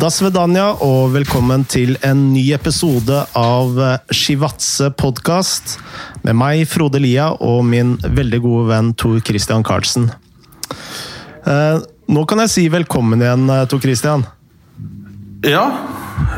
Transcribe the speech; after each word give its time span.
Dasvedanya 0.00 0.78
og 0.80 1.10
velkommen 1.12 1.66
til 1.68 1.98
en 2.06 2.30
ny 2.32 2.46
episode 2.56 3.18
av 3.36 3.74
Shivatse 4.16 4.86
podkast 4.96 5.74
med 6.22 6.38
meg, 6.40 6.62
Frode 6.70 7.02
Lia, 7.02 7.26
og 7.36 7.66
min 7.68 7.98
veldig 8.00 8.40
gode 8.40 8.70
venn 8.70 8.88
Tor 8.96 9.18
Christian 9.26 9.66
Karlsen. 9.66 10.08
Eh, 11.44 11.84
nå 12.08 12.24
kan 12.30 12.40
jeg 12.46 12.52
si 12.54 12.64
velkommen 12.72 13.20
igjen, 13.20 13.44
eh, 13.52 13.66
Tor 13.68 13.84
Christian. 13.84 14.24
Ja, 15.44 15.66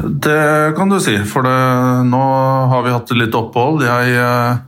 det 0.02 0.74
kan 0.74 0.90
du 0.90 0.98
si. 0.98 1.14
For 1.22 1.46
det, 1.46 1.56
nå 2.10 2.26
har 2.72 2.82
vi 2.82 2.96
hatt 2.98 3.14
litt 3.14 3.38
opphold. 3.38 3.86
Jeg 3.86 4.18
eh, 4.18 4.58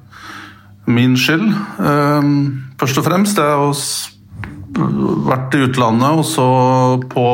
Min 0.86 1.16
skyld, 1.16 1.48
først 2.78 2.98
og 3.00 3.06
fremst. 3.06 3.38
Jeg 3.40 3.58
har 3.58 5.24
vært 5.24 5.54
i 5.56 5.62
utlandet, 5.64 6.20
og 6.20 6.26
så 6.28 6.48
på 7.08 7.24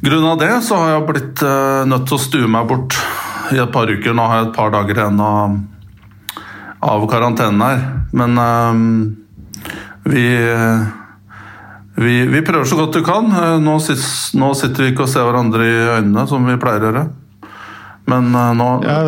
grunn 0.00 0.24
av 0.24 0.38
det 0.38 0.52
så 0.62 0.78
har 0.78 0.92
jeg 0.92 1.06
blitt 1.08 1.42
uh, 1.42 1.86
nødt 1.88 2.06
til 2.08 2.18
å 2.18 2.22
stue 2.22 2.50
meg 2.50 2.68
bort 2.70 2.96
i 3.54 3.58
et 3.58 3.72
par 3.74 3.90
uker. 3.90 4.14
Nå 4.14 4.26
har 4.28 4.42
jeg 4.42 4.48
et 4.48 4.58
par 4.58 4.74
dager 4.74 5.00
igjen 5.00 5.22
av, 5.24 5.56
av 6.84 7.06
karantenen 7.10 7.64
her. 7.64 7.82
Men 8.16 8.38
uh, 8.38 8.82
vi, 10.08 10.26
vi, 11.98 12.14
vi 12.30 12.44
prøver 12.46 12.68
så 12.68 12.78
godt 12.78 13.00
vi 13.00 13.06
kan. 13.08 13.32
Uh, 13.32 13.56
nå, 13.62 13.78
sits, 13.82 14.36
nå, 14.38 14.52
sitter 14.58 14.86
vi 14.86 14.92
ikke 14.94 15.08
og 15.08 15.12
ser 15.12 15.26
hverandre 15.28 15.66
i 15.66 15.80
øynene 15.98 16.28
som 16.30 16.46
vi 16.46 16.60
pleier 16.62 16.86
å 16.86 16.92
gjøre. 16.92 17.08
Men 18.08 18.30
nå 18.32 18.66
ja, 18.86 19.00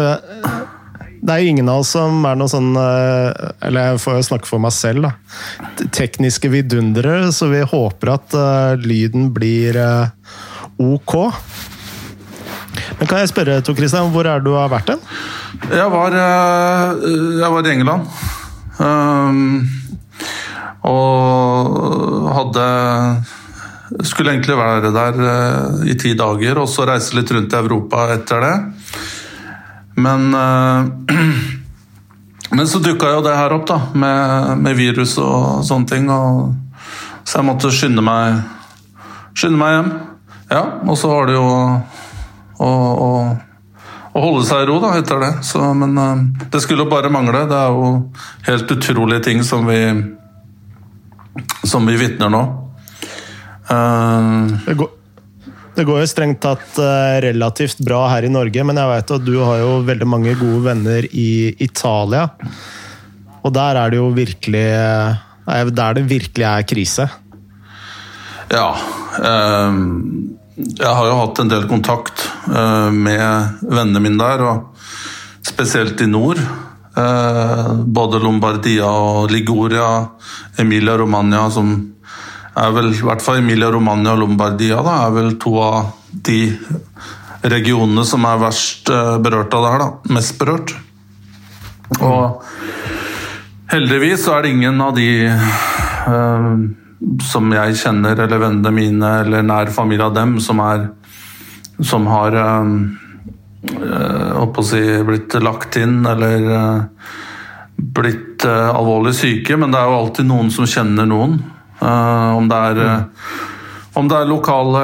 det 1.24 1.32
er 1.32 1.40
jo 1.40 1.52
ingen 1.54 1.70
av 1.72 1.80
oss 1.80 1.94
som 1.94 2.18
er 2.28 2.34
noe 2.36 2.52
sånn 2.52 2.74
Eller 2.76 3.86
jeg 3.86 4.00
får 4.02 4.18
jo 4.18 4.26
snakke 4.26 4.48
for 4.48 4.60
meg 4.60 4.74
selv, 4.76 5.06
da. 5.06 5.86
Tekniske 5.96 6.50
vidundere, 6.52 7.30
så 7.32 7.48
vi 7.48 7.62
håper 7.64 8.12
at 8.12 8.36
lyden 8.84 9.30
blir 9.32 9.80
ok. 10.80 11.14
Men 12.98 13.08
kan 13.08 13.20
jeg 13.22 13.30
spørre, 13.30 13.60
Tor 13.64 13.76
Christian, 13.78 14.10
hvor 14.12 14.28
er 14.28 14.42
du 14.44 14.52
har 14.56 14.70
vært 14.72 14.94
hen? 14.94 15.02
Jeg 15.70 15.90
var, 15.92 16.16
eh, 16.16 17.04
jeg 17.40 17.52
var 17.52 17.66
i 17.66 17.74
England. 17.74 18.08
Um, 18.80 19.68
og 20.88 22.30
hadde 22.32 22.66
Skulle 24.06 24.30
egentlig 24.32 24.56
være 24.56 24.92
der 24.94 25.16
eh, 25.28 25.88
i 25.90 25.94
ti 25.98 26.14
dager, 26.16 26.60
og 26.62 26.68
så 26.70 26.86
reise 26.88 27.16
litt 27.18 27.30
rundt 27.34 27.52
i 27.52 27.58
Europa 27.58 28.06
etter 28.14 28.44
det. 28.46 28.54
Men 30.00 30.30
Men 32.50 32.68
så 32.68 32.80
dukka 32.82 33.12
jo 33.14 33.22
det 33.22 33.36
her 33.36 33.52
opp, 33.54 33.66
da, 33.68 33.78
med, 33.94 34.56
med 34.64 34.74
virus 34.78 35.14
og 35.22 35.62
sånne 35.66 35.86
ting. 35.86 36.08
Og, 36.10 36.54
så 37.22 37.38
jeg 37.38 37.46
måtte 37.46 37.70
skynde 37.74 38.02
meg, 38.02 38.40
skynde 39.38 39.60
meg 39.60 39.76
hjem. 39.76 39.90
Ja, 40.50 40.64
og 40.82 40.98
så 40.98 41.08
var 41.12 41.28
det 41.30 41.36
jo 41.36 41.46
å, 41.46 42.68
å, 42.68 43.10
å 44.10 44.22
holde 44.24 44.46
seg 44.48 44.64
i 44.64 44.70
ro 44.70 44.80
da, 44.82 44.96
etter 44.98 45.20
det. 45.22 45.30
Så, 45.46 45.62
men 45.78 45.94
uh, 45.94 46.24
det 46.50 46.62
skulle 46.64 46.84
jo 46.84 46.90
bare 46.90 47.12
mangle. 47.12 47.44
Det 47.50 47.58
er 47.58 47.76
jo 47.76 47.90
helt 48.48 48.74
utrolige 48.74 49.28
ting 49.28 49.44
som 49.46 49.68
vi 49.70 49.78
som 51.62 51.86
vi 51.86 51.94
vitner 52.00 52.32
nå. 52.32 52.40
Uh, 53.70 54.50
det, 54.66 54.74
går, 54.74 54.90
det, 55.76 55.84
går, 55.86 56.00
jo 56.02 56.10
strengt 56.10 56.42
tatt 56.42 56.80
uh, 56.82 57.20
relativt 57.22 57.84
bra 57.86 58.02
her 58.16 58.26
i 58.26 58.32
Norge, 58.32 58.66
men 58.66 58.82
jeg 58.82 58.90
vet 58.90 59.14
at 59.20 59.26
du 59.28 59.36
har 59.38 59.62
jo 59.62 59.70
veldig 59.86 60.10
mange 60.10 60.34
gode 60.40 60.64
venner 60.66 61.06
i 61.14 61.54
Italia. 61.62 62.26
Og 63.40 63.54
der 63.54 63.78
er 63.78 63.94
det 63.94 64.02
jo 64.02 64.10
virkelig 64.12 64.66
Der 65.46 65.94
det 65.96 66.02
virkelig 66.10 66.44
er 66.44 66.66
krise. 66.68 67.06
Ja. 68.50 68.74
Um 69.22 70.39
jeg 70.60 70.92
har 70.96 71.06
jo 71.08 71.18
hatt 71.20 71.40
en 71.42 71.50
del 71.50 71.66
kontakt 71.70 72.24
uh, 72.48 72.90
med 72.92 73.62
vennene 73.62 74.02
mine 74.02 74.20
der, 74.20 74.42
og 74.44 75.46
spesielt 75.46 76.00
i 76.02 76.08
nord. 76.10 76.40
Uh, 76.96 77.80
både 77.86 78.20
Lombardia 78.22 78.88
og 78.88 79.30
Liguria, 79.32 79.88
Emilia 80.60 80.96
Romagna, 81.00 81.46
som 81.52 81.72
er 82.60 82.72
vel 82.74 82.90
I 82.90 83.04
hvert 83.06 83.22
fall 83.22 83.38
Emilia 83.40 83.70
Romagna 83.70 84.16
og 84.16 84.24
Lombardia 84.24 84.80
da, 84.84 84.96
er 85.06 85.14
vel 85.14 85.36
to 85.40 85.54
av 85.62 85.92
de 86.10 86.40
regionene 87.46 88.02
som 88.04 88.26
er 88.28 88.42
verst 88.42 88.90
uh, 88.92 89.16
berørt 89.22 89.54
av 89.56 89.64
det 89.64 89.72
her. 89.74 89.84
da, 89.84 90.14
Mest 90.18 90.36
berørt. 90.40 90.74
Og 92.00 92.44
heldigvis 93.70 94.26
er 94.30 94.44
det 94.44 94.54
ingen 94.54 94.82
av 94.82 94.94
de 94.98 95.08
som 97.24 97.52
jeg 97.54 97.76
kjenner, 97.80 98.18
eller 98.18 98.42
vennene 98.42 98.72
mine, 98.74 99.10
eller 99.24 99.44
nær 99.46 99.72
familie 99.72 100.06
av 100.06 100.14
dem, 100.16 100.36
som, 100.42 100.60
er, 100.60 100.88
som 101.80 102.06
har 102.10 102.36
øh, 102.36 102.90
si, 104.66 104.82
blitt 105.08 105.36
lagt 105.40 105.78
inn 105.80 106.04
eller 106.06 106.50
øh, 106.56 106.82
blitt 107.96 108.44
øh, 108.44 108.68
alvorlig 108.74 109.14
syke. 109.16 109.56
Men 109.56 109.72
det 109.72 109.80
er 109.80 109.88
jo 109.88 110.00
alltid 110.02 110.28
noen 110.28 110.52
som 110.52 110.68
kjenner 110.68 111.08
noen. 111.08 111.40
om 111.80 112.48
det 112.48 112.56
er 112.56 113.06
om 113.96 114.08
det 114.08 114.16
er 114.16 114.28
lokale 114.28 114.80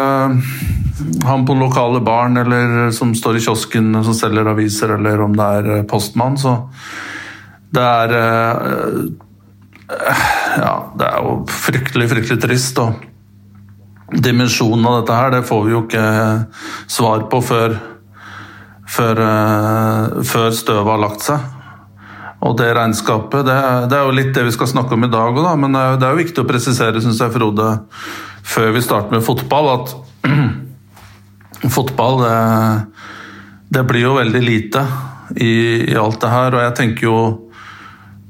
han 1.25 1.45
på 1.47 1.55
lokale 1.55 2.01
barn 2.01 2.37
eller 2.41 2.91
som 2.91 3.15
står 3.15 3.37
i 3.37 3.41
kiosken 3.45 3.93
som 4.05 4.15
selger 4.17 4.49
aviser, 4.49 4.95
eller 4.97 5.21
om 5.21 5.37
det 5.37 5.45
er 5.45 5.85
postmann. 5.89 6.39
Så 6.41 6.57
det 7.77 7.85
er 7.85 8.15
ja, 9.87 10.73
det 10.99 11.07
er 11.07 11.27
jo 11.27 11.35
fryktelig, 11.51 12.09
fryktelig 12.11 12.41
trist. 12.43 12.81
Og 12.83 14.17
dimensjonen 14.23 14.87
av 14.87 15.01
dette 15.01 15.19
her, 15.19 15.35
det 15.35 15.45
får 15.47 15.67
vi 15.67 15.75
jo 15.75 15.83
ikke 15.85 16.07
svar 16.91 17.27
på 17.31 17.43
før, 17.45 17.77
før, 18.97 19.23
uh, 19.23 20.25
før 20.27 20.51
støvet 20.55 20.93
har 20.95 21.03
lagt 21.03 21.27
seg. 21.27 21.53
Og 22.47 22.55
det 22.59 22.69
regnskapet, 22.77 23.47
det, 23.47 23.57
det, 23.91 23.97
er 23.97 24.05
jo 24.05 24.15
litt 24.15 24.35
det 24.37 24.45
vi 24.47 24.55
skal 24.55 24.69
snakke 24.71 24.95
om 24.95 25.07
i 25.07 25.11
dag 25.11 25.39
òg, 25.41 25.55
men 25.59 25.73
det 25.73 26.05
er 26.05 26.13
jo 26.13 26.21
viktig 26.21 26.43
å 26.43 26.49
presisere, 26.49 27.01
syns 27.03 27.23
jeg, 27.23 27.33
Frode, 27.35 27.71
før 28.47 28.75
vi 28.77 28.85
starter 28.85 29.17
med 29.17 29.25
fotball, 29.25 29.71
at 29.73 29.95
fotball 31.77 32.21
det, 32.23 32.37
det, 33.75 33.87
blir 33.89 34.05
jo 34.05 34.19
veldig 34.19 34.43
lite 34.45 34.85
i, 35.35 35.55
i 35.89 35.97
alt 35.99 36.21
det 36.23 36.31
her. 36.31 36.55
Og 36.55 36.65
jeg 36.67 36.77
tenker 36.79 37.09
jo 37.09 37.19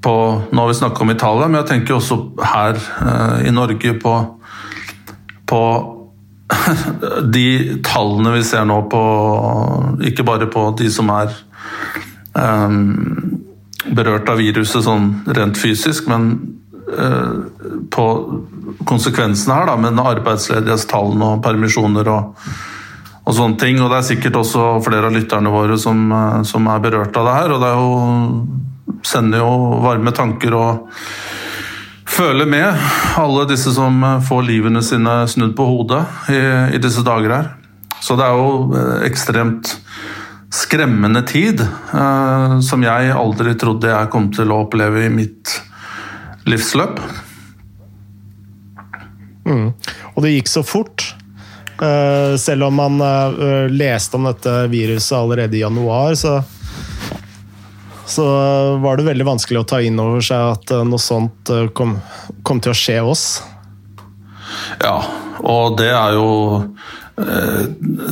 på 0.07 0.43
Nå 0.51 0.61
har 0.63 0.69
vi 0.69 0.75
snakka 0.75 1.03
om 1.03 1.11
Italia, 1.11 1.49
men 1.49 1.61
jeg 1.61 1.69
tenker 1.73 1.97
også 1.97 2.19
her 2.39 2.77
eh, 2.79 3.49
i 3.49 3.55
Norge 3.55 3.95
på, 3.99 4.13
på 5.51 5.63
de 7.35 7.47
tallene 7.83 8.37
vi 8.37 8.45
ser 8.47 8.69
nå 8.71 8.77
på 8.91 9.01
Ikke 10.07 10.27
bare 10.27 10.47
på 10.47 10.69
de 10.79 10.91
som 10.95 11.11
er 11.11 11.33
um, 12.39 13.41
berørt 13.97 14.31
av 14.31 14.39
viruset 14.39 14.87
sånn 14.87 15.09
rent 15.35 15.59
fysisk, 15.59 16.07
men 16.11 16.29
uh, 16.87 17.43
på 17.91 18.07
konsekvensene 18.87 19.59
her, 19.59 19.67
da, 19.73 19.75
med 19.81 19.99
arbeidsledighetstallene 20.03 21.33
og 21.33 21.43
permisjoner 21.43 22.13
og, 22.13 22.47
og 23.25 23.35
sånne 23.35 23.59
ting. 23.63 23.83
Og 23.83 23.91
det 23.91 23.99
er 23.99 24.09
sikkert 24.13 24.39
også 24.39 24.69
flere 24.87 25.11
av 25.11 25.19
lytterne 25.19 25.51
våre 25.51 25.79
som, 25.83 26.07
som 26.47 26.71
er 26.71 26.83
berørt 26.87 27.19
av 27.19 27.31
det 27.31 27.37
her. 27.41 27.57
og 27.57 27.63
det 27.63 27.73
er 27.73 27.83
jo 27.83 28.66
sender 29.07 29.43
jo 29.43 29.81
varme 29.85 30.13
tanker 30.15 30.55
og 30.57 30.91
føler 32.07 32.49
med 32.49 32.87
alle 33.21 33.47
disse 33.51 33.73
som 33.75 33.99
får 34.25 34.45
livene 34.47 34.83
sine 34.85 35.19
snudd 35.29 35.57
på 35.59 35.67
hodet 35.69 36.05
i, 36.33 36.41
i 36.77 36.83
disse 36.83 37.05
dager 37.07 37.35
her. 37.35 37.51
Så 38.01 38.17
det 38.19 38.27
er 38.27 38.39
jo 38.39 38.77
eh, 38.77 39.07
ekstremt 39.09 39.75
skremmende 40.53 41.23
tid, 41.27 41.61
eh, 41.93 42.59
som 42.61 42.85
jeg 42.85 43.13
aldri 43.13 43.57
trodde 43.59 43.91
jeg 43.91 44.11
kom 44.13 44.31
til 44.35 44.53
å 44.53 44.63
oppleve 44.65 45.07
i 45.07 45.13
mitt 45.13 45.57
livsløp. 46.47 47.01
Mm. 49.47 49.71
Og 50.15 50.23
det 50.25 50.37
gikk 50.37 50.51
så 50.51 50.63
fort. 50.67 51.05
Eh, 51.83 52.37
selv 52.41 52.71
om 52.71 52.79
man 52.79 53.01
eh, 53.05 53.67
leste 53.73 54.17
om 54.17 54.29
dette 54.31 54.55
viruset 54.73 55.19
allerede 55.19 55.59
i 55.59 55.65
januar, 55.65 56.15
så 56.15 56.39
så 58.07 58.25
var 58.77 58.97
det 58.97 59.09
veldig 59.09 59.27
vanskelig 59.27 59.61
å 59.61 59.67
ta 59.67 59.81
inn 59.83 59.99
over 60.01 60.23
seg 60.25 60.53
at 60.55 60.73
eh, 60.75 60.85
noe 60.87 61.03
sånt 61.03 61.51
eh, 61.51 61.67
kom, 61.75 61.97
kom 62.47 62.63
til 62.63 62.73
å 62.73 62.79
skje 62.79 63.01
oss. 63.03 63.27
Ja, 64.83 65.01
og 65.43 65.75
det 65.81 65.91
er 65.91 66.15
jo 66.15 66.29
eh, 67.19 67.63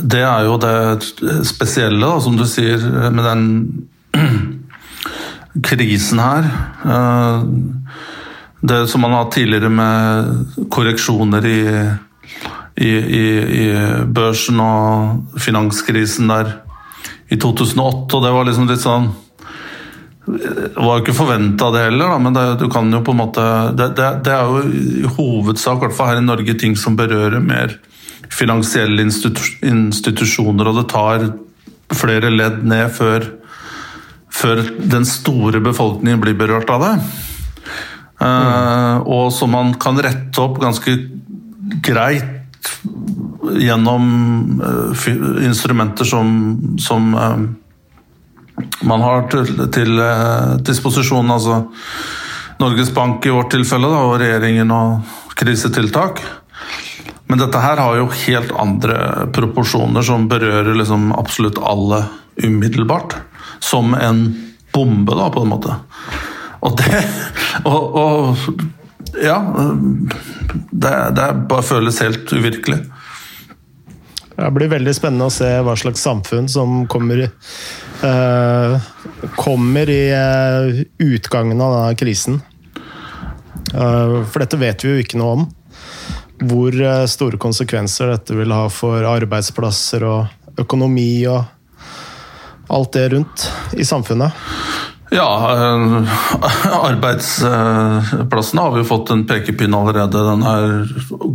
Det 0.03 0.19
er 0.19 0.49
jo 0.49 0.57
det 0.59 0.75
spesielle, 1.47 2.03
da, 2.03 2.19
som 2.19 2.35
du 2.35 2.43
sier, 2.49 2.83
med 3.07 3.23
den 3.23 3.45
krisen 5.69 6.19
her. 6.19 6.49
Det 8.65 8.79
som 8.91 9.03
man 9.05 9.13
har 9.15 9.23
hatt 9.23 9.35
tidligere 9.37 9.69
med 9.71 10.67
korreksjoner 10.73 11.47
i, 11.47 11.59
i, 12.83 12.91
i, 12.91 13.25
i 13.61 13.67
børsen 14.11 14.59
og 14.59 15.39
finanskrisen 15.39 16.31
der 16.31 16.57
i 17.31 17.37
2008, 17.39 18.17
og 18.17 18.25
det 18.25 18.33
var 18.35 18.47
liksom 18.49 18.67
litt 18.67 18.83
sånn 18.83 19.13
det 20.25 20.71
var 20.75 20.97
jo 20.97 21.03
ikke 21.03 21.13
forventa 21.15 21.69
det 21.73 21.83
heller, 21.85 22.09
da, 22.09 22.17
men 22.21 22.33
det, 22.33 22.45
du 22.63 22.65
kan 22.73 22.89
jo 22.89 23.01
på 23.05 23.13
en 23.13 23.19
måte 23.19 23.43
det, 23.77 23.91
det, 23.97 24.07
det 24.25 24.33
er 24.33 24.49
jo 24.49 24.63
i 24.65 25.11
hovedsak, 25.17 25.77
i 25.77 25.85
hvert 25.85 25.97
fall 25.97 26.09
her 26.13 26.21
i 26.21 26.25
Norge, 26.25 26.57
ting 26.57 26.73
som 26.79 26.97
berører 26.97 27.43
mer 27.43 27.77
finansielle 28.33 29.05
institusjoner, 29.05 30.69
og 30.69 30.79
det 30.79 30.87
tar 30.91 31.27
flere 31.95 32.31
ledd 32.33 32.63
ned 32.65 32.89
før, 32.95 33.27
før 34.33 34.63
den 34.81 35.05
store 35.07 35.61
befolkningen 35.63 36.23
blir 36.23 36.37
berørt 36.39 36.73
av 36.73 36.87
det. 36.87 36.95
Mm. 38.15 39.01
og 39.11 39.25
som 39.35 39.51
man 39.51 39.73
kan 39.75 39.97
rette 39.99 40.39
opp 40.39 40.55
ganske 40.61 40.93
greit 41.83 42.69
gjennom 43.59 44.05
instrumenter 45.43 46.07
som, 46.07 46.29
som 46.79 47.11
man 48.87 49.03
har 49.03 49.27
til, 49.31 49.49
til 49.73 49.99
disposisjon. 50.63 51.31
altså 51.31 51.63
Norges 52.59 52.93
Bank 52.95 53.25
i 53.25 53.33
vårt 53.35 53.51
tilfelle, 53.51 53.89
da, 53.91 54.03
og 54.07 54.19
regjeringen 54.21 54.71
og 54.71 55.15
krisetiltak. 55.35 56.21
Men 57.27 57.41
dette 57.41 57.61
her 57.61 57.81
har 57.81 57.97
jo 57.97 58.07
helt 58.27 58.53
andre 58.61 59.27
proporsjoner 59.35 60.05
som 60.05 60.29
berører 60.31 60.77
liksom 60.77 61.09
absolutt 61.17 61.59
alle 61.59 62.05
umiddelbart. 62.43 63.17
Som 63.59 63.95
en 63.97 64.27
bombe, 64.73 65.15
da, 65.17 65.29
på 65.33 65.43
en 65.43 65.51
måte. 65.51 65.75
Og 66.65 66.77
det 66.79 67.03
Og, 67.71 67.95
og 67.95 68.53
ja. 69.21 69.37
Det, 70.71 70.95
det 71.15 71.27
bare 71.49 71.63
føles 71.63 72.01
helt 72.03 72.33
uvirkelig. 72.33 72.81
Det 74.35 74.51
blir 74.51 74.67
veldig 74.67 74.93
spennende 74.95 75.29
å 75.29 75.33
se 75.33 75.47
hva 75.63 75.75
slags 75.79 76.03
samfunn 76.03 76.49
som 76.51 76.81
kommer, 76.91 77.21
uh, 78.03 78.75
kommer 79.37 79.91
i 79.91 80.01
uh, 80.11 80.81
utgangen 80.99 81.61
av 81.63 81.75
denne 81.77 81.99
krisen. 81.99 82.41
Uh, 83.71 84.23
for 84.27 84.43
dette 84.43 84.59
vet 84.59 84.83
vi 84.83 84.91
jo 84.91 85.03
ikke 85.03 85.21
noe 85.21 85.37
om. 85.37 85.45
Hvor 86.35 86.75
store 87.07 87.39
konsekvenser 87.39 88.11
dette 88.11 88.35
vil 88.35 88.51
ha 88.51 88.65
for 88.67 89.07
arbeidsplasser 89.07 90.03
og 90.03 90.59
økonomi 90.59 91.23
og 91.31 91.45
alt 92.75 92.91
det 92.97 93.05
rundt 93.13 93.45
i 93.79 93.85
samfunnet. 93.87 94.35
Ja, 95.15 95.29
arbeidsplassene 96.89 98.65
har 98.65 98.75
vi 98.75 98.83
fått 98.83 99.13
en 99.13 99.23
pekepinn 99.29 99.77
allerede. 99.77 100.23
Den 100.27 100.43
er 100.43 100.65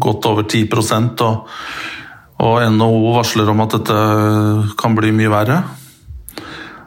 gått 0.05 0.27
over 0.29 0.45
10% 0.45 1.25
og 1.25 1.49
og 2.41 2.61
NHO 2.73 3.15
varsler 3.17 3.51
om 3.53 3.61
at 3.65 3.77
dette 3.77 3.97
kan 4.81 4.97
bli 4.97 5.13
mye 5.17 5.33
verre. 5.33 5.59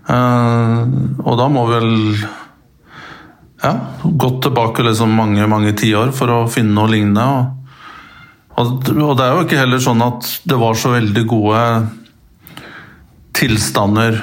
Eh, 0.10 0.80
og 1.24 1.36
da 1.40 1.50
må 1.52 1.66
vi 1.68 1.76
vel 1.78 1.92
ja, 3.64 3.74
gått 4.04 4.42
tilbake 4.48 4.84
liksom 4.84 5.14
mange 5.16 5.46
mange 5.48 5.72
tiår 5.80 6.12
for 6.16 6.34
å 6.34 6.40
finne 6.52 6.76
noe 6.76 6.92
lignende. 6.92 7.28
Og, 8.54 8.90
og, 8.92 9.14
det 9.18 9.26
er 9.26 9.34
jo 9.34 9.46
ikke 9.46 9.62
heller 9.62 9.82
sånn 9.82 10.04
at 10.06 10.28
det 10.50 10.58
var 10.62 10.78
så 10.78 10.94
veldig 10.94 11.24
gode 11.30 11.62
tilstander 13.34 14.20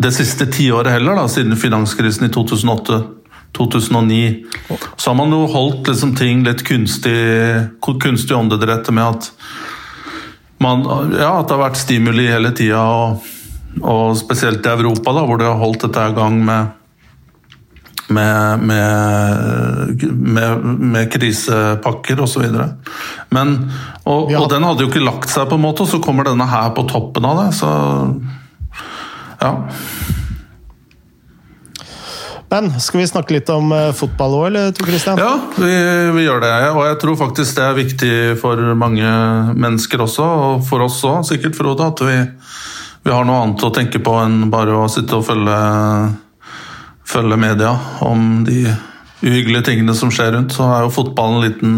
det 0.00 0.12
siste 0.16 0.46
tiåret 0.48 0.94
heller, 0.94 1.18
da, 1.18 1.26
siden 1.28 1.58
finanskrisen 1.60 2.28
i 2.28 2.32
2008. 2.32 3.00
2009. 3.52 4.44
Så 4.96 5.10
har 5.10 5.16
man 5.18 5.32
jo 5.34 5.40
holdt 5.50 5.88
liksom 5.90 6.14
ting 6.16 6.44
litt 6.46 6.62
kunstig, 6.66 7.16
kunstig 7.82 8.36
åndedrett 8.36 8.90
med 8.94 9.16
at 9.16 9.30
man, 10.60 10.84
ja, 11.16 11.32
at 11.38 11.48
det 11.48 11.56
har 11.56 11.64
vært 11.64 11.80
stimuli 11.80 12.26
hele 12.28 12.52
tida, 12.56 12.82
og, 12.82 13.30
og, 13.80 14.12
spesielt 14.18 14.66
i 14.66 14.74
Europa, 14.74 15.14
da, 15.16 15.24
hvor 15.28 15.40
det 15.40 15.48
har 15.48 15.60
holdt 15.60 15.86
dette 15.88 16.10
i 16.10 16.18
gang 16.18 16.44
med 16.44 16.76
med, 18.10 18.62
med, 18.66 20.02
med, 20.10 20.64
med 20.64 21.12
krisepakker 21.12 22.20
osv. 22.24 22.42
Men 23.30 23.52
og, 24.02 24.32
og, 24.34 24.48
den 24.50 24.66
hadde 24.66 24.82
jo 24.82 24.90
ikke 24.90 25.04
lagt 25.04 25.30
seg, 25.30 25.46
på 25.46 25.54
en 25.54 25.62
måte, 25.62 25.84
og 25.84 25.92
så 25.92 26.00
kommer 26.02 26.26
denne 26.26 26.48
her 26.50 26.72
på 26.74 26.88
toppen 26.90 27.28
av 27.28 27.38
det. 27.38 27.52
Så 27.60 27.70
ja. 29.38 29.52
Men 32.50 32.80
skal 32.82 33.00
vi 33.00 33.06
snakke 33.06 33.36
litt 33.36 33.50
om 33.54 33.70
uh, 33.70 33.92
fotball 33.94 34.32
òg, 34.34 34.44
eller 34.48 34.72
Tor 34.74 34.88
Christian? 34.90 35.20
Ja, 35.22 35.36
vi, 35.54 35.70
vi, 36.16 36.24
gjør 36.24 36.42
det. 36.42 36.50
Og 36.74 36.82
jeg 36.88 36.98
tror 37.04 37.18
faktisk 37.20 37.60
det 37.60 37.62
er 37.66 37.78
viktig 37.78 38.14
for 38.42 38.58
mange 38.78 39.12
mennesker 39.54 40.02
også, 40.02 40.26
og 40.26 40.64
for 40.66 40.82
oss 40.82 40.98
òg 41.06 41.22
sikkert, 41.30 41.54
Frode, 41.58 41.86
at 41.86 42.02
vi, 42.02 42.16
vi, 43.06 43.14
har 43.14 43.28
noe 43.28 43.44
annet 43.44 43.66
å 43.66 43.72
tenke 43.74 44.02
på 44.02 44.16
enn 44.24 44.48
bare 44.50 44.74
å 44.82 44.90
sitte 44.90 45.20
og 45.20 45.28
følge, 45.30 45.60
følge 47.14 47.38
media 47.38 47.76
om 48.06 48.42
de 48.48 48.64
uhyggelige 49.22 49.68
tingene 49.70 49.94
som 49.94 50.10
skjer 50.10 50.34
rundt. 50.34 50.56
Så 50.56 50.66
er 50.66 50.88
jo 50.88 50.94
fotballen 50.98 51.44
liten, 51.46 51.74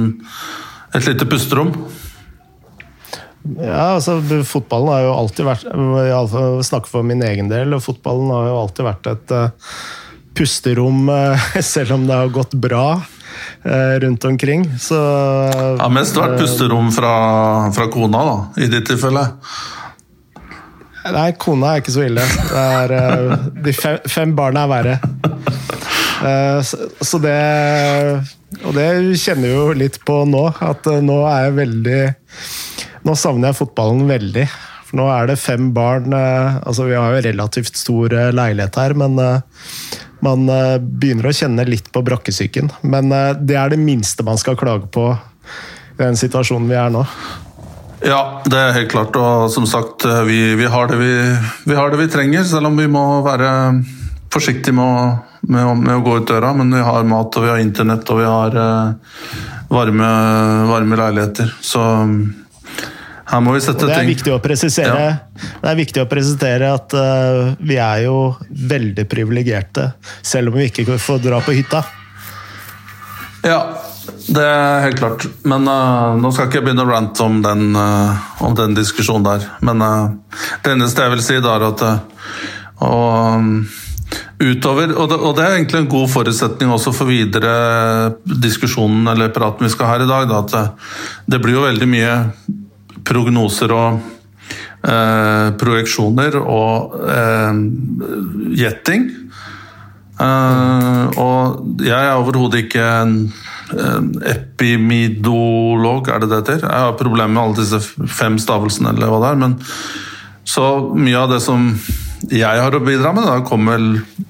et 0.97 1.05
lite 1.05 1.29
pusterom. 1.29 1.75
Ja, 3.59 3.97
altså 3.97 4.21
Fotballen 4.47 4.89
har 4.93 5.01
jo 5.03 5.15
alltid 5.19 5.49
vært 5.49 5.65
Iallfall 5.67 6.61
snakke 6.65 6.89
for 6.89 7.05
min 7.05 7.25
egen 7.27 7.49
del. 7.51 7.75
Fotballen 7.83 8.31
har 8.31 8.47
jo 8.49 8.61
alltid 8.61 8.87
vært 8.87 9.09
et 9.11 9.35
uh, 9.35 9.75
pusterom, 10.35 11.09
eh, 11.09 11.61
selv 11.61 11.93
om 11.93 12.07
det 12.07 12.15
har 12.15 12.29
gått 12.29 12.55
bra 12.55 13.03
eh, 13.63 14.01
rundt 14.01 14.25
omkring. 14.25 14.67
Så 14.81 14.99
Ja, 15.79 15.89
mest 15.93 16.17
vært 16.17 16.41
pusterom 16.41 16.93
fra, 16.95 17.15
fra 17.75 17.89
kona, 17.93 18.25
da, 18.29 18.65
i 18.65 18.71
ditt 18.73 18.89
tilfelle? 18.89 19.27
Nei, 21.13 21.33
kona 21.35 21.73
er 21.73 21.83
ikke 21.83 21.95
så 21.97 22.05
ille. 22.07 22.25
Er, 22.57 22.93
eh, 22.99 23.49
de 23.65 23.75
fem, 23.75 23.99
fem 24.07 24.37
barna 24.39 24.67
er 24.67 24.73
verre. 24.77 25.01
Så 27.03 27.19
det 27.19 27.33
Og 28.63 28.77
det 28.77 28.85
kjenner 29.19 29.49
jeg 29.49 29.57
jo 29.57 29.73
litt 29.75 29.97
på 30.07 30.21
nå, 30.31 30.43
at 30.63 30.87
nå 31.03 31.17
er 31.27 31.49
jeg 31.49 31.55
veldig 31.57 32.03
Nå 33.09 33.17
savner 33.19 33.51
jeg 33.51 33.59
fotballen 33.59 34.05
veldig. 34.07 34.45
For 34.87 35.01
nå 35.01 35.09
er 35.11 35.33
det 35.33 35.37
fem 35.43 35.73
barn 35.75 36.15
Altså, 36.15 36.87
vi 36.87 36.95
har 36.95 37.17
jo 37.17 37.25
relativt 37.27 37.81
stor 37.81 38.15
leilighet 38.39 38.79
her, 38.79 38.95
men 39.03 39.19
man 40.23 40.47
eh, 40.49 40.79
begynner 40.79 41.29
å 41.29 41.35
kjenne 41.35 41.67
litt 41.67 41.91
på 41.93 42.03
brakkesyken. 42.07 42.71
Men 42.87 43.13
eh, 43.15 43.33
det 43.39 43.59
er 43.59 43.73
det 43.73 43.81
minste 43.83 44.25
man 44.27 44.41
skal 44.41 44.59
klage 44.59 44.89
på 44.93 45.11
i 45.13 46.03
den 46.03 46.19
situasjonen 46.19 46.71
vi 46.71 46.79
er 46.79 46.93
nå. 46.95 47.03
Ja, 48.03 48.43
det 48.47 48.59
er 48.59 48.77
helt 48.79 48.91
klart. 48.95 49.19
Og 49.19 49.51
som 49.55 49.67
sagt, 49.69 50.07
eh, 50.07 50.23
vi, 50.29 50.39
vi, 50.59 50.69
har, 50.71 50.91
det 50.91 51.01
vi, 51.01 51.13
vi 51.67 51.79
har, 51.79 51.91
det 51.91 52.01
vi, 52.05 52.11
trenger. 52.13 52.47
Selv 52.49 52.71
om 52.71 52.79
vi 52.79 52.89
må 52.91 53.05
være 53.27 53.51
forsiktige 54.33 54.77
med 54.79 54.87
å, 54.87 55.09
med, 55.51 55.73
med 55.83 55.97
å, 55.99 56.05
gå 56.07 56.21
ut 56.21 56.31
døra. 56.31 56.55
Men 56.59 56.71
vi 56.75 56.87
har 56.87 57.09
mat, 57.09 57.39
og 57.39 57.47
vi 57.47 57.53
har 57.53 57.63
internett, 57.63 58.07
og 58.15 58.23
vi 58.23 58.31
har 58.31 58.61
varme, 59.73 60.13
varme 60.71 61.03
leiligheter. 61.03 61.51
Så 61.61 61.83
her 61.83 62.13
må 62.13 62.21
vi 62.23 63.22
sette 63.22 63.22
det 63.33 63.95
er 63.97 64.05
viktig 64.05 64.33
å 64.35 64.41
presisere, 64.45 65.05
ja. 65.07 65.45
Det 65.63 65.71
er 65.71 65.79
viktig 65.79 66.03
å 66.03 66.09
presisere 66.11 66.69
at 66.75 66.93
uh, 66.93 67.55
vi 67.65 67.79
er 67.81 68.05
jo 68.05 68.35
veldig 68.51 69.07
privilegerte, 69.09 69.87
selv 70.21 70.53
om 70.53 70.61
vi 70.61 70.69
ikke 70.69 70.99
får 71.01 71.23
dra 71.25 71.41
på 71.45 71.55
hytta. 71.57 71.81
Ja, 73.49 73.61
det 74.29 74.45
er 74.45 74.85
helt 74.85 75.01
klart. 75.01 75.25
Men 75.49 75.65
uh, 75.65 76.13
nå 76.21 76.33
skal 76.33 76.47
jeg 76.47 76.53
ikke 76.53 76.67
begynne 76.69 76.85
å 76.85 76.91
rante 76.93 77.25
om 77.25 77.41
den, 77.45 77.73
uh, 77.73 78.45
om 78.45 78.57
den 78.59 78.77
diskusjonen 78.77 79.25
der. 79.31 79.49
Men 79.65 79.81
det 79.81 80.75
eneste 80.77 81.07
jeg 81.07 81.17
vil 81.17 81.25
si, 81.25 81.41
da 81.41 81.57
er 81.57 81.71
at 81.71 81.87
og, 82.83 83.39
um, 83.39 83.63
utover, 84.43 84.93
og 84.93 85.09
det, 85.09 85.19
og 85.19 85.37
det, 85.39 85.45
er 85.45 85.57
egentlig 85.57 85.81
en 85.83 85.93
god 85.93 86.11
forutsetning 86.13 86.73
også 86.75 86.93
for 86.97 87.09
videre 87.09 87.53
diskusjonen 88.27 89.07
eller 89.13 89.33
praten 89.35 89.65
vi 89.65 89.73
skal 89.73 89.89
ha 89.89 89.97
her 89.97 90.05
i 90.05 90.11
dag, 90.11 90.27
da, 90.29 90.41
at 90.43 90.53
det, 90.53 90.65
det 91.33 91.41
blir 91.45 91.61
jo 91.61 91.65
veldig 91.69 91.89
mye 91.89 92.17
prognoser 93.07 93.73
og 93.75 94.01
eh, 94.87 95.49
projeksjoner 95.61 96.39
og 96.43 96.97
eh, 97.07 97.53
gjetting. 98.59 99.09
Eh, 100.23 101.21
og 101.23 101.83
jeg 101.83 101.99
er 101.99 102.15
overhodet 102.19 102.67
ikke 102.67 102.85
en, 103.01 103.17
epimidolog, 104.29 106.09
er 106.13 106.19
det 106.21 106.27
det 106.29 106.39
heter? 106.43 106.59
Jeg 106.67 106.83
har 106.85 106.99
problemer 106.99 107.33
med 107.33 107.41
alle 107.41 107.57
disse 107.57 107.79
fem 108.05 108.37
stavelsene, 108.37 108.93
eller 108.93 109.09
hva 109.09 109.21
det 109.23 109.31
er. 109.31 109.39
Men 109.41 109.55
så 110.45 110.67
mye 110.93 111.17
av 111.17 111.33
det 111.33 111.39
som 111.41 111.71
jeg 112.29 112.61
har 112.61 112.77
å 112.77 112.83
bidra 112.85 113.15
med, 113.17 113.25
da, 113.25 113.39
kommer 113.47 113.81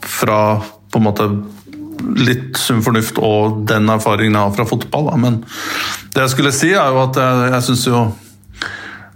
fra 0.06 0.60
på 0.62 1.00
en 1.00 1.06
måte 1.08 1.26
litt 2.22 2.58
sunn 2.58 2.82
fornuft 2.84 3.18
og 3.22 3.62
den 3.68 3.90
erfaringen 3.92 4.36
jeg 4.36 4.46
har 4.46 4.56
fra 4.56 4.68
fotball. 4.68 5.10
Da. 5.10 5.18
Men 5.24 5.40
det 6.14 6.24
jeg 6.24 6.34
skulle 6.34 6.54
si, 6.54 6.72
er 6.76 6.92
jo 6.92 7.02
at 7.04 7.18
jeg, 7.18 7.48
jeg 7.56 7.66
syns 7.68 7.86
jo 7.88 8.02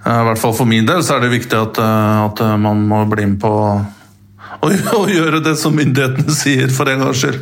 I 0.07 0.25
hvert 0.29 0.39
fall 0.39 0.55
for 0.55 0.69
min 0.71 0.87
del 0.87 1.03
så 1.03 1.17
er 1.17 1.25
det 1.25 1.35
viktig 1.35 1.57
at, 1.59 1.79
eh, 1.83 2.19
at 2.29 2.43
eh, 2.45 2.57
man 2.63 2.85
må 2.87 3.03
bli 3.11 3.27
med 3.33 3.41
på 3.43 3.51
å, 3.51 4.69
gjøre 5.17 5.43
det 5.45 5.57
som 5.59 5.75
myndighetene 5.77 6.35
sier, 6.35 6.71
for 6.75 6.89
en 6.91 7.03
gangs 7.03 7.23
skyld. 7.23 7.41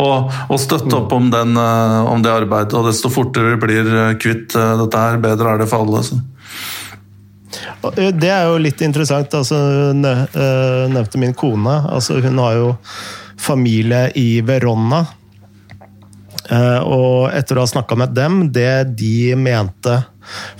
Og, 0.00 0.32
og 0.48 0.60
støtte 0.60 0.96
opp 0.96 1.12
om, 1.14 1.28
den, 1.32 1.54
om, 1.56 2.24
det 2.24 2.32
arbeidet. 2.32 2.74
Og 2.76 2.88
desto 2.88 3.12
fortere 3.12 3.58
blir 3.60 4.16
kvitt 4.20 4.56
dette 4.56 5.04
her, 5.04 5.20
bedre 5.22 5.52
er 5.52 5.62
det 5.62 5.68
for 5.70 5.84
alle. 5.84 6.02
Så. 6.04 6.18
Det 8.18 8.32
er 8.32 8.48
jo 8.48 8.58
litt 8.60 8.82
interessant. 8.84 9.36
Altså, 9.38 9.60
nevnte 9.94 11.22
min 11.22 11.36
kone. 11.38 11.78
Altså, 11.86 12.18
hun 12.24 12.42
har 12.42 12.58
jo 12.58 12.74
familie 13.40 14.08
i 14.18 14.42
Verona. 14.44 15.04
Og 16.82 17.30
etter 17.30 17.56
å 17.56 17.64
ha 17.64 17.70
snakka 17.70 18.00
med 18.02 18.12
dem, 18.18 18.42
det 18.52 18.96
de 18.98 19.32
mente 19.38 20.00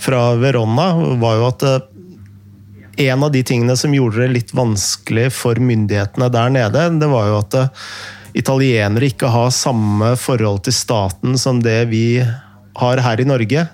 fra 0.01 0.31
Verona, 0.39 0.89
var 1.21 1.39
jo 1.39 1.47
at 1.51 1.67
en 2.97 3.23
av 3.23 3.31
de 3.31 3.43
tingene 3.45 3.77
som 3.77 3.93
gjorde 3.93 4.23
det 4.23 4.33
litt 4.33 4.53
vanskelig 4.57 5.29
for 5.37 5.59
myndighetene 5.61 6.31
der 6.33 6.53
nede, 6.53 6.87
det 6.97 7.09
var 7.11 7.29
jo 7.29 7.39
at 7.43 7.57
italienere 8.37 9.09
ikke 9.11 9.29
har 9.33 9.53
samme 9.53 10.15
forhold 10.19 10.63
til 10.65 10.75
staten 10.75 11.37
som 11.41 11.61
det 11.63 11.83
vi 11.91 12.21
har 12.77 13.01
her 13.01 13.21
i 13.21 13.27
Norge. 13.27 13.67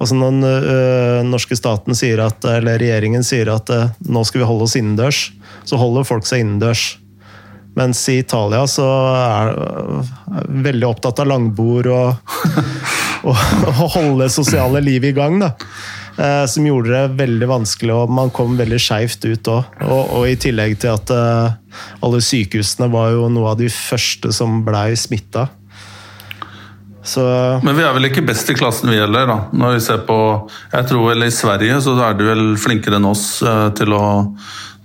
Altså 0.00 0.16
når 0.18 0.30
den 0.30 0.46
øh, 0.46 1.20
norske 1.28 1.58
staten 1.58 1.98
sier 1.98 2.22
at, 2.24 2.46
eller 2.46 2.80
regjeringen 2.80 3.26
sier 3.26 3.52
at 3.54 3.70
nå 4.06 4.24
skal 4.26 4.42
vi 4.42 4.48
holde 4.48 4.66
oss 4.66 4.78
innendørs, 4.78 5.28
så 5.66 5.78
holder 5.78 6.08
folk 6.08 6.26
seg 6.26 6.44
innendørs. 6.44 6.99
Mens 7.80 8.02
i 8.12 8.18
Italia 8.20 8.66
så 8.68 8.86
er 9.16 9.54
jeg 9.54 10.60
veldig 10.68 10.88
opptatt 10.90 11.22
av 11.22 11.30
langbord 11.30 11.88
og, 11.94 12.36
og, 13.30 13.40
og 13.72 13.86
holde 13.96 14.28
sosiale 14.32 14.84
liv 14.84 15.08
i 15.08 15.16
gang. 15.16 15.40
da. 15.40 15.54
Eh, 16.20 16.46
som 16.46 16.66
gjorde 16.66 16.90
det 16.92 17.14
veldig 17.16 17.48
vanskelig, 17.48 17.94
og 17.94 18.10
man 18.12 18.32
kom 18.34 18.58
veldig 18.58 18.80
skeivt 18.82 19.24
ut 19.24 19.48
òg. 19.48 19.78
Og, 19.86 20.02
og, 20.02 20.26
i 20.28 20.36
tillegg 20.40 20.76
til 20.82 20.92
at 20.92 21.12
eh, 21.14 21.86
alle 22.04 22.20
sykehusene 22.24 22.90
var 22.92 23.14
jo 23.14 23.30
noe 23.32 23.54
av 23.54 23.60
de 23.60 23.70
første 23.72 24.32
som 24.36 24.60
blei 24.66 24.92
smitta. 25.00 25.46
Så... 27.00 27.22
Men 27.64 27.78
vi 27.78 27.84
er 27.86 27.94
vel 27.96 28.10
ikke 28.10 28.26
best 28.28 28.50
i 28.52 28.56
klassen 28.58 28.90
vi 28.92 28.98
heller, 29.00 29.24
da. 29.30 29.38
Når 29.56 29.78
vi 29.78 29.80
ser 29.80 30.02
på 30.04 30.16
Jeg 30.68 30.84
tror 30.90 31.06
vel 31.06 31.24
i 31.24 31.30
Sverige 31.32 31.78
så 31.80 31.94
er 32.04 32.18
de 32.18 32.26
vel 32.26 32.42
flinkere 32.60 32.98
enn 33.00 33.08
oss 33.08 33.40
eh, 33.40 33.68
til 33.78 33.96
å, 33.96 34.04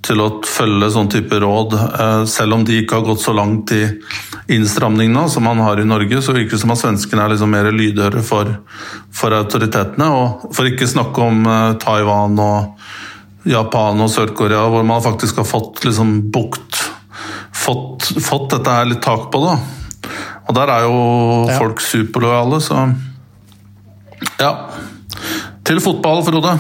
til 0.05 0.21
å 0.21 0.29
følge 0.45 0.91
sånn 0.93 1.09
type 1.11 1.39
råd. 1.41 1.75
Eh, 1.75 2.23
selv 2.29 2.57
om 2.57 2.65
de 2.65 2.79
ikke 2.81 2.99
har 2.99 3.07
gått 3.07 3.23
så 3.23 3.33
langt 3.35 3.73
i 3.75 3.83
innstramningene 4.55 5.25
som 5.31 5.45
man 5.47 5.61
har 5.65 5.81
i 5.81 5.87
Norge, 5.87 6.21
så 6.21 6.35
virker 6.35 6.55
det 6.55 6.61
som 6.61 6.73
at 6.75 6.81
svenskene 6.83 7.25
er 7.25 7.33
liksom 7.33 7.51
mer 7.51 7.71
lydhøre 7.73 8.21
for, 8.25 8.51
for 9.15 9.35
autoritetene. 9.35 10.09
Og 10.13 10.53
for 10.55 10.69
ikke 10.69 10.89
snakke 10.89 11.25
om 11.25 11.45
eh, 11.49 11.71
Taiwan 11.81 12.37
og 12.41 13.49
Japan 13.49 14.01
og 14.01 14.09
Sør-Korea, 14.09 14.63
hvor 14.73 14.85
man 14.87 15.03
faktisk 15.05 15.41
har 15.41 15.49
fått 15.49 15.83
liksom 15.85 16.17
bukt 16.33 16.85
fått, 17.65 18.09
fått 18.21 18.49
dette 18.53 18.77
her 18.77 18.89
litt 18.89 19.03
tak 19.03 19.29
på 19.33 19.41
da. 19.43 19.57
Og 20.45 20.57
der 20.57 20.71
er 20.71 20.85
jo 20.85 20.97
ja. 21.49 21.59
folk 21.59 21.81
superlojale, 21.81 22.61
så 22.61 22.87
Ja. 24.39 24.51
Til 25.65 25.79
fotball, 25.81 26.21
Frode. 26.25 26.59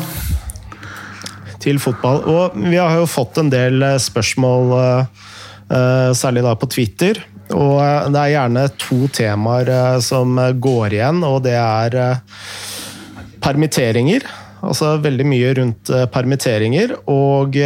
Til 1.65 1.79
fotball. 1.81 2.19
Og 2.29 2.57
vi 2.61 2.77
har 2.77 2.93
jo 2.99 3.07
fått 3.09 3.39
en 3.41 3.49
del 3.49 3.81
eh, 3.81 3.97
spørsmål, 4.01 4.73
eh, 4.77 6.11
særlig 6.13 6.43
da 6.45 6.53
på 6.59 6.69
Twitter. 6.69 7.23
Og 7.55 7.79
eh, 7.81 8.09
det 8.13 8.21
er 8.21 8.33
gjerne 8.35 8.65
to 8.81 8.99
temaer 9.13 9.71
som 10.05 10.37
går 10.61 10.99
igjen, 10.99 11.23
og 11.25 11.41
det 11.47 11.55
er 11.57 11.97
permitteringer. 13.41 14.27
Altså 14.65 14.95
veldig 15.01 15.25
mye 15.29 15.55
rundt 15.57 15.89
permitteringer. 16.13 16.95
Og 17.09 17.57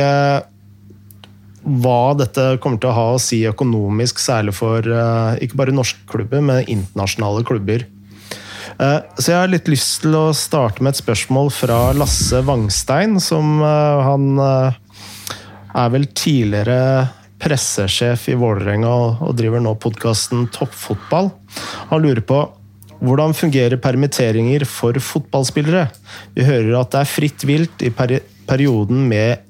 hva 1.69 1.99
dette 2.19 2.45
kommer 2.63 2.79
til 2.79 2.91
å 2.91 2.95
ha 2.95 3.05
å 3.13 3.21
si 3.23 3.43
økonomisk, 3.47 4.19
særlig 4.19 4.55
for 4.57 4.83
ikke 5.43 5.59
bare 5.59 5.75
norske 5.75 6.07
klubber, 6.11 6.43
men 6.43 6.67
internasjonale 6.67 7.45
klubber. 7.47 7.85
Uh, 8.79 9.01
så 9.19 9.33
jeg 9.33 9.39
har 9.41 9.51
litt 9.51 9.67
lyst 9.71 10.01
til 10.05 10.15
å 10.15 10.29
starte 10.35 10.83
med 10.83 10.95
et 10.95 11.01
spørsmål 11.01 11.51
fra 11.51 11.79
Lasse 11.97 12.39
Wangstein, 12.47 13.17
som 13.23 13.59
uh, 13.59 13.99
han 14.07 14.39
er 14.39 15.91
vel 15.93 16.07
tidligere 16.15 17.09
pressesjef 17.39 18.29
i 18.31 18.37
Vålerenga 18.39 18.89
og, 18.89 19.35
driver 19.37 19.63
nå 19.63 19.75
podkasten 19.79 20.47
Toppfotball. 20.55 21.29
Han 21.91 22.03
lurer 22.03 22.23
på 22.25 22.39
hvordan 22.99 23.35
fungerer 23.35 23.79
permitteringer 23.79 24.65
for 24.67 24.97
fotballspillere? 24.99 25.85
Vi 26.35 26.47
hører 26.47 26.73
at 26.81 26.91
det 26.91 27.03
er 27.03 27.13
fritt 27.13 27.45
vilt 27.47 27.85
i 27.85 27.93
perioden 27.95 29.05
med 29.07 29.45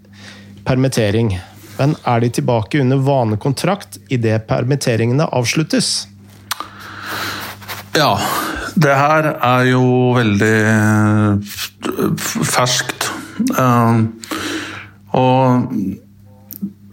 permittering. 0.68 1.34
Men 1.80 1.96
er 2.06 2.22
de 2.22 2.30
tilbake 2.38 2.82
under 2.84 3.02
vanekontrakt 3.02 3.98
idet 4.14 4.44
permitteringene 4.50 5.26
avsluttes? 5.34 6.04
Ja. 8.00 8.14
Det 8.80 8.96
her 8.96 9.26
er 9.36 9.66
jo 9.74 9.84
veldig 10.16 10.58
eh, 10.72 11.58
ferskt. 12.48 13.10
Eh, 13.52 14.00
og 15.20 15.68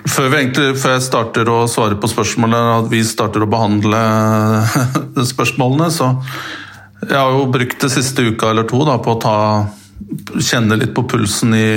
før, 0.06 0.34
egentlig, 0.40 0.72
før, 0.80 0.96
jeg 0.96 1.06
starter 1.06 1.50
å 1.52 1.60
svare 1.70 1.98
på 2.00 2.10
spørsmålet, 2.10 2.70
at 2.80 2.90
vi 2.90 3.04
starter 3.06 3.44
å 3.44 3.50
behandle 3.50 4.02
spørsmålene, 5.32 5.90
så 5.94 6.12
jeg 7.06 7.18
har 7.18 7.34
jo 7.36 7.50
brukt 7.52 7.82
det 7.82 7.92
siste 7.92 8.24
uka 8.24 8.50
eller 8.50 8.66
to 8.66 8.80
da, 8.88 8.96
på 9.02 9.14
å 9.14 9.20
ta, 9.22 9.36
kjenne 10.42 10.78
litt 10.80 10.94
på 10.96 11.06
pulsen 11.08 11.54
i, 11.54 11.68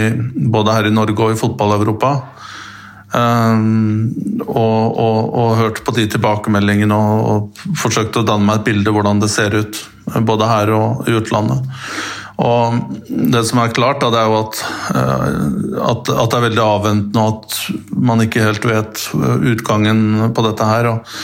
både 0.50 0.74
her 0.78 0.90
i 0.90 0.96
Norge 0.96 1.26
og 1.26 1.36
i 1.36 1.40
fotball-Europa. 1.40 2.14
Um, 3.10 4.12
og, 4.46 4.98
og, 5.02 5.18
og, 5.34 5.56
hørt 5.58 5.80
på 5.82 5.96
de 5.96 6.04
tilbakemeldingene 6.14 6.94
og, 6.94 7.22
og 7.26 7.78
forsøkt 7.82 8.20
å 8.20 8.26
danne 8.26 8.46
meg 8.46 8.60
et 8.60 8.68
bilde 8.68 8.94
hvordan 8.94 9.22
det 9.24 9.32
ser 9.34 9.56
ut, 9.58 9.80
både 10.28 10.50
her 10.50 10.72
og 10.78 11.08
i 11.10 11.16
utlandet. 11.18 11.72
Og 12.40 12.76
det 13.10 13.42
som 13.50 13.64
er 13.64 13.74
klart, 13.74 14.04
da, 14.04 14.12
det 14.14 14.20
er 14.22 14.30
jo 14.30 14.38
at, 14.44 14.60
uh, 14.94 15.24
at, 15.90 16.12
at, 16.14 16.30
det 16.30 16.38
er 16.38 16.46
veldig 16.46 16.64
avventende, 16.64 17.24
og 17.24 17.40
at 17.40 17.96
man 18.10 18.22
ikke 18.24 18.46
helt 18.46 18.68
vet 18.70 19.02
utgangen 19.54 20.04
på 20.36 20.46
dette 20.46 20.68
her. 20.70 20.92
Og, 20.94 21.16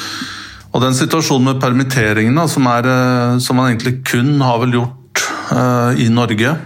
og 0.74 0.84
den 0.84 0.98
situasjonen 0.98 1.52
med 1.52 1.62
permitteringene, 1.62 2.48
som, 2.52 2.66
uh, 2.66 3.38
som 3.38 3.62
man 3.62 3.70
egentlig 3.70 4.00
kun 4.10 4.40
har 4.42 4.58
vel 4.66 4.80
gjort 4.82 5.28
uh, 5.54 5.94
i 6.02 6.10
Norge, 6.10 6.58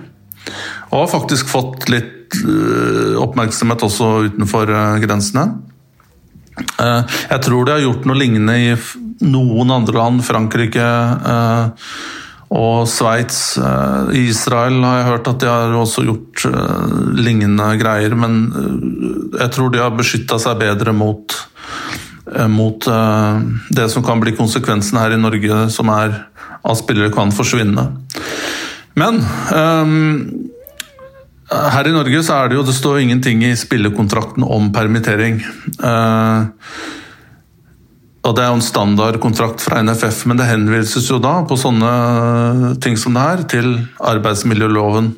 og 0.89 1.03
har 1.03 1.11
faktisk 1.11 1.51
fått 1.51 1.91
litt 1.91 2.15
Eh, 2.37 3.17
oppmerksomhet 3.19 3.83
også 3.85 4.09
utenfor 4.29 4.69
eh, 4.69 5.01
grensene. 5.03 5.45
Eh, 6.59 7.17
jeg 7.31 7.43
tror 7.45 7.65
de 7.65 7.75
har 7.75 7.83
gjort 7.83 8.07
noe 8.07 8.19
lignende 8.19 8.55
i 8.59 8.71
noen 9.25 9.73
andre 9.73 9.97
land, 9.97 10.23
Frankrike 10.23 10.85
og 12.55 12.85
Sveits. 12.89 13.59
Israel 14.15 14.77
har 14.85 14.95
jeg 14.95 15.07
hørt 15.09 15.27
at 15.27 15.41
de 15.43 15.49
har 15.51 15.73
også 15.75 16.05
gjort 16.07 16.45
lignende 17.19 17.67
greier, 17.81 18.15
men 18.15 18.37
jeg 19.35 19.51
tror 19.53 19.73
de 19.73 19.81
har 19.83 19.91
beskytta 19.97 20.39
seg 20.39 20.61
bedre 20.63 20.93
mot, 20.95 21.35
mot 22.47 22.87
det 23.75 23.89
som 23.91 24.07
kan 24.07 24.23
bli 24.23 24.37
konsekvensen 24.39 25.01
her 25.03 25.17
i 25.17 25.19
Norge, 25.19 25.65
som 25.75 25.91
er 25.91 26.15
at 26.63 26.79
spillere 26.79 27.11
kan 27.13 27.35
forsvinne. 27.35 27.89
Men 28.95 29.19
her 31.49 31.87
i 31.89 31.93
Norge 31.93 32.21
så 32.25 32.35
er 32.37 32.49
det 32.49 32.59
jo 32.59 32.65
Det 32.67 32.75
står 32.77 33.01
ingenting 33.01 33.43
i 33.47 33.55
spillekontrakten 33.57 34.45
om 34.45 34.69
permittering. 34.73 35.41
Uh, 35.81 36.45
og 38.27 38.35
Det 38.35 38.43
er 38.43 38.51
jo 38.51 38.59
en 38.59 38.65
standardkontrakt 38.65 39.63
fra 39.63 39.81
NFF, 39.81 40.25
men 40.29 40.37
det 40.37 40.49
henvises 40.49 41.07
jo 41.09 41.17
da 41.23 41.39
på 41.47 41.57
sånne 41.57 42.75
ting 42.83 42.99
som 42.99 43.15
det 43.15 43.23
her 43.23 43.43
til 43.49 43.71
arbeidsmiljøloven. 43.97 45.13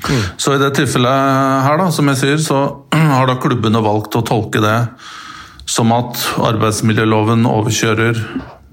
Mm. 0.00 0.22
Så 0.40 0.54
i 0.56 0.60
det 0.60 0.72
tilfellet 0.76 1.64
her, 1.64 1.78
da, 1.80 1.88
som 1.94 2.10
jeg 2.10 2.20
sier, 2.20 2.42
så 2.42 2.60
har 3.14 3.30
da 3.30 3.38
klubbene 3.40 3.82
valgt 3.84 4.18
å 4.18 4.24
tolke 4.26 4.60
det 4.64 4.76
som 5.70 5.92
at 5.94 6.18
arbeidsmiljøloven 6.50 7.46
overkjører 7.48 8.18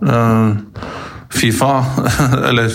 uh, 0.02 0.58
Fifa, 1.30 1.74
eller 2.50 2.74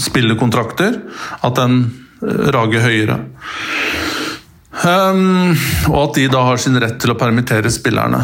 spillekontrakter. 0.00 1.00
At 1.46 1.58
den 1.58 1.82
rager 2.20 2.84
høyere. 2.84 3.18
Um, 4.80 5.52
og 5.90 5.98
at 6.06 6.16
de 6.16 6.26
da 6.32 6.44
har 6.46 6.60
sin 6.60 6.78
rett 6.80 7.00
til 7.02 7.12
å 7.12 7.18
permittere 7.18 7.72
spillerne. 7.72 8.22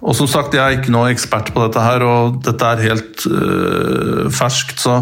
Og 0.00 0.14
som 0.16 0.28
sagt, 0.30 0.54
Jeg 0.54 0.62
er 0.62 0.78
ikke 0.78 0.92
noe 0.94 1.10
ekspert 1.12 1.50
på 1.52 1.60
dette, 1.60 1.80
her, 1.84 2.02
og 2.06 2.38
dette 2.44 2.68
er 2.68 2.84
helt 2.86 3.26
uh, 3.28 4.30
ferskt. 4.32 4.80
Så 4.80 4.94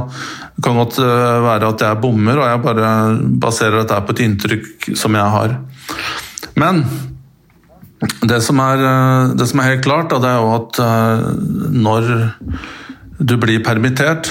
det 0.57 0.65
kan 0.65 0.79
godt 0.79 0.99
uh, 0.99 1.39
være 1.45 1.71
at 1.71 1.85
jeg 1.87 2.01
bommer, 2.03 2.41
og 2.41 2.49
jeg 2.49 2.65
bare 2.65 2.91
baserer 3.45 3.83
dette 3.83 4.01
på 4.07 4.17
et 4.17 4.25
inntrykk 4.27 4.91
som 4.99 5.15
jeg 5.15 5.37
har. 5.37 5.55
Men 6.59 6.83
det 8.23 8.41
som 8.43 8.59
er, 8.63 8.83
det 9.39 9.47
som 9.51 9.59
er 9.59 9.73
helt 9.73 9.87
klart, 9.87 10.11
da, 10.11 10.19
det 10.23 10.31
er 10.31 10.39
jo 10.39 10.51
at 10.55 10.79
når 11.75 12.11
du 13.19 13.35
blir 13.43 13.63
permittert, 13.67 14.31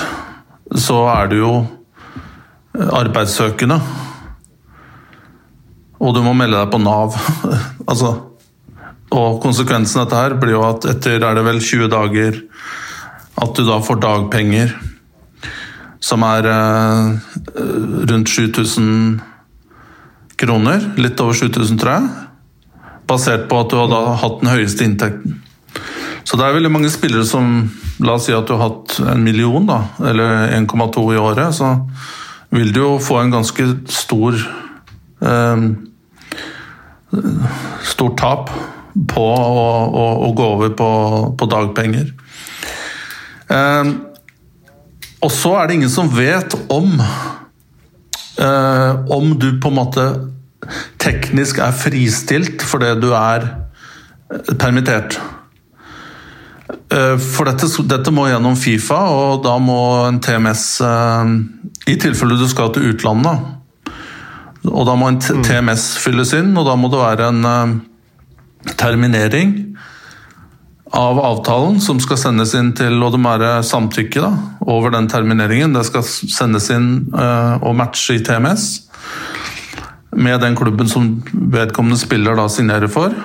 så 0.75 0.97
er 1.11 1.29
du 1.31 1.37
jo 1.39 1.53
arbeidssøkende. 2.75 3.77
Og 5.97 6.13
du 6.13 6.21
må 6.25 6.33
melde 6.37 6.59
deg 6.59 6.73
på 6.73 6.81
Nav. 6.81 7.15
altså, 7.89 8.11
og 9.15 9.39
konsekvensen 9.43 10.01
av 10.01 10.09
dette 10.09 10.19
her 10.19 10.35
blir 10.41 10.57
jo 10.57 10.65
at 10.67 10.85
etter 10.91 11.23
er 11.23 11.37
det 11.37 11.45
vel 11.47 11.63
20 11.63 11.89
dager 11.93 12.43
at 13.37 13.55
du 13.55 13.63
da 13.65 13.79
får 13.85 14.01
dagpenger 14.03 14.75
som 16.03 16.23
er 16.27 16.45
eh, 16.51 17.09
rundt 18.11 18.29
7000 18.29 19.19
kroner. 20.37 20.85
Litt 21.01 21.19
over 21.23 21.33
7000, 21.37 21.79
tror 21.81 21.95
jeg. 21.95 22.09
Basert 23.09 23.47
på 23.49 23.61
at 23.63 23.71
du 23.71 23.77
har 23.79 24.17
hatt 24.21 24.41
den 24.43 24.51
høyeste 24.51 24.85
inntekten. 24.85 25.41
Så 26.27 26.35
det 26.35 26.43
er 26.43 26.57
veldig 26.57 26.71
mange 26.73 26.91
spillere 26.91 27.23
som 27.27 27.69
La 28.03 28.17
oss 28.17 28.27
si 28.27 28.33
at 28.35 28.49
du 28.49 28.53
har 28.57 28.67
hatt 28.67 28.97
en 29.13 29.23
million, 29.23 29.63
da, 29.65 29.79
eller 30.09 30.51
1,2 30.57 31.05
i 31.15 31.21
året. 31.21 31.55
så 31.55 31.77
vil 32.51 32.73
du 32.73 32.81
jo 32.81 32.97
få 33.03 33.21
en 33.21 33.31
ganske 33.31 33.67
stor 33.91 34.35
eh, 35.23 35.67
Stort 37.87 38.17
tap 38.19 38.51
på 39.07 39.23
å, 39.23 39.63
å, 39.87 40.05
å 40.27 40.29
gå 40.35 40.45
over 40.57 40.73
på, 40.75 40.89
på 41.39 41.47
dagpenger. 41.47 42.09
Eh, 43.47 43.91
og 45.23 45.31
så 45.33 45.53
er 45.57 45.67
det 45.67 45.77
ingen 45.77 45.93
som 45.93 46.11
vet 46.11 46.53
om 46.73 46.99
eh, 48.41 48.91
om 49.15 49.31
du 49.39 49.47
på 49.61 49.71
en 49.71 49.79
måte 49.79 50.05
teknisk 51.01 51.61
er 51.63 51.77
fristilt 51.77 52.65
fordi 52.65 52.91
du 53.01 53.09
er 53.15 53.47
eh, 53.47 54.53
permittert. 54.59 55.19
Eh, 56.87 57.17
for 57.19 57.49
dette, 57.49 57.67
dette, 57.83 58.13
må 58.15 58.29
gjennom 58.29 58.55
Fifa, 58.55 59.01
og 59.11 59.43
da 59.43 59.57
må 59.59 59.79
en 60.07 60.21
TMS 60.23 60.65
eh, 60.87 61.31
I 61.91 61.97
tilfelle 61.99 62.39
du 62.39 62.47
skal 62.47 62.71
til 62.75 62.93
utlandet, 62.93 63.43
og 64.67 64.87
da 64.87 64.95
må 64.99 65.09
en 65.11 65.19
TMS 65.19 65.83
mm. 65.97 66.01
fylles 66.03 66.33
inn, 66.37 66.53
og 66.55 66.67
da 66.67 66.75
må 66.79 66.91
det 66.91 67.03
være 67.03 67.27
en 67.31 67.81
terminering 68.79 69.53
av 70.97 71.19
avtalen 71.19 71.77
som 71.83 71.99
skal 72.03 72.19
sendes 72.19 72.53
inn 72.55 72.73
til 72.75 72.95
Og 73.03 73.13
det 73.13 73.19
må 73.19 73.31
være 73.35 73.63
samtykke 73.63 74.23
da, 74.23 74.31
over 74.67 74.91
den 74.95 75.07
termineringen. 75.11 75.75
Det 75.75 75.85
skal 75.87 76.03
sendes 76.07 76.67
inn 76.73 76.89
og 77.13 77.75
matche 77.79 78.17
i 78.17 78.23
TMS 78.23 78.67
med 80.17 80.41
den 80.43 80.55
klubben 80.57 80.89
som 80.91 81.09
vedkommende 81.31 81.99
spiller 81.99 82.35
da 82.39 82.47
signerer 82.51 82.91
for. 82.91 83.15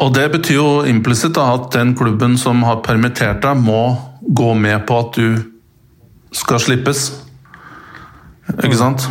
Og 0.00 0.14
Det 0.16 0.30
betyr 0.32 0.56
jo 0.56 0.84
implisitt 0.88 1.36
at 1.36 1.72
den 1.74 1.94
klubben 1.96 2.38
som 2.40 2.62
har 2.64 2.80
permittert 2.84 3.42
deg, 3.44 3.56
må 3.60 3.96
gå 4.20 4.54
med 4.56 4.86
på 4.88 4.98
at 5.02 5.16
du 5.16 5.42
skal 6.32 6.60
slippes. 6.62 7.10
Ikke 8.62 8.78
sant? 8.78 9.04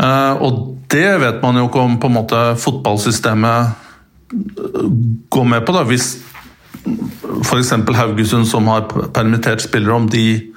Uh, 0.00 0.34
og 0.40 0.76
det 0.90 1.20
vet 1.22 1.42
man 1.42 1.56
jo 1.56 1.68
ikke 1.68 1.84
om 1.84 1.98
på 2.00 2.08
en 2.10 2.16
måte 2.18 2.40
fotballsystemet 2.60 3.72
går 5.30 5.44
med 5.44 5.64
på. 5.66 5.72
da, 5.72 5.84
Hvis 5.88 6.18
f.eks. 7.44 7.72
Haugesund, 7.72 8.46
som 8.48 8.68
har 8.68 8.88
permittert 9.14 9.62
spillere, 9.62 9.94
om 9.94 10.08
de 10.08 10.52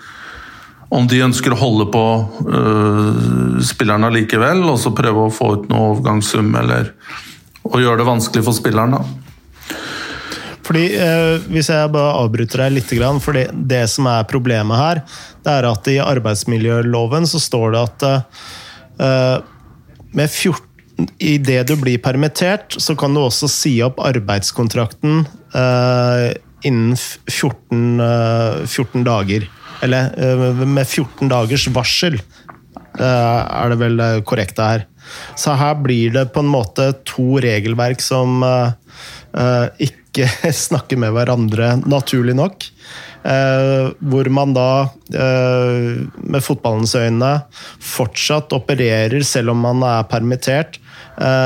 om 0.93 1.07
de 1.09 1.23
ønsker 1.25 1.55
å 1.55 1.57
holde 1.57 1.87
på 1.89 2.05
uh, 2.45 3.61
spillerne 3.65 4.11
likevel, 4.13 4.61
og 4.69 4.77
så 4.77 4.91
prøve 4.93 5.23
å 5.25 5.33
få 5.33 5.47
ut 5.55 5.69
noe 5.71 5.95
overgangssum, 5.95 6.51
eller 6.59 6.91
å 7.63 7.79
gjør 7.82 8.00
det 8.00 8.08
vanskelig 8.08 8.43
for 8.46 8.58
spilleren. 8.58 8.98
da. 8.98 9.03
Fordi, 10.63 10.84
eh, 10.96 11.39
Hvis 11.51 11.70
jeg 11.70 11.91
bare 11.91 12.17
avbryter 12.24 12.63
deg 12.63 12.72
litt, 12.77 12.91
for 13.22 13.34
det, 13.34 13.50
det, 13.53 13.89
som 13.89 14.08
er 14.08 14.24
problemet 14.24 14.77
her, 14.77 15.01
det 15.43 15.51
er 15.51 15.67
at 15.67 15.88
i 15.88 15.98
arbeidsmiljøloven 16.00 17.27
så 17.27 17.39
står 17.39 17.72
det 17.72 17.82
at 17.84 18.05
eh, 19.00 19.39
med 20.13 20.29
14 20.29 20.70
Idet 21.17 21.65
du 21.67 21.74
blir 21.82 21.98
permittert, 21.98 22.75
så 22.77 22.93
kan 22.96 23.15
du 23.15 23.24
også 23.24 23.48
si 23.50 23.72
opp 23.82 23.98
arbeidskontrakten 23.98 25.24
eh, 25.58 26.36
innen 26.70 26.93
14, 26.96 27.98
14 28.70 29.01
eh, 29.01 29.05
dager. 29.08 29.48
Eller 29.84 30.13
eh, 30.13 30.63
med 30.63 30.86
14 30.86 31.32
dagers 31.32 31.65
varsel, 31.74 32.20
eh, 33.00 33.41
er 33.41 33.74
det 33.74 33.79
vel 33.82 34.03
korrekte 34.29 34.70
her. 34.70 34.86
Så 35.39 35.55
her 35.60 35.77
blir 35.81 36.13
det 36.15 36.27
på 36.33 36.43
en 36.43 36.51
måte 36.51 36.91
to 37.07 37.39
regelverk 37.43 38.03
som 38.03 38.43
eh, 38.45 39.86
ikke 39.88 40.29
snakker 40.67 41.00
med 41.01 41.15
hverandre, 41.15 41.75
naturlig 41.86 42.38
nok. 42.38 42.69
hvor 43.24 44.27
man 44.36 44.51
da, 44.51 44.89
med 46.19 46.43
fotballens 46.43 46.91
øyne, 47.00 47.29
fortsatt 47.79 48.51
opererer, 48.51 49.24
selv 49.24 49.53
om 49.53 49.62
man 49.63 49.79
er 49.88 50.03
permittert, 50.12 50.75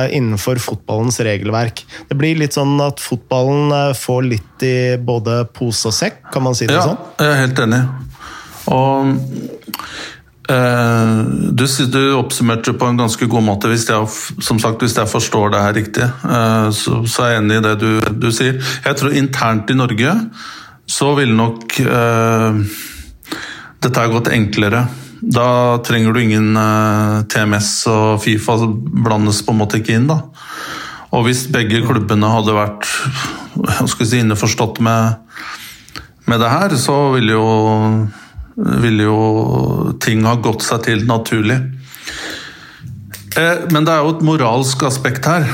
innenfor 0.10 0.58
fotballens 0.58 1.22
regelverk. 1.22 1.84
Det 2.10 2.18
blir 2.18 2.42
litt 2.42 2.58
sånn 2.58 2.82
at 2.82 2.98
fotballen 2.98 3.94
får 3.94 4.26
litt 4.26 4.66
i 4.66 4.98
både 4.98 5.44
pose 5.54 5.92
og 5.92 5.94
sekk, 5.94 6.24
kan 6.34 6.48
man 6.50 6.58
si 6.58 6.66
det 6.66 6.80
ja, 6.80 6.88
sånn? 6.90 6.98
Jeg 7.22 7.30
er 7.30 7.42
helt 7.46 7.66
enig. 7.68 7.84
Og 8.74 9.12
eh, 9.12 9.54
du, 10.48 11.66
du, 11.92 12.02
oppsummerte 12.16 12.74
på 12.74 12.88
en 12.88 13.00
ganske 13.00 13.28
god 13.28 13.44
måte. 13.44 13.72
Hvis 13.72 13.88
jeg, 13.90 14.12
som 14.44 14.60
sagt, 14.64 14.84
hvis 14.84 14.96
jeg 14.96 15.12
forstår 15.12 15.52
det 15.52 15.64
her 15.64 15.76
riktig, 15.76 16.06
eh, 16.08 16.70
så, 16.72 17.02
så, 17.04 17.26
er 17.26 17.34
jeg 17.34 17.42
enig 17.42 17.58
i 17.58 17.66
det 17.66 17.74
du, 17.82 17.90
du, 18.24 18.30
sier. 18.32 18.62
Jeg 18.86 19.00
tror 19.00 19.18
internt 19.18 19.74
i 19.74 19.78
Norge 19.78 20.14
så 20.88 21.12
ville 21.18 21.36
nok 21.36 21.76
eh, 21.84 22.62
dette 23.84 24.00
ha 24.00 24.12
gått 24.14 24.32
enklere. 24.32 24.86
Da 25.20 25.50
trenger 25.84 26.16
du 26.16 26.22
ingen 26.22 26.56
eh, 26.56 27.26
TMS 27.28 27.72
og 27.92 28.22
Fifa 28.24 28.56
blandes 28.68 29.42
på 29.44 29.56
en 29.56 29.60
måte 29.66 29.82
ikke 29.82 29.98
inn. 30.00 30.08
da. 30.08 30.22
Og 31.12 31.28
hvis 31.28 31.46
begge 31.52 31.84
klubbene 31.84 32.32
hadde 32.32 32.56
vært 32.56 32.88
si, 33.92 34.22
innforstått 34.22 34.80
med, 34.84 35.20
med 36.28 36.42
det 36.44 36.54
her, 36.56 36.76
så 36.80 36.98
ville 37.16 37.36
jo 37.36 37.52
ville 38.58 39.06
jo 39.06 39.94
ting 40.02 40.26
ha 40.26 40.36
gått 40.42 40.66
seg 40.66 40.86
til 40.88 41.04
naturlig. 41.10 41.58
Eh, 43.38 43.68
men 43.74 43.86
det 43.86 43.94
er 43.94 44.04
jo 44.04 44.16
et 44.16 44.26
moralsk 44.26 44.88
aspekt 44.88 45.30
her. 45.30 45.46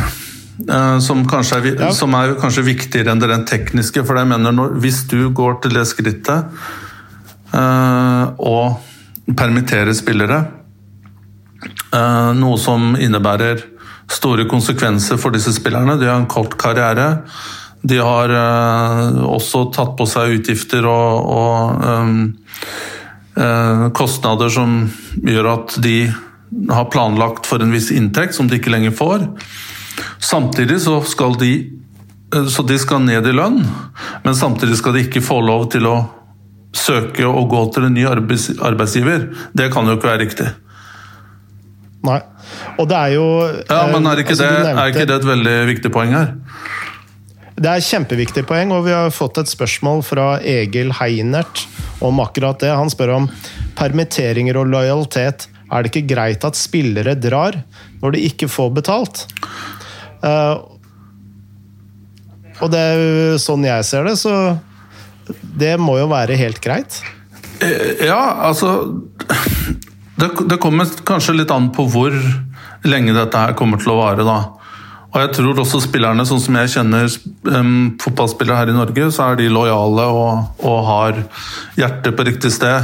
Eh, 0.69 0.97
som 1.03 1.25
kanskje 1.27 1.59
er, 1.59 1.69
ja. 1.81 1.91
som 1.95 2.15
er 2.15 2.37
kanskje 2.39 2.65
viktigere 2.69 3.11
enn 3.11 3.21
det 3.21 3.29
rent 3.31 3.49
tekniske. 3.49 4.05
For 4.07 4.19
jeg 4.19 4.31
mener 4.31 4.55
når, 4.55 4.77
hvis 4.83 5.03
du 5.11 5.27
går 5.35 5.59
til 5.63 5.75
det 5.79 5.85
skrittet 5.89 6.47
uh, 7.53 8.31
permittere 8.33 9.35
permitterer 9.37 9.93
spillere, 9.95 10.43
noe 12.33 12.57
som 12.57 12.95
innebærer 12.97 13.61
store 14.11 14.47
konsekvenser 14.49 15.19
for 15.21 15.31
disse 15.31 15.53
spillerne 15.53 15.93
De 16.01 16.07
har 16.09 16.17
en 16.17 16.25
kort 16.27 16.57
karriere. 16.59 17.05
De 17.85 17.99
har 18.01 18.33
også 19.29 19.67
tatt 19.75 19.93
på 19.99 20.07
seg 20.09 20.39
utgifter 20.39 20.87
og, 20.89 21.29
og 21.37 21.85
um, 21.85 22.17
kostnader 23.97 24.51
som 24.53 24.75
gjør 25.25 25.47
at 25.49 25.75
de 25.81 25.95
har 26.69 26.85
planlagt 26.93 27.47
for 27.49 27.63
en 27.63 27.71
viss 27.73 27.91
inntekt 27.91 28.35
som 28.35 28.47
de 28.47 28.59
ikke 28.59 28.73
lenger 28.73 28.93
får. 28.95 29.25
Samtidig 30.21 30.81
så 30.81 30.99
skal 31.07 31.37
de 31.39 31.53
uh, 32.35 32.47
så 32.47 32.65
de 32.67 32.79
skal 32.79 33.03
ned 33.05 33.27
i 33.27 33.35
lønn, 33.35 33.61
men 34.23 34.35
samtidig 34.35 34.77
skal 34.79 34.97
de 34.97 35.05
ikke 35.07 35.23
få 35.23 35.41
lov 35.45 35.69
til 35.73 35.87
å 35.89 35.97
søke 36.73 37.25
å 37.27 37.45
gå 37.49 37.63
til 37.73 37.87
en 37.87 37.93
ny 37.93 38.05
arbeidsgiver. 38.09 39.27
Det 39.53 39.69
kan 39.73 39.87
jo 39.87 39.97
ikke 39.97 40.09
være 40.09 40.23
riktig. 40.25 40.49
Nei. 42.03 42.19
Og 42.81 42.87
det 42.89 42.97
er 42.97 43.11
jo 43.15 43.25
Ja, 43.69 43.85
Men 43.93 44.09
er 44.09 44.19
ikke, 44.19 44.33
altså, 44.35 44.43
det, 44.43 44.63
nevnte... 44.65 44.81
er 44.81 44.91
ikke 44.91 45.05
det 45.07 45.15
et 45.15 45.27
veldig 45.27 45.53
viktig 45.69 45.91
poeng 45.93 46.15
her? 46.17 46.33
Det 47.53 47.69
er 47.69 47.85
kjempeviktig 47.85 48.45
poeng, 48.49 48.71
og 48.73 48.87
vi 48.87 48.93
har 48.95 49.13
fått 49.13 49.37
et 49.41 49.51
spørsmål 49.51 50.01
fra 50.05 50.27
Egil 50.41 50.93
Heinert 50.97 51.65
om 52.03 52.21
akkurat 52.23 52.59
det. 52.63 52.71
Han 52.73 52.89
spør 52.91 53.15
om 53.19 53.27
permitteringer 53.77 54.57
og 54.57 54.71
lojalitet. 54.73 55.47
Er 55.69 55.83
det 55.83 55.93
ikke 55.93 56.09
greit 56.15 56.45
at 56.45 56.57
spillere 56.57 57.15
drar 57.17 57.59
når 58.01 58.15
de 58.15 58.23
ikke 58.29 58.49
får 58.51 58.73
betalt? 58.79 59.25
Uh, 60.23 60.65
og 62.63 62.71
det 62.73 62.79
er 62.79 63.01
jo 63.01 63.41
sånn 63.41 63.65
jeg 63.67 63.85
ser 63.85 64.07
det, 64.07 64.15
så 64.21 64.57
det 65.59 65.75
må 65.81 65.97
jo 65.99 66.09
være 66.11 66.37
helt 66.39 66.61
greit? 66.63 67.01
Eh, 67.63 68.05
ja, 68.07 68.19
altså 68.49 68.73
det, 70.19 70.29
det 70.49 70.59
kommer 70.61 70.89
kanskje 71.05 71.37
litt 71.37 71.53
an 71.53 71.69
på 71.75 71.85
hvor 71.91 72.15
lenge 72.87 73.15
dette 73.15 73.39
her 73.39 73.55
kommer 73.57 73.81
til 73.81 73.93
å 73.93 73.99
vare, 74.01 74.25
da. 74.27 74.37
Og 75.13 75.21
jeg 75.21 75.29
tror 75.37 75.59
også 75.61 75.77
spillerne, 75.83 76.23
sånn 76.25 76.39
som 76.41 76.55
jeg 76.57 76.71
kjenner 76.73 77.05
um, 77.53 77.91
fotballspillere 78.01 78.63
her 78.63 78.69
i 78.71 78.73
Norge, 78.73 79.11
så 79.13 79.27
er 79.27 79.35
de 79.37 79.51
lojale 79.53 80.05
og, 80.09 80.57
og 80.65 80.79
har 80.87 81.19
hjertet 81.77 82.15
på 82.17 82.25
riktig 82.25 82.49
sted. 82.55 82.81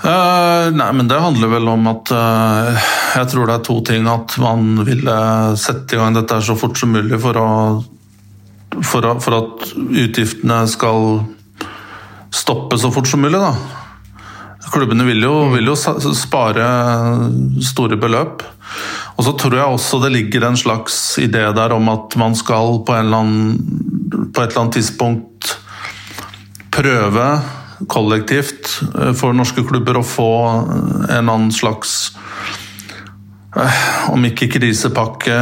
Eh, 0.00 0.66
nei, 0.72 0.92
men 0.96 1.08
det 1.10 1.18
handler 1.20 1.50
vel 1.52 1.66
om 1.68 1.88
at 1.90 2.08
uh, 2.14 2.84
Jeg 3.18 3.28
tror 3.28 3.50
det 3.50 3.56
er 3.58 3.64
to 3.66 3.76
ting. 3.84 4.06
At 4.08 4.36
man 4.40 4.80
ville 4.86 5.16
sette 5.60 5.96
i 5.96 6.00
gang 6.00 6.16
dette 6.16 6.40
så 6.44 6.56
fort 6.58 6.80
som 6.80 6.94
mulig 6.94 7.20
for, 7.20 7.36
å, 7.36 7.50
for, 8.80 9.04
å, 9.04 9.18
for 9.20 9.36
at 9.36 9.68
utgiftene 9.76 10.62
skal 10.70 11.20
stoppe 12.32 12.78
så 12.78 12.92
fort 12.94 13.10
som 13.10 13.20
mulig, 13.24 13.40
da. 13.42 13.52
Klubbene 14.70 15.02
vil 15.02 15.24
jo, 15.24 15.34
vil 15.50 15.72
jo 15.72 15.74
spare 15.74 16.66
store 17.64 17.98
beløp. 18.00 18.44
Og 19.18 19.24
så 19.26 19.34
tror 19.36 19.56
jeg 19.58 19.76
også 19.76 19.98
det 20.04 20.12
ligger 20.14 20.46
en 20.46 20.56
slags 20.56 20.94
idé 21.20 21.42
der 21.56 21.74
om 21.74 21.90
at 21.90 22.14
man 22.20 22.36
skal 22.38 22.78
på, 22.86 22.94
en 22.94 23.08
eller 23.08 23.24
annen, 23.24 24.28
på 24.30 24.44
et 24.44 24.52
eller 24.52 24.62
annet 24.62 24.78
tidspunkt 24.78 25.56
prøve 26.70 27.26
kollektivt 27.88 28.80
eh, 28.98 29.12
for 29.16 29.36
norske 29.36 29.64
klubber 29.66 30.00
å 30.00 30.06
få 30.06 30.30
en 30.48 31.04
eller 31.08 31.32
annen 31.32 31.52
slags 31.54 32.12
eh, 33.56 33.82
om 34.12 34.24
ikke 34.28 34.50
krisepakke, 34.56 35.36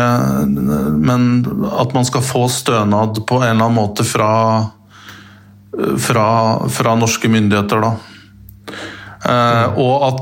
men 0.48 1.30
at 1.72 1.94
man 1.96 2.08
skal 2.08 2.26
få 2.26 2.46
stønad 2.52 3.24
på 3.26 3.40
en 3.42 3.50
eller 3.50 3.68
annen 3.68 3.78
måte 3.78 4.06
fra, 4.06 4.32
fra, 6.08 6.28
fra 6.72 6.98
norske 6.98 7.30
myndigheter. 7.32 7.84
Da. 7.88 7.96
Mm. 9.18 9.74
og 9.82 10.02
at 10.06 10.18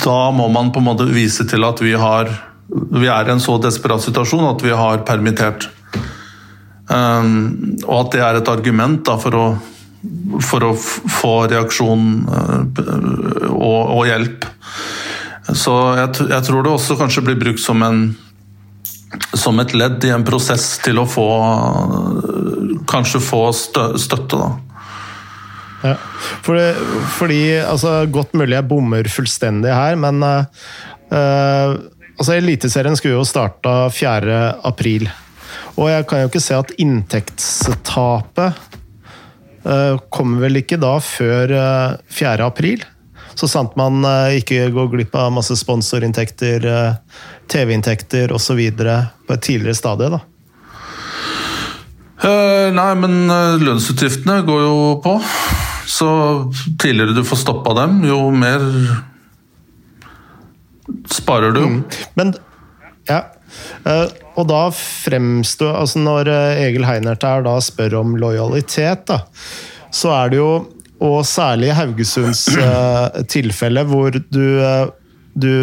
da 0.00 0.30
må 0.32 0.46
man 0.48 0.70
på 0.72 0.80
en 0.80 0.86
måte 0.86 1.04
vise 1.10 1.44
til 1.46 1.66
at 1.66 1.82
vi 1.84 1.92
har 1.98 2.30
vi 2.70 3.08
er 3.10 3.28
i 3.28 3.32
en 3.34 3.42
så 3.42 3.56
desperat 3.62 4.02
situasjon 4.04 4.46
at 4.46 4.62
vi 4.64 4.72
har 4.74 5.02
permittert. 5.06 5.66
Og 6.90 7.96
at 7.96 8.12
det 8.14 8.22
er 8.24 8.38
et 8.38 8.50
argument 8.50 9.02
da, 9.06 9.16
for, 9.20 9.36
å, 9.36 9.44
for 10.44 10.64
å 10.64 10.72
få 10.76 11.34
reaksjon 11.50 12.06
uh, 12.30 12.64
og, 13.50 13.80
og 13.98 14.02
hjelp. 14.08 14.46
Så 15.50 15.74
jeg, 15.98 16.26
jeg 16.30 16.46
tror 16.46 16.64
det 16.64 16.72
også 16.72 16.96
kanskje 17.00 17.24
blir 17.26 17.38
brukt 17.40 17.62
som, 17.62 17.82
en, 17.82 18.02
som 19.34 19.58
et 19.62 19.74
ledd 19.74 20.04
i 20.06 20.12
en 20.14 20.26
prosess 20.26 20.76
til 20.84 21.02
å 21.02 21.08
få 21.08 21.28
Kanskje 22.90 23.20
få 23.22 23.44
stø, 23.54 23.82
støtte, 24.00 24.38
da. 24.40 24.48
Ja. 25.84 25.94
Fordi, 26.44 26.64
fordi 27.16 27.40
altså, 27.62 27.92
Godt 28.12 28.34
mulig 28.36 28.56
jeg 28.56 28.68
bommer 28.68 29.08
fullstendig 29.10 29.72
her, 29.72 29.96
men 30.00 30.22
eh, 30.26 30.66
eh, 31.16 31.76
altså, 32.16 32.34
Eliteserien 32.36 32.98
skulle 32.98 33.18
jo 33.18 33.28
starta 33.28 33.88
4. 33.94 34.40
april. 34.68 35.08
Og 35.76 35.88
jeg 35.90 36.06
kan 36.08 36.24
jo 36.24 36.30
ikke 36.30 36.42
se 36.44 36.58
at 36.58 36.74
inntektstapet 36.82 38.44
eh, 38.50 38.66
kommer 40.08 40.46
vel 40.46 40.62
ikke 40.62 40.78
da 40.80 40.94
før 41.04 41.52
eh, 41.52 41.98
4. 42.08 42.46
april. 42.46 42.84
Så 43.34 43.48
sant 43.48 43.76
man 43.78 44.02
eh, 44.04 44.40
ikke 44.40 44.68
går 44.74 44.90
glipp 44.94 45.14
av 45.16 45.30
masse 45.32 45.54
sponsorinntekter, 45.56 46.66
eh, 46.66 47.22
TV-inntekter 47.50 48.32
osv. 48.36 48.60
på 48.80 49.36
et 49.36 49.44
tidligere 49.46 49.78
stadie. 49.78 50.10
da. 50.12 50.20
Eh, 52.20 52.68
nei, 52.76 52.90
men 53.00 53.22
eh, 53.32 53.60
lønnsutgiftene 53.62 54.42
går 54.48 54.64
jo 54.66 54.80
på. 55.04 55.16
Så 55.90 56.08
tidligere 56.78 57.16
du 57.16 57.24
får 57.26 57.40
stoppa 57.42 57.74
dem, 57.80 58.02
jo 58.06 58.18
mer 58.30 58.62
sparer 61.10 61.54
du. 61.56 61.62
Men 62.18 62.34
ja. 63.08 63.24
Eh, 63.86 64.06
Og 64.38 64.48
da 64.50 64.62
fremstår 64.74 65.78
altså 65.82 66.02
Når 66.02 66.30
eh, 66.32 66.62
Egil 66.66 66.86
Heinert 66.88 67.26
her 67.26 67.44
da 67.46 67.56
spør 67.62 68.00
om 68.02 68.16
lojalitet, 68.20 69.06
da, 69.10 69.22
så 69.94 70.14
er 70.16 70.32
det 70.32 70.40
jo 70.40 70.50
Og 71.00 71.20
særlig 71.28 71.70
i 71.70 71.76
Haugesunds 71.78 72.46
eh, 72.56 73.22
tilfelle, 73.30 73.86
hvor 73.88 74.12
du, 74.12 74.44
du 75.32 75.54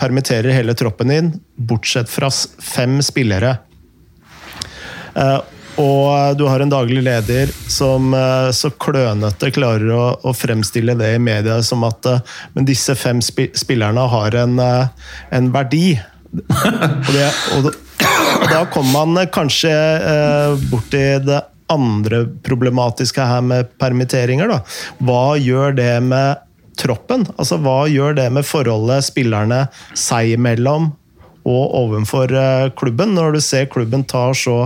permitterer 0.00 0.52
hele 0.52 0.74
troppen 0.76 1.12
din, 1.14 1.32
bortsett 1.56 2.10
fra 2.12 2.28
fem 2.30 2.98
spillere. 3.04 3.54
Og 5.80 6.36
du 6.36 6.44
har 6.44 6.60
en 6.60 6.72
daglig 6.74 7.00
leder 7.06 7.48
som 7.72 8.12
så 8.52 8.70
klønete 8.84 9.48
klarer 9.54 9.94
å, 9.96 10.04
å 10.28 10.34
fremstille 10.36 10.92
det 10.98 11.14
i 11.16 11.22
media 11.22 11.56
som 11.64 11.86
at 11.88 12.10
men 12.52 12.68
disse 12.68 12.92
fem 13.00 13.22
spi 13.24 13.48
spillerne 13.56 14.04
har 14.12 14.36
en, 14.42 14.60
en 14.60 15.50
verdi. 15.56 15.94
Og, 16.30 17.08
det, 17.12 17.30
og, 17.56 17.70
da- 18.50 18.66
kommer 18.70 18.92
man 19.06 19.22
eh, 19.24 19.30
kanskje 19.34 19.72
eh, 19.72 20.60
borti 20.70 21.02
det 21.26 21.40
andre 21.70 22.24
problematiske 22.46 23.22
her 23.26 23.42
med 23.46 23.68
permitteringer. 23.78 24.50
Da. 24.50 24.60
Hva 25.06 25.36
gjør 25.38 25.74
det 25.78 25.92
med 26.06 26.40
troppen? 26.80 27.26
Altså, 27.36 27.58
hva 27.62 27.84
gjør 27.90 28.16
det 28.18 28.28
med 28.34 28.46
forholdet 28.46 29.06
spillerne 29.06 29.64
seg 29.98 30.36
imellom 30.38 30.92
og 31.50 31.74
overfor 31.82 32.32
eh, 32.36 32.68
klubben, 32.78 33.14
når 33.16 33.36
du 33.38 33.40
ser 33.44 33.66
klubben 33.72 34.02
tar 34.04 34.34
så 34.38 34.58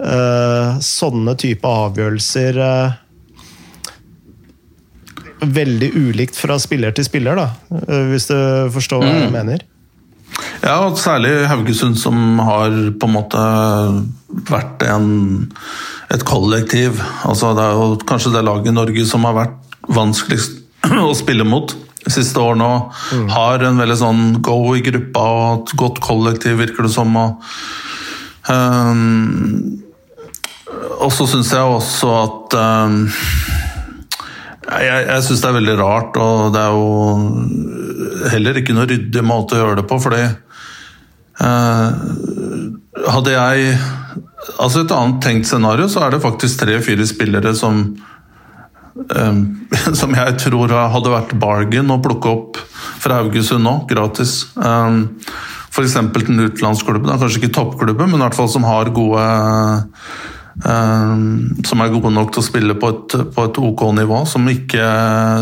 eh, 0.00 0.78
sånne 0.82 1.36
type 1.40 1.68
avgjørelser 1.84 2.60
eh, 2.66 2.98
Veldig 5.40 5.86
ulikt 5.96 6.36
fra 6.36 6.58
spiller 6.60 6.92
til 6.92 7.06
spiller, 7.06 7.38
da, 7.38 7.46
hvis 8.10 8.26
du 8.28 8.34
forstår 8.74 9.00
hva 9.00 9.12
jeg 9.22 9.30
mener. 9.32 9.62
Ja, 10.60 10.76
og 10.86 10.98
særlig 11.00 11.32
Haugesund, 11.48 11.96
som 11.98 12.38
har 12.44 12.74
på 13.00 13.08
en 13.08 13.14
måte 13.14 13.44
vært 14.50 14.84
en, 14.86 15.10
et 16.12 16.24
kollektiv. 16.28 17.00
Altså, 17.26 17.54
det 17.56 17.64
er 17.64 17.78
jo 17.78 18.00
kanskje 18.08 18.34
det 18.34 18.44
laget 18.46 18.70
i 18.70 18.76
Norge 18.76 19.06
som 19.08 19.24
har 19.28 19.38
vært 19.38 19.78
vanskeligst 19.90 20.60
å 21.10 21.12
spille 21.16 21.46
mot 21.48 21.72
de 22.04 22.12
siste 22.12 22.40
årene. 22.40 22.68
Og 22.68 23.34
har 23.34 23.64
en 23.66 23.80
veldig 23.80 23.98
sånn 24.00 24.24
go 24.44 24.58
i 24.76 24.84
gruppa 24.84 25.26
og 25.36 25.46
et 25.54 25.76
godt 25.80 26.02
kollektiv, 26.04 26.58
virker 26.60 26.86
det 26.86 26.92
som. 26.94 27.16
Og, 27.16 27.52
um, 28.50 29.80
og 31.00 31.10
så 31.16 31.26
syns 31.30 31.52
jeg 31.56 31.76
også 31.78 32.10
at 32.20 32.56
ehm, 32.60 32.96
jeg, 34.70 35.06
jeg 35.08 35.24
syns 35.26 35.42
det 35.42 35.48
er 35.48 35.56
veldig 35.58 35.76
rart, 35.80 36.18
og 36.20 36.52
det 36.54 36.62
er 36.62 36.76
jo 36.76 38.28
heller 38.30 38.60
ikke 38.60 38.76
noe 38.76 38.88
ryddig 38.90 39.24
måte 39.26 39.56
å 39.56 39.62
gjøre 39.62 39.80
det 39.80 39.86
på, 39.90 39.98
fordi 40.02 40.22
eh, 40.26 41.88
Hadde 43.10 43.34
jeg 43.34 43.74
Altså 44.60 44.82
et 44.82 44.92
annet 44.94 45.20
tenkt 45.24 45.48
scenario, 45.48 45.86
så 45.88 46.02
er 46.04 46.14
det 46.14 46.22
faktisk 46.24 46.62
tre-fire 46.62 47.06
spillere 47.08 47.54
som 47.56 47.82
eh, 49.16 49.40
Som 50.00 50.16
jeg 50.16 50.36
tror 50.44 50.74
hadde 50.94 51.14
vært 51.14 51.38
bargain 51.40 51.94
å 51.94 52.00
plukke 52.02 52.34
opp 52.34 52.60
fra 53.00 53.22
Haugesund 53.22 53.64
nå, 53.64 53.74
gratis. 53.88 54.42
Eh, 54.60 55.00
F.eks. 55.70 55.94
den 55.94 56.42
utenlandsklubben, 56.42 57.12
kanskje 57.14 57.44
ikke 57.44 57.54
toppklubben, 57.54 58.10
men 58.10 58.18
i 58.18 58.24
hvert 58.24 58.36
fall 58.36 58.50
som 58.50 58.66
har 58.66 58.90
gode 58.94 59.22
som 60.60 61.80
er 61.80 61.92
gode 61.92 62.10
nok 62.12 62.32
til 62.34 62.42
å 62.42 62.44
spille 62.44 62.74
på 62.76 62.88
et, 62.92 63.14
på 63.34 63.44
et 63.46 63.60
OK 63.62 63.84
nivå, 63.96 64.24
som, 64.28 64.48
ikke, 64.50 64.86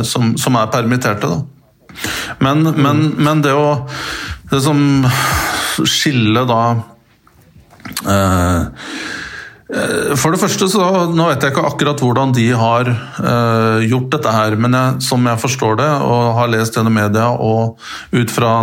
som, 0.07 0.35
som 0.39 0.59
er 0.61 0.69
permitterte. 0.71 1.31
Da. 1.33 1.41
Men, 2.45 2.63
men, 2.77 3.01
men 3.19 3.43
det 3.43 3.55
å 3.57 3.89
Det 4.51 4.61
som 4.63 4.79
skiller 5.89 6.47
da 6.49 6.61
eh, 8.09 8.63
for 10.17 10.33
det 10.33 10.41
første 10.41 10.69
så 10.73 10.85
Nå 11.13 11.27
vet 11.29 11.43
jeg 11.45 11.53
ikke 11.53 11.67
akkurat 11.69 12.01
hvordan 12.01 12.33
de 12.33 12.47
har 12.57 12.89
uh, 12.89 13.85
gjort 13.85 14.15
dette 14.15 14.33
her, 14.33 14.57
men 14.57 14.73
jeg, 14.73 15.03
som 15.05 15.27
jeg 15.29 15.43
forstår 15.43 15.77
det 15.83 15.89
og 16.07 16.39
har 16.39 16.49
lest 16.55 16.79
gjennom 16.79 16.97
media 16.97 17.27
og 17.35 17.77
ut 18.17 18.33
fra 18.33 18.55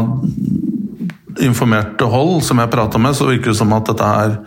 informerte 1.44 2.08
hold 2.10 2.44
som 2.46 2.62
jeg 2.62 2.72
prata 2.72 3.02
med, 3.02 3.16
så 3.18 3.30
virker 3.30 3.52
det 3.52 3.60
som 3.60 3.74
at 3.76 3.90
dette 3.90 4.12
her 4.12 4.38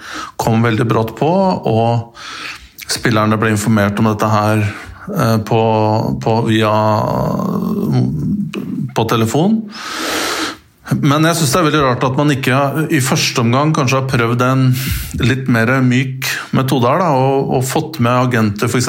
kom 0.41 0.65
veldig 0.65 0.87
brått 0.89 1.15
på. 1.19 1.31
Og 1.69 2.89
spillerne 2.89 3.39
ble 3.41 3.53
informert 3.55 3.99
om 4.01 4.11
dette 4.11 4.31
her 4.33 4.65
uh, 4.65 5.39
på, 5.45 5.63
på, 6.23 6.37
via 6.49 6.73
på 8.97 9.09
telefon. 9.11 9.61
Men 11.05 11.27
jeg 11.29 11.37
syns 11.37 11.51
det 11.53 11.59
er 11.61 11.67
veldig 11.67 11.81
rart 11.85 12.05
at 12.07 12.15
man 12.17 12.31
ikke 12.33 12.59
i 12.97 13.01
første 13.05 13.43
omgang 13.43 13.75
kanskje 13.77 13.99
har 13.99 14.09
prøvd 14.09 14.45
en 14.47 14.63
litt 15.21 15.51
mer 15.53 15.75
myk 15.85 16.31
metode 16.57 16.89
her. 16.89 17.03
Da, 17.03 17.11
og, 17.13 17.51
og, 17.59 17.67
fått 17.69 17.99
med 18.05 18.15
agenter, 18.29 18.71
f.eks. 18.71 18.89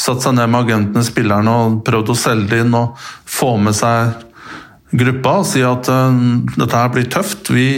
Satt 0.00 0.24
seg 0.24 0.38
ned 0.38 0.48
med 0.48 0.62
agentene, 0.64 1.04
spillerne 1.04 1.58
og 1.60 1.82
prøvd 1.84 2.14
å 2.14 2.16
selge 2.16 2.54
det 2.54 2.62
inn 2.64 2.78
og 2.78 2.96
få 3.28 3.52
med 3.60 3.76
seg 3.76 4.14
gruppa 4.98 5.38
og 5.42 5.48
si 5.48 5.62
at 5.66 5.90
uh, 5.90 6.14
dette 6.54 6.78
her 6.78 6.92
blir 6.94 7.08
tøft. 7.12 7.50
Vi 7.54 7.68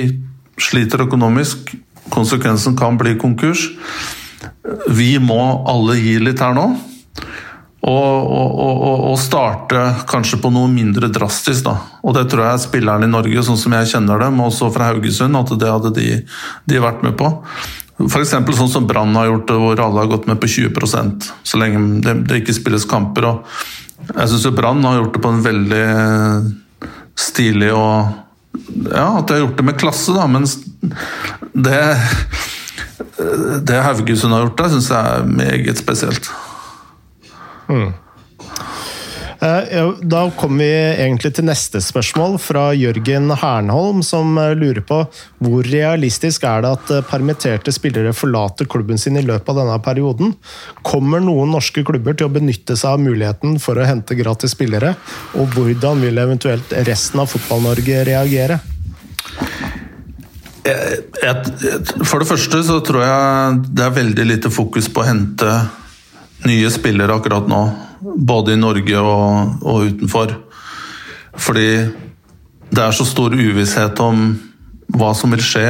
sliter 0.61 1.07
økonomisk. 1.07 1.74
Konsekvensen 2.12 2.76
kan 2.79 2.98
bli 3.00 3.16
konkurs. 3.18 3.70
Vi 4.94 5.16
må 5.22 5.40
alle 5.68 5.96
gi 5.98 6.18
litt 6.22 6.42
her 6.42 6.55
nå. 6.57 6.68
Og, 7.87 8.31
og, 8.35 9.02
og, 9.12 9.18
starte 9.22 9.79
kanskje 10.11 10.40
på 10.42 10.50
noe 10.50 10.66
mindre 10.70 11.07
drastisk. 11.12 11.68
Da. 11.68 11.76
Og 12.02 12.16
det 12.16 12.24
tror 12.33 12.48
jeg 12.48 12.64
spillerne 12.64 13.07
i 13.07 13.12
Norge, 13.12 13.44
sånn 13.46 13.61
som 13.61 13.76
jeg 13.76 13.92
kjenner 13.92 14.24
dem, 14.24 14.40
også 14.42 14.72
fra 14.74 14.90
Haugesund, 14.90 15.38
at 15.38 15.52
det 15.61 15.70
hadde 15.70 15.92
de, 15.94 16.09
de 16.66 16.83
vært 16.83 17.05
med 17.07 17.14
på. 17.20 17.31
F.eks. 18.09 18.35
sånn 18.59 18.72
som 18.72 18.88
Brann 18.90 19.14
har 19.16 19.31
gjort 19.31 19.46
det, 19.48 19.61
hvor 19.62 19.85
alle 19.87 20.02
har 20.02 20.11
gått 20.11 20.26
med 20.29 20.40
på 20.42 20.50
20% 20.50 21.31
så 21.46 21.61
lenge 21.61 22.02
det, 22.05 22.16
det 22.26 22.42
ikke 22.42 22.57
spilles 22.59 22.88
kamper. 22.90 23.31
Og 23.31 24.11
jeg 24.11 24.33
syns 24.33 24.50
Brann 24.57 24.85
har 24.85 24.98
gjort 24.98 25.14
det 25.14 25.22
på 25.22 25.33
en 25.33 25.46
veldig 25.46 25.87
stilig 27.18 27.72
og 27.74 28.22
Ja, 28.57 29.18
at 29.18 29.29
de 29.29 29.35
har 29.35 29.42
gjort 29.42 29.59
det 29.59 29.64
med 29.68 29.76
klasse, 29.76 30.14
da, 30.16 30.22
mens 30.33 30.55
det 31.52 31.81
det 33.68 33.83
Haugesund 33.85 34.33
har 34.33 34.46
gjort 34.46 34.59
der, 34.59 34.70
syns 34.72 34.88
jeg 34.90 35.18
er 35.18 35.26
meget 35.29 35.79
spesielt. 35.79 36.31
Mm. 37.68 37.92
Da 40.02 40.22
kommer 40.38 40.64
vi 40.64 40.70
egentlig 41.04 41.32
til 41.37 41.46
neste 41.46 41.80
spørsmål, 41.85 42.37
fra 42.42 42.68
Jørgen 42.76 43.30
Hernholm, 43.37 44.02
som 44.06 44.37
eh, 44.40 44.54
lurer 44.59 44.82
på 44.87 45.02
hvor 45.44 45.68
realistisk 45.68 46.46
er 46.48 46.64
det 46.64 46.72
at 46.76 46.92
eh, 46.94 47.04
permitterte 47.06 47.74
spillere 47.74 48.14
forlater 48.16 48.68
klubben 48.70 48.98
sin 49.00 49.18
i 49.18 49.24
løpet 49.24 49.52
av 49.52 49.61
denne 49.61 49.78
perioden? 49.85 50.35
Kommer 50.87 51.22
noen 51.24 51.52
norske 51.54 51.85
klubber 51.87 52.16
til 52.16 52.30
å 52.30 52.35
benytte 52.35 52.76
seg 52.78 52.96
av 52.96 53.04
muligheten 53.04 53.61
for 53.62 53.78
å 53.78 53.87
hente 53.87 54.18
gratis 54.18 54.56
spillere? 54.56 54.94
Og 55.38 55.54
hvordan 55.54 56.02
vil 56.04 56.22
eventuelt 56.22 56.76
resten 56.88 57.22
av 57.22 57.30
Fotball-Norge 57.32 58.04
reagere? 58.09 58.61
For 60.66 62.18
det 62.22 62.28
første 62.28 62.62
så 62.66 62.80
tror 62.85 63.04
jeg 63.04 63.59
det 63.70 63.85
er 63.87 63.98
veldig 64.00 64.30
lite 64.32 64.50
fokus 64.50 64.88
på 64.90 65.04
å 65.04 65.11
hente 65.12 65.50
nye 66.46 66.70
spillere 66.72 67.18
akkurat 67.18 67.48
nå. 67.50 67.62
Både 68.16 68.54
i 68.54 68.61
Norge 68.61 69.02
og, 69.02 69.62
og 69.66 69.87
utenfor. 69.90 70.35
Fordi 71.37 71.70
det 72.70 72.82
er 72.82 72.96
så 72.96 73.06
stor 73.06 73.35
uvisshet 73.37 74.00
om 74.02 74.28
hva 74.96 75.12
som 75.16 75.32
vil 75.35 75.44
skje. 75.44 75.68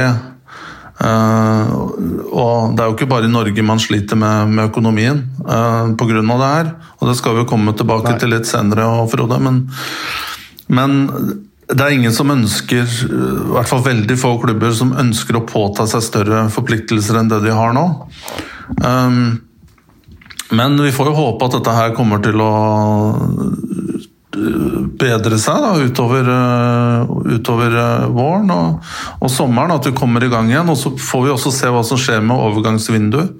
Uh, 0.97 1.69
og 2.33 2.73
det 2.73 2.81
er 2.81 2.87
jo 2.89 2.95
ikke 2.95 3.09
bare 3.09 3.27
i 3.27 3.31
Norge 3.31 3.61
man 3.65 3.81
sliter 3.81 4.17
med, 4.17 4.49
med 4.49 4.71
økonomien 4.71 5.19
uh, 5.45 5.93
pga. 5.97 6.21
det 6.21 6.53
her. 6.53 6.71
Og 6.97 7.09
det 7.11 7.17
skal 7.19 7.37
vi 7.37 7.49
komme 7.49 7.75
tilbake 7.77 8.15
Nei. 8.15 8.21
til 8.21 8.33
litt 8.33 8.49
senere, 8.49 8.87
Frode. 9.11 9.37
Men, 9.39 9.67
men, 10.67 10.97
det 11.67 11.83
er 11.83 11.93
ingen 11.93 12.15
som 12.15 12.31
ønsker, 12.31 12.87
i 12.87 13.51
hvert 13.51 13.67
fall 13.67 13.83
veldig 13.83 14.15
få 14.17 14.37
klubber, 14.39 14.71
som 14.71 14.95
ønsker 14.95 15.35
å 15.35 15.43
påta 15.43 15.83
seg 15.91 16.05
større 16.05 16.45
forpliktelser 16.53 17.19
enn 17.19 17.27
det 17.27 17.41
de 17.43 17.51
har 17.51 17.75
nå. 17.75 17.83
Um, 18.79 19.35
men 20.55 20.77
vi 20.81 20.91
får 20.95 21.09
jo 21.09 21.17
håpe 21.17 21.47
at 21.47 21.57
dette 21.57 21.75
her 21.75 21.95
kommer 21.97 22.21
til 22.23 22.39
å 22.43 22.51
eh, 23.17 24.83
bedre 25.01 25.39
seg 25.41 25.63
da, 25.63 25.71
utover, 25.81 26.29
eh, 26.33 27.15
utover 27.37 27.79
eh, 27.81 28.05
våren 28.15 28.53
og, 28.55 28.93
og, 29.19 29.31
sommeren. 29.33 29.75
At 29.75 29.89
vi 29.89 29.97
kommer 29.97 30.23
i 30.23 30.31
gang 30.31 30.51
igjen. 30.51 30.71
Og 30.71 30.79
så 30.79 30.93
får 30.95 31.25
vi 31.25 31.33
også 31.33 31.53
se 31.55 31.73
hva 31.73 31.83
som 31.87 31.99
skjer 31.99 32.23
med 32.23 32.37
overgangsvinduet. 32.37 33.35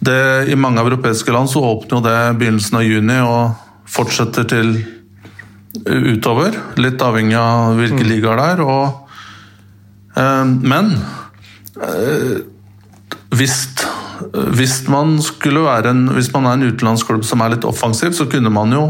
I 0.00 0.56
mange 0.56 0.80
europeiske 0.80 1.28
land 1.34 1.50
så 1.52 1.60
åpner 1.60 1.98
jo 1.98 2.04
det 2.06 2.38
begynnelsen 2.40 2.78
av 2.78 2.86
juni 2.86 3.18
og 3.20 3.66
fortsetter 3.90 4.46
til 4.48 4.70
utover. 5.86 6.56
Litt 6.80 7.02
avhengig 7.02 7.38
av 7.38 7.78
hvilke 7.78 8.02
mm. 8.02 8.08
ligaer 8.08 8.40
det 8.40 8.48
er. 8.54 8.62
Og, 8.64 9.18
eh, 10.18 10.44
men 10.46 10.92
eh, 11.86 12.40
hvis 13.36 13.56
hvis 14.56 14.82
man 14.90 15.18
en, 15.18 16.02
hvis 16.14 16.30
man 16.34 16.46
er 16.46 16.56
en 16.56 16.68
utenlandsklubb 16.70 17.24
som 17.26 17.42
er 17.42 17.54
litt 17.54 17.66
offensiv, 17.68 18.12
så 18.16 18.26
kunne 18.30 18.52
man 18.52 18.72
jo 18.72 18.84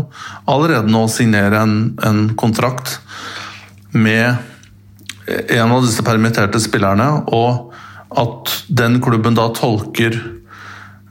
allerede 0.50 0.90
nå 0.90 1.06
signere 1.08 1.62
en, 1.62 1.76
en 2.04 2.22
kontrakt 2.34 2.98
med 3.92 4.36
en 5.30 5.72
av 5.72 5.84
disse 5.84 6.02
permitterte 6.06 6.60
spillerne, 6.62 7.08
og 7.30 7.70
at 8.18 8.54
den 8.66 8.98
klubben 9.02 9.36
da 9.38 9.48
tolker 9.54 10.16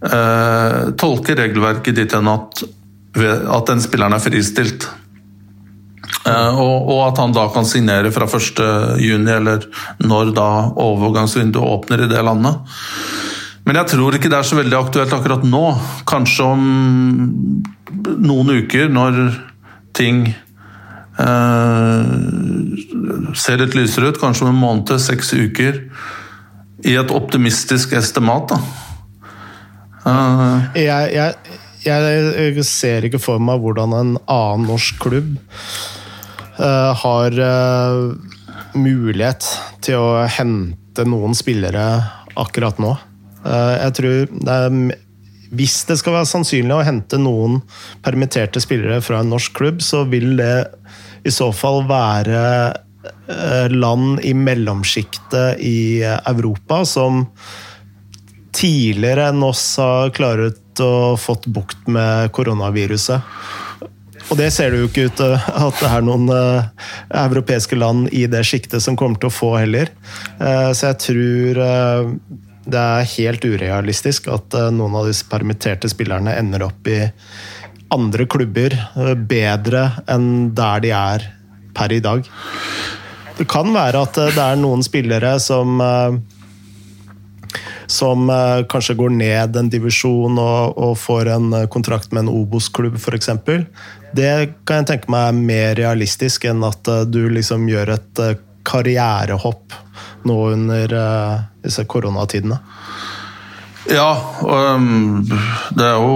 eh, 0.04 0.80
tolker 1.00 1.40
regelverket 1.40 1.96
dit 1.96 2.16
hen 2.16 2.28
at, 2.32 2.64
at 3.16 3.72
den 3.72 3.84
spilleren 3.84 4.16
er 4.18 4.24
fristilt. 4.24 4.90
Eh, 6.28 6.60
og, 6.60 6.90
og, 6.90 7.02
at 7.08 7.22
han 7.22 7.36
da 7.36 7.48
kan 7.54 7.68
signere 7.68 8.12
fra 8.12 8.28
1.6, 8.28 9.30
eller 9.38 9.68
når 10.04 10.34
da 10.36 10.50
overgangsvinduet 10.76 11.64
åpner 11.64 12.06
i 12.06 12.12
det 12.12 12.24
landet. 12.26 12.76
Men 13.68 13.80
jeg 13.82 13.92
tror 13.94 14.16
ikke 14.16 14.30
det 14.32 14.40
er 14.40 14.48
så 14.48 14.58
veldig 14.60 14.78
aktuelt 14.80 15.14
akkurat 15.14 15.44
nå. 15.46 15.66
Kanskje 16.10 16.48
om 16.48 16.64
noen 18.20 18.54
uker, 18.64 18.90
når 18.94 19.20
ting 19.98 20.28
eh, 21.20 22.04
ser 23.38 23.62
litt 23.62 23.78
lysere 23.78 24.10
ut. 24.10 24.22
Kanskje 24.22 24.48
om 24.48 24.54
en 24.54 24.62
måned, 24.62 24.96
seks 25.02 25.34
uker. 25.36 25.84
I 26.88 26.96
et 27.00 27.12
optimistisk 27.12 27.94
estimat, 28.00 28.54
da. 28.54 28.60
Eh. 30.10 30.80
jeg, 30.80 31.12
jeg, 31.12 31.34
jeg, 31.84 32.64
ser 32.64 33.06
ikke 33.06 33.20
for 33.22 33.42
meg 33.44 33.60
hvordan 33.60 33.96
en 33.98 34.14
annen 34.32 34.64
norsk 34.70 34.96
klubb 35.04 35.34
uh, 36.56 36.96
har 37.02 37.36
uh, 37.36 38.16
mulighet 38.80 39.44
til 39.84 40.00
å 40.00 40.24
hente 40.32 41.04
noen 41.04 41.36
spillere 41.38 41.86
akkurat 42.40 42.80
nå. 42.80 42.96
Eh, 43.46 43.76
jeg 43.86 43.96
tror 44.00 44.34
det 44.34 44.58
er 44.58 45.06
hvis 45.50 45.80
det 45.90 45.98
skal 45.98 46.14
være 46.14 46.30
sannsynlig 46.30 46.76
å 46.76 46.86
hente 46.86 47.18
noen 47.22 47.58
permitterte 48.06 48.62
spillere 48.62 49.00
fra 49.02 49.24
en 49.24 49.32
norsk 49.34 49.56
klubb, 49.58 49.82
så 49.82 50.04
vil 50.10 50.36
det 50.38 50.68
i 51.26 51.32
så 51.34 51.50
fall 51.56 51.82
være 51.90 52.42
eh, 52.70 53.66
land 53.74 54.22
i 54.22 54.36
mellomsjiktet 54.38 55.58
i 55.66 56.04
Europa 56.06 56.84
som 56.86 57.24
tidligere 58.54 59.30
enn 59.32 59.42
oss 59.46 59.64
har 59.82 60.14
klaret 60.14 60.84
å 60.84 61.18
fått 61.20 61.48
bukt 61.50 61.90
med 61.90 62.30
koronaviruset. 62.36 63.26
Og 64.30 64.38
det 64.38 64.52
ser 64.54 64.70
det 64.70 64.84
jo 64.84 64.90
ikke 64.92 65.08
ut 65.10 65.18
til 65.18 65.34
at 65.34 65.82
det 65.82 65.90
er 65.90 66.06
noen 66.06 66.30
europeiske 66.30 67.78
land 67.80 68.12
i 68.14 68.28
det 68.30 68.44
sjiktet 68.46 68.84
som 68.86 68.98
kommer 69.00 69.18
til 69.18 69.32
å 69.32 69.34
få 69.34 69.50
heller. 69.58 69.90
Så 70.38 70.92
jeg 70.92 71.00
tror 71.02 71.62
det 72.72 72.80
er 72.80 73.12
helt 73.16 73.46
urealistisk 73.46 74.30
at 74.34 74.56
eh, 74.58 74.72
noen 74.74 74.98
av 75.00 75.10
disse 75.10 75.28
permitterte 75.30 75.90
spillerne 75.92 76.36
ender 76.40 76.66
opp 76.68 76.90
i 76.90 77.02
andre 77.94 78.28
klubber 78.30 78.76
eh, 78.76 79.14
bedre 79.18 79.86
enn 80.10 80.52
der 80.58 80.84
de 80.86 80.94
er 80.96 81.30
per 81.76 81.94
i 81.94 82.02
dag. 82.04 82.28
Det 83.40 83.48
kan 83.50 83.72
være 83.76 84.04
at 84.06 84.20
eh, 84.22 84.36
det 84.36 84.46
er 84.46 84.62
noen 84.62 84.86
spillere 84.86 85.38
som 85.44 85.82
som 87.90 88.30
kanskje 88.70 88.94
går 89.00 89.10
ned 89.18 89.56
en 89.58 89.70
divisjon 89.74 90.36
og, 90.38 90.76
og 90.78 90.92
får 91.02 91.32
en 91.34 91.56
kontrakt 91.74 92.12
med 92.14 92.28
en 92.28 92.30
Obos-klubb 92.30 93.00
f.eks. 93.00 93.32
Det 94.14 94.34
kan 94.70 94.84
jeg 94.84 94.88
tenke 94.92 95.10
meg 95.10 95.32
er 95.32 95.40
mer 95.40 95.72
realistisk 95.80 96.46
enn 96.46 96.62
at 96.68 96.86
du 97.10 97.24
liksom 97.34 97.66
gjør 97.72 97.96
et 97.96 98.22
karrierehopp 98.70 99.74
nå 100.28 100.38
under 100.54 100.96
uh, 100.96 101.46
disse 101.64 101.86
koronatidene. 101.90 102.60
Ja, 103.90 104.12
um, 104.44 105.24
det 105.72 105.86
er 105.86 105.96
jo 105.98 106.16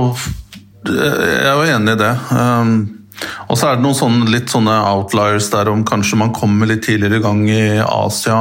Jeg 0.83 1.47
er 1.47 1.55
jo 1.55 1.69
enig 1.77 1.95
i 1.95 2.01
det. 2.01 2.11
Um, 2.35 2.75
og 3.47 3.57
så 3.57 3.69
er 3.69 3.77
det 3.77 3.85
noen 3.85 3.97
sånne, 3.97 4.27
litt 4.33 4.51
sånne 4.51 4.73
outliers 4.89 5.47
der 5.53 5.71
om 5.71 5.85
kanskje 5.87 6.19
man 6.19 6.33
kommer 6.35 6.67
litt 6.69 6.83
tidligere 6.85 7.21
i 7.21 7.23
gang 7.23 7.43
i 7.49 7.63
Asia. 7.79 8.39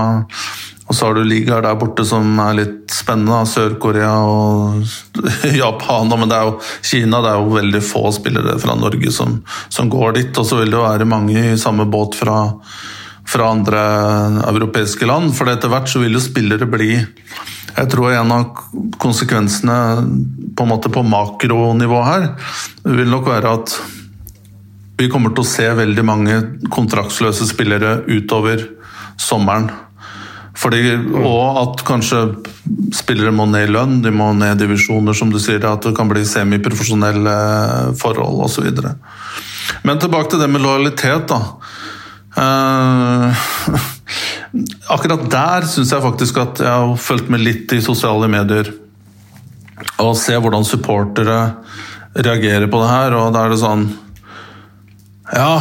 Og 0.92 0.96
så 0.96 1.06
har 1.06 1.16
du 1.16 1.22
ligaer 1.24 1.62
der 1.64 1.78
borte 1.80 2.04
som 2.04 2.34
er 2.42 2.56
litt 2.58 2.92
spennende. 2.92 3.46
Sør-Korea 3.48 4.12
og 4.28 4.82
Japan. 5.62 6.10
Men 6.18 6.28
det 6.28 6.36
er 6.38 6.50
jo 6.50 6.56
Kina 6.84 7.22
det 7.24 7.30
er 7.30 7.38
jo 7.40 7.54
veldig 7.54 7.82
få 7.86 8.10
spillere 8.12 8.58
fra 8.60 8.76
Norge 8.76 9.12
som, 9.14 9.38
som 9.72 9.88
går 9.92 10.18
dit. 10.18 10.32
Og 10.36 10.48
så 10.48 10.58
vil 10.60 10.72
det 10.72 10.76
jo 10.76 10.84
være 10.84 11.08
mange 11.08 11.46
i 11.52 11.60
samme 11.60 11.86
båt 11.88 12.18
fra, 12.18 12.42
fra 13.28 13.50
andre 13.52 13.82
europeiske 14.50 15.06
land. 15.08 15.32
For 15.36 15.50
etter 15.52 15.72
hvert 15.72 15.90
så 15.90 16.02
vil 16.02 16.16
jo 16.16 16.22
spillere 16.22 16.68
bli 16.70 16.94
jeg 17.72 17.88
tror 17.88 18.12
en 18.12 18.32
av 18.34 18.58
konsekvensene 19.00 19.76
på 20.56 20.64
en 20.64 20.70
måte 20.74 20.90
på 20.92 21.04
makronivå 21.08 22.02
her 22.04 22.26
vil 22.84 23.08
nok 23.08 23.30
være 23.32 23.52
at 23.56 23.76
vi 25.00 25.08
kommer 25.10 25.32
til 25.32 25.42
å 25.42 25.48
se 25.48 25.70
veldig 25.78 26.04
mange 26.04 26.34
kontraktsløse 26.70 27.48
spillere 27.48 28.02
utover 28.12 28.66
sommeren. 29.18 29.70
Fordi, 30.52 30.82
og 31.24 31.58
at 31.62 31.82
kanskje 31.88 32.20
spillere 32.94 33.32
må 33.34 33.48
ned 33.50 33.66
i 33.66 33.72
lønn, 33.72 33.96
de 34.04 34.12
må 34.14 34.28
ned 34.36 34.60
i 34.60 34.66
divisjoner, 34.66 35.16
som 35.16 35.32
du 35.32 35.40
sier. 35.42 35.64
At 35.66 35.88
det 35.88 35.94
kan 35.96 36.10
bli 36.12 36.22
semiprofesjonelle 36.28 37.34
forhold 37.98 38.44
osv. 38.46 38.68
Men 39.82 39.98
tilbake 39.98 40.34
til 40.34 40.44
det 40.44 40.50
med 40.52 40.62
lojalitet, 40.62 41.32
da. 41.32 41.40
Uh, 42.32 43.28
akkurat 44.94 45.24
der 45.32 45.66
syns 45.68 45.92
jeg 45.92 46.04
faktisk 46.04 46.40
at 46.40 46.62
jeg 46.64 46.72
har 46.72 46.96
fulgt 47.00 47.28
med 47.32 47.44
litt 47.44 47.72
i 47.76 47.82
sosiale 47.84 48.28
medier. 48.32 48.72
Og 50.02 50.16
se 50.18 50.36
hvordan 50.38 50.66
supportere 50.66 51.38
reagerer 52.12 52.68
på 52.70 52.82
det 52.82 52.90
her, 52.90 53.16
og 53.16 53.32
da 53.32 53.46
er 53.46 53.54
det 53.54 53.62
sånn 53.62 53.86
Ja, 55.32 55.54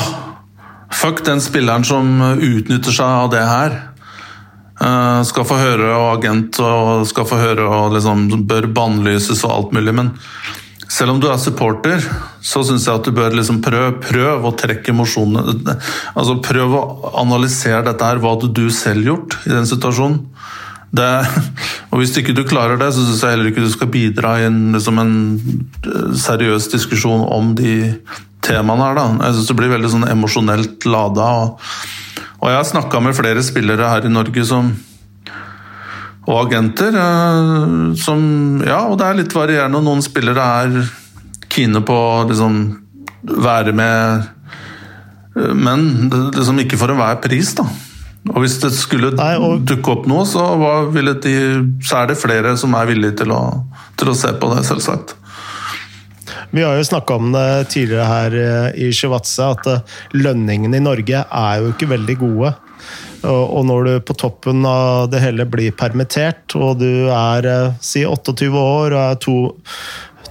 fuck 0.91 1.23
den 1.23 1.39
spilleren 1.43 1.85
som 1.87 2.19
utnytter 2.35 2.91
seg 2.91 3.07
av 3.07 3.31
det 3.31 3.45
her. 3.47 3.77
Uh, 4.81 5.21
skal 5.27 5.45
få 5.45 5.59
høre 5.61 5.91
og 5.93 6.07
agent 6.15 6.57
og 6.65 7.05
skal 7.05 7.27
få 7.29 7.37
høre 7.37 7.67
og 7.69 7.93
liksom 7.93 8.25
bør 8.49 8.65
bannlyses 8.73 9.43
og 9.45 9.53
alt 9.53 9.75
mulig, 9.77 9.93
men 9.93 10.15
selv 10.91 11.13
om 11.13 11.19
du 11.23 11.29
er 11.31 11.39
supporter, 11.39 12.03
så 12.43 12.63
syns 12.67 12.87
jeg 12.87 12.99
at 12.99 13.05
du 13.07 13.13
bør 13.15 13.35
liksom 13.37 13.61
prøve, 13.63 13.93
prøv 14.03 14.47
å 14.47 14.53
trekke 14.59 14.91
emosjonene 14.91 15.75
altså 16.17 16.39
Prøv 16.43 16.73
å 16.75 16.81
analysere 17.21 17.85
dette 17.87 18.07
her. 18.07 18.19
Hva 18.19 18.33
hadde 18.35 18.51
du 18.57 18.65
selv 18.75 19.07
gjort 19.07 19.37
i 19.45 19.53
den 19.53 19.69
situasjonen? 19.69 20.19
Det, 20.91 21.07
og 21.93 22.01
Hvis 22.01 22.17
ikke 22.19 22.35
du 22.35 22.43
klarer 22.47 22.79
det, 22.81 22.89
så 22.91 23.05
syns 23.05 23.23
jeg 23.23 23.37
heller 23.37 23.51
ikke 23.51 23.63
du 23.63 23.71
skal 23.71 23.91
bidra 23.93 24.35
i 24.41 24.49
en, 24.49 24.59
liksom 24.75 24.99
en 24.99 25.15
eh, 25.39 26.11
seriøs 26.19 26.67
diskusjon 26.73 27.23
om 27.31 27.53
de 27.55 27.75
temaene 28.43 28.89
her. 28.89 28.99
Da. 28.99 29.07
Jeg 29.29 29.37
syns 29.37 29.51
det 29.53 29.59
blir 29.61 29.71
veldig 29.71 29.93
sånn 29.93 30.09
emosjonelt 30.11 30.89
lada. 30.91 31.29
Og, 31.45 31.71
og 32.41 32.51
jeg 32.51 32.59
har 32.59 32.71
snakka 32.73 33.03
med 33.05 33.15
flere 33.15 33.45
spillere 33.45 33.93
her 33.93 34.09
i 34.09 34.11
Norge 34.11 34.43
som 34.49 34.73
og 36.31 36.47
agenter. 36.47 36.95
Eh, 36.95 37.93
som 37.99 38.61
Ja, 38.65 38.85
og 38.87 38.97
det 39.01 39.07
er 39.07 39.21
litt 39.21 39.35
varierende. 39.35 39.83
Noen 39.83 40.03
spillere 40.05 40.47
er 40.63 40.91
kine 41.51 41.83
på 41.85 41.95
å 41.95 42.25
liksom 42.29 42.61
være 43.21 43.73
med, 43.75 44.27
eh, 45.37 45.53
men 45.53 46.09
liksom 46.09 46.61
ikke 46.63 46.79
for 46.79 46.93
enhver 46.93 47.21
pris, 47.23 47.53
da. 47.57 47.67
Og 48.29 48.43
hvis 48.43 48.59
det 48.61 48.69
skulle 48.77 49.15
Nei, 49.17 49.33
og... 49.41 49.63
dukke 49.65 49.95
opp 49.95 50.05
noe, 50.09 50.27
så, 50.29 50.43
de, 50.93 51.33
så, 51.81 52.03
er 52.03 52.11
det 52.11 52.19
flere 52.21 52.53
som 52.59 52.75
er 52.77 52.89
villige 52.91 53.23
til 53.23 53.33
å, 53.33 53.41
til 53.97 54.11
å 54.11 54.17
se 54.17 54.29
på 54.37 54.51
det, 54.53 54.61
selvsagt. 54.67 55.15
Vi 56.51 56.61
har 56.61 56.75
jo 56.77 56.85
snakka 56.85 57.15
om 57.17 57.31
det 57.33 57.71
tidligere 57.73 58.07
her 58.07 58.35
eh, 58.37 58.83
i 58.87 58.91
Shivatse, 58.93 59.47
at 59.55 60.13
lønningene 60.13 60.77
i 60.77 60.83
Norge 60.83 61.23
er 61.25 61.63
jo 61.63 61.71
ikke 61.73 61.89
veldig 61.91 62.17
gode. 62.21 62.53
Og 63.27 63.65
når 63.67 63.85
du 63.85 63.91
på 64.05 64.15
toppen 64.17 64.65
av 64.65 65.09
det 65.11 65.21
hele 65.21 65.45
blir 65.49 65.73
permittert, 65.77 66.55
og 66.57 66.79
du 66.81 67.09
er 67.13 67.47
eh, 67.47 67.75
si 67.83 68.01
28 68.07 68.49
år 68.49 68.95
og 68.95 69.01
er 69.01 69.19
to, 69.21 69.35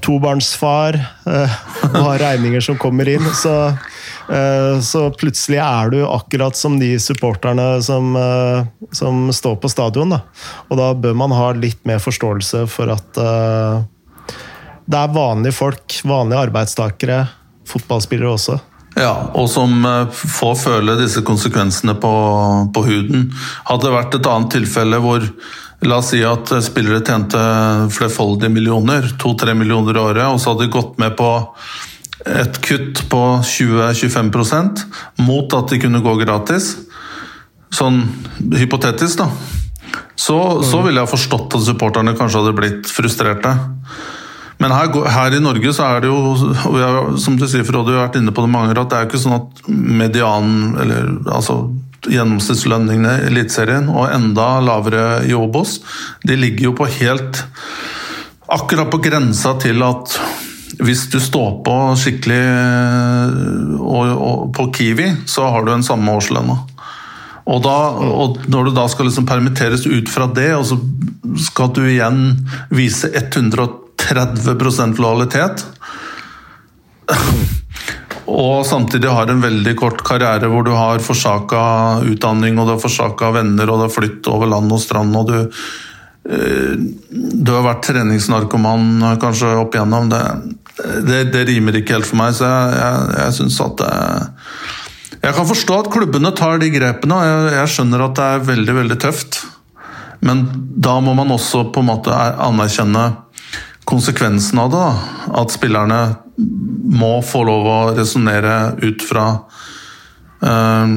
tobarnsfar 0.03 0.99
eh, 0.99 1.55
og 1.93 1.99
har 2.09 2.23
regninger 2.25 2.65
som 2.65 2.79
kommer 2.81 3.09
inn, 3.13 3.27
så, 3.39 3.55
eh, 4.33 4.81
så 4.83 5.05
plutselig 5.15 5.61
er 5.63 5.95
du 5.95 6.01
akkurat 6.09 6.59
som 6.59 6.81
de 6.83 6.97
supporterne 7.03 7.69
som, 7.87 8.17
som 8.97 9.29
står 9.35 9.61
på 9.63 9.71
stadion. 9.71 10.17
Da. 10.17 10.25
Og 10.69 10.81
da 10.83 10.91
bør 10.99 11.15
man 11.23 11.37
ha 11.37 11.53
litt 11.55 11.85
mer 11.87 12.03
forståelse 12.03 12.67
for 12.73 12.91
at 12.97 13.23
det 14.91 14.99
er 14.99 15.15
vanlige 15.15 15.55
folk, 15.55 16.01
vanlige 16.03 16.43
arbeidstakere, 16.49 17.23
fotballspillere 17.71 18.35
også. 18.35 18.59
Ja, 18.99 19.31
og 19.39 19.47
som 19.51 19.85
eh, 19.87 20.07
får 20.11 20.55
føle 20.65 20.99
disse 20.99 21.23
konsekvensene 21.27 21.95
på, 22.01 22.13
på, 22.75 22.85
huden. 22.87 23.29
Hadde 23.69 23.87
det 23.87 23.95
vært 23.95 24.17
et 24.19 24.31
annet 24.31 24.57
tilfelle 24.59 25.03
hvor 25.03 25.27
La 25.81 25.97
oss 25.97 26.11
si 26.13 26.19
at 26.29 26.51
spillere 26.61 27.01
tjente 27.01 27.41
flerfoldige 27.97 28.53
millioner, 28.53 29.07
to-tre 29.17 29.55
millioner 29.57 29.97
i 29.97 30.03
året, 30.03 30.27
og 30.29 30.37
så 30.37 30.53
hadde 30.53 30.67
de 30.67 30.75
gått 30.75 30.99
med 31.01 31.15
på 31.17 31.29
et 32.29 32.59
kutt 32.61 33.01
på 33.09 33.21
20-25% 33.49 34.83
mot 35.25 35.57
at 35.57 35.73
de 35.73 35.81
kunne 35.81 36.03
gå 36.05 36.15
gratis. 36.21 36.75
Sånn 37.73 38.03
hypotetisk, 38.61 39.23
da. 39.23 39.31
Så, 40.21 40.37
så 40.69 40.83
ville 40.85 41.01
jeg 41.01 41.15
forstått 41.15 41.57
at 41.57 41.65
supporterne 41.65 42.13
kanskje 42.19 42.43
hadde 42.43 42.57
blitt 42.59 42.93
frustrerte. 42.93 43.55
Men 44.61 44.75
her, 44.77 44.91
her, 45.09 45.35
i 45.35 45.41
Norge 45.41 45.73
så 45.73 45.87
er 45.89 46.03
det 46.05 46.11
jo, 46.11 46.19
og 46.69 46.75
har, 46.77 46.99
som 47.21 47.39
vi 47.41 47.49
har 47.49 47.87
vært 47.87 48.19
inne 48.21 48.35
på 48.37 48.45
det 48.45 48.53
mange 48.53 48.69
ganger, 48.71 48.83
at 48.83 48.91
det 48.91 48.99
er 48.99 49.07
jo 49.07 49.11
ikke 49.11 49.23
sånn 49.23 49.39
at 49.39 49.63
median, 49.73 50.51
eller 50.83 51.15
altså 51.33 51.63
gjennomsnittslønningene 52.09 53.15
i 53.23 53.31
Eliteserien, 53.31 53.89
og 53.89 54.13
enda 54.13 54.53
lavere 54.65 55.23
i 55.29 55.35
Obos, 55.37 55.79
de 56.29 56.37
ligger 56.37 56.71
jo 56.71 56.77
på 56.77 56.91
helt 57.01 57.45
Akkurat 58.51 58.89
på 58.91 58.99
grensa 58.99 59.53
til 59.63 59.79
at 59.87 60.17
hvis 60.83 61.05
du 61.13 61.21
står 61.23 61.61
på 61.63 61.75
skikkelig 62.01 62.41
og, 63.79 64.09
og 64.11 64.41
på 64.57 64.65
Kiwi, 64.75 65.07
så 65.31 65.47
har 65.55 65.63
du 65.63 65.71
en 65.71 65.85
samme 65.87 66.11
årslønna. 66.19 66.57
Og, 67.47 67.61
da, 67.63 67.77
og, 68.11 68.41
når 68.51 68.67
du 68.67 68.73
da 68.75 68.89
skal 68.91 69.07
liksom 69.07 69.29
permitteres 69.29 69.87
ut 69.87 70.11
fra 70.11 70.27
det, 70.35 70.49
og 70.57 70.67
så 70.67 70.81
skal 71.47 71.71
du 71.77 71.85
igjen 71.85 72.25
vise 72.75 73.13
110 73.15 73.80
30% 74.11 75.01
lojalitet. 75.03 75.65
Og 78.31 78.67
samtidig 78.67 79.11
har 79.11 79.31
en 79.31 79.43
veldig 79.43 79.75
kort 79.79 80.03
karriere 80.07 80.49
hvor 80.51 80.65
du 80.67 80.73
har 80.77 81.03
forsaka 81.03 81.61
utdanning 82.07 82.59
og 82.59 82.69
du 82.69 82.75
har 82.77 82.83
forsaka 82.83 83.33
venner 83.35 83.71
og 83.71 83.81
du 83.81 83.87
har 83.89 83.95
flyttet 83.95 84.31
over 84.31 84.51
land 84.53 84.71
og 84.73 84.83
strand. 84.83 85.17
og 85.17 85.33
du, 85.33 85.39
eh, 86.31 86.77
du 87.11 87.53
har 87.53 87.67
vært 87.67 87.89
treningsnarkoman 87.89 89.17
kanskje 89.23 89.57
opp 89.59 89.75
igjennom. 89.75 90.13
Det, 90.13 90.23
det, 91.09 91.25
det, 91.35 91.47
rimer 91.49 91.81
ikke 91.81 91.99
helt 91.99 92.09
for 92.09 92.21
meg, 92.23 92.37
så 92.39 92.47
jeg, 92.47 92.77
jeg, 92.79 93.09
jeg 93.19 93.39
syns 93.41 93.61
at 93.67 93.81
det 93.83 93.95
Jeg 95.21 95.37
kan 95.37 95.49
forstå 95.51 95.75
at 95.83 95.91
klubbene 95.93 96.31
tar 96.33 96.63
de 96.63 96.71
grepene, 96.73 97.17
og 97.17 97.27
jeg, 97.27 97.57
jeg 97.59 97.73
skjønner 97.75 98.07
at 98.07 98.15
det 98.17 98.29
er 98.29 98.47
veldig, 98.47 98.77
veldig 98.79 99.01
tøft. 99.03 99.43
Men 100.25 100.47
da 100.81 100.95
må 101.01 101.13
man 101.17 101.33
også 101.35 101.67
på 101.75 101.83
en 101.83 101.91
måte 101.91 102.15
anerkjenne 102.15 103.03
konsekvensen 103.91 104.59
av 104.63 104.71
det. 104.73 104.81
Da. 104.81 104.93
At 105.43 105.55
spillerne 105.55 106.01
må 106.91 107.19
få 107.27 107.45
lov 107.47 107.67
å 107.69 107.79
resonnere 107.97 108.55
ut 108.81 109.05
fra 109.05 109.27
uh, 110.47 110.95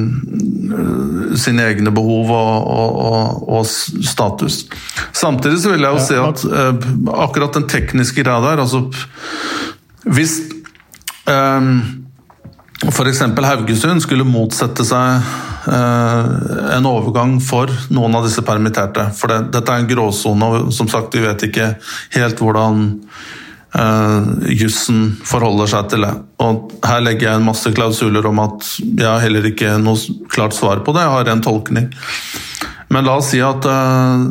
sine 1.38 1.66
egne 1.68 1.92
behov 1.94 2.32
og, 2.32 2.70
og, 2.78 3.42
og, 3.58 3.66
status. 3.68 4.64
Samtidig 5.12 5.60
så 5.62 5.74
vil 5.74 5.84
jeg 5.84 5.98
jo 5.98 6.06
si 6.06 6.20
at 6.20 6.46
uh, 6.48 6.72
akkurat 7.26 7.60
den 7.60 7.68
tekniske 7.70 8.22
greia 8.24 8.40
der 8.44 8.64
altså 8.64 8.86
Hvis 10.04 10.38
um, 11.28 11.76
f.eks. 12.84 13.20
Haugesund 13.44 14.04
skulle 14.04 14.26
motsette 14.28 14.84
seg 14.84 15.22
Eh, 15.22 15.53
en 15.68 16.86
overgang 16.88 17.38
for 17.40 17.70
noen 17.94 18.18
av 18.18 18.26
disse 18.26 18.42
permitterte. 18.44 19.06
For 19.16 19.32
det, 19.32 19.38
dette 19.54 19.72
er 19.72 19.82
en 19.82 19.88
gråsone, 19.88 20.50
og 20.50 20.74
som 20.76 20.90
sagt, 20.92 21.14
vi 21.16 21.24
vet 21.24 21.46
ikke 21.48 21.70
helt 22.16 22.42
hvordan 22.42 22.84
uh, 23.74 24.22
jussen 24.50 25.12
forholder 25.26 25.70
seg 25.70 25.90
til 25.92 26.06
det. 26.06 26.14
Og 26.44 26.72
her 26.86 27.04
legger 27.04 27.30
jeg 27.30 27.40
en 27.40 27.48
masse 27.48 27.74
klausuler 27.76 28.26
om 28.30 28.42
at 28.44 28.70
jeg 28.80 29.08
har 29.08 29.22
heller 29.24 29.50
ikke 29.50 29.76
noe 29.82 30.18
klart 30.32 30.56
svar 30.56 30.82
på 30.84 30.94
det, 30.94 31.04
jeg 31.04 31.16
har 31.16 31.32
en 31.32 31.44
tolkning. 31.44 31.90
Men 32.92 33.06
la 33.06 33.16
oss 33.18 33.32
si 33.32 33.40
at 33.42 33.66
uh, 33.66 34.24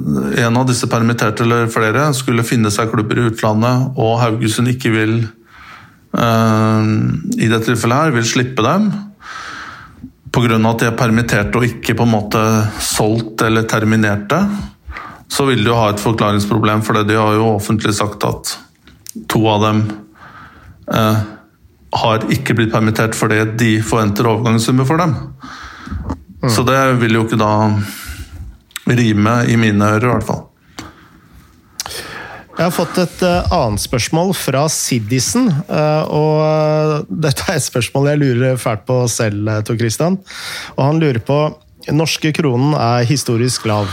en 0.46 0.60
av 0.60 0.68
disse 0.70 0.88
permitterte 0.92 1.46
eller 1.46 1.72
flere 1.74 2.10
skulle 2.16 2.46
finne 2.48 2.72
seg 2.74 2.92
klubber 2.94 3.20
i 3.20 3.30
utlandet, 3.32 3.96
og 4.00 4.20
Haugesund 4.22 4.72
ikke 4.72 4.94
vil 4.94 5.18
uh, 6.16 6.84
i 7.36 7.50
dette 7.50 7.66
tilfellet 7.72 8.06
her, 8.06 8.16
vil 8.20 8.30
slippe 8.30 8.66
dem 8.66 8.92
pga. 10.34 10.58
at 10.70 10.80
de 10.80 10.88
er 10.90 10.98
permitterte 10.98 11.60
og 11.60 11.68
ikke 11.68 11.96
på 11.98 12.08
en 12.08 12.14
måte 12.14 12.44
solgt 12.82 13.42
eller 13.46 13.68
terminerte, 13.70 14.40
så 15.30 15.46
vil 15.46 15.64
de 15.66 15.74
ha 15.74 15.90
et 15.90 16.02
forklaringsproblem, 16.02 16.82
for 16.86 17.04
de 17.04 17.18
har 17.18 17.38
jo 17.38 17.56
offentlig 17.56 17.94
sagt 17.98 18.26
at 18.28 18.58
to 19.30 19.42
av 19.50 19.62
dem 19.64 19.84
eh, 20.94 21.20
har 21.94 22.26
ikke 22.34 22.56
blitt 22.58 22.74
permittert 22.74 23.18
fordi 23.18 23.44
de 23.58 23.76
forventer 23.86 24.30
overgangssummer 24.30 24.88
for 24.90 25.02
dem. 25.02 25.14
Mm. 26.44 26.50
Så 26.50 26.66
det 26.68 26.80
vil 27.02 27.18
jo 27.18 27.26
ikke 27.28 27.40
da 27.40 27.54
rime 28.90 29.36
i 29.48 29.58
mine 29.58 29.94
ører, 29.96 30.10
i 30.10 30.12
hvert 30.12 30.28
fall. 30.28 30.44
Jeg 32.64 32.70
har 32.70 32.76
fått 32.78 33.00
et 33.02 33.24
uh, 33.28 33.50
annet 33.52 33.82
spørsmål 33.84 34.30
fra 34.40 34.62
Siddisen. 34.72 35.50
Uh, 35.68 36.04
og 36.16 36.38
uh, 36.40 36.94
dette 37.12 37.44
er 37.52 37.58
et 37.60 37.66
spørsmål 37.66 38.08
jeg 38.08 38.22
lurer 38.22 38.62
fælt 38.62 38.86
på 38.88 39.02
selv, 39.12 39.50
Tor 39.68 39.76
Christian. 39.82 40.16
Og 40.78 40.80
han 40.86 41.02
lurer 41.02 41.20
på 41.28 41.40
Norske 41.92 42.32
kronen 42.32 42.72
er 42.80 43.04
historisk 43.10 43.68
lav. 43.68 43.92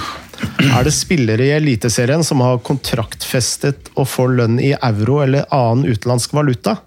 Er 0.69 0.87
det 0.87 0.95
spillere 0.95 1.49
i 1.49 1.57
Eliteserien 1.57 2.23
som 2.23 2.45
har 2.47 2.63
kontraktfestet 2.63 3.91
og 3.97 4.07
får 4.07 4.37
lønn 4.39 4.63
i 4.63 4.71
euro 4.77 5.19
eller 5.25 5.51
annen 5.51 5.91
utenlandsk 5.91 6.39
valuta? 6.39 6.79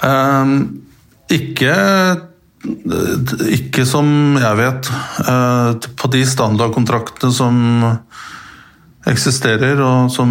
Um, 0.00 0.86
ikke 1.28 1.76
ikke 3.52 3.84
som 3.84 4.08
jeg 4.40 4.56
vet. 4.56 4.88
På 6.00 6.08
de 6.16 6.24
standardkontraktene 6.24 7.36
som 7.44 7.60
eksisterer, 9.10 9.80
og 9.84 10.10
som 10.12 10.30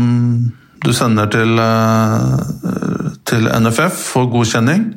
du 0.84 0.91
sender 0.93 1.30
til, 1.32 1.59
eh, 1.59 2.39
til 3.26 3.47
NFF 3.47 3.99
for 4.13 4.32
godkjenning, 4.32 4.93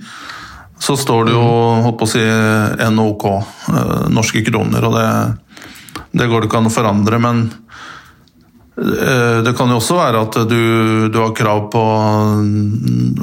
så 0.79 0.97
står 0.99 1.29
det 1.29 1.37
jo 1.37 1.45
holdt 1.85 1.99
på 2.01 2.09
å 2.09 2.11
si 2.11 2.25
NOK, 2.93 3.27
eh, 3.73 4.09
norske 4.13 4.43
kroner. 4.45 4.85
Og 4.85 4.97
det, 4.99 5.07
det 6.13 6.29
går 6.29 6.43
det 6.43 6.51
ikke 6.51 6.59
an 6.59 6.71
å 6.71 6.75
forandre, 6.75 7.21
men 7.23 7.45
eh, 8.83 9.43
det 9.47 9.55
kan 9.57 9.71
jo 9.71 9.79
også 9.79 10.01
være 10.01 10.25
at 10.27 10.41
du, 10.51 11.09
du 11.09 11.19
har 11.23 11.37
krav 11.39 11.69
på 11.73 11.85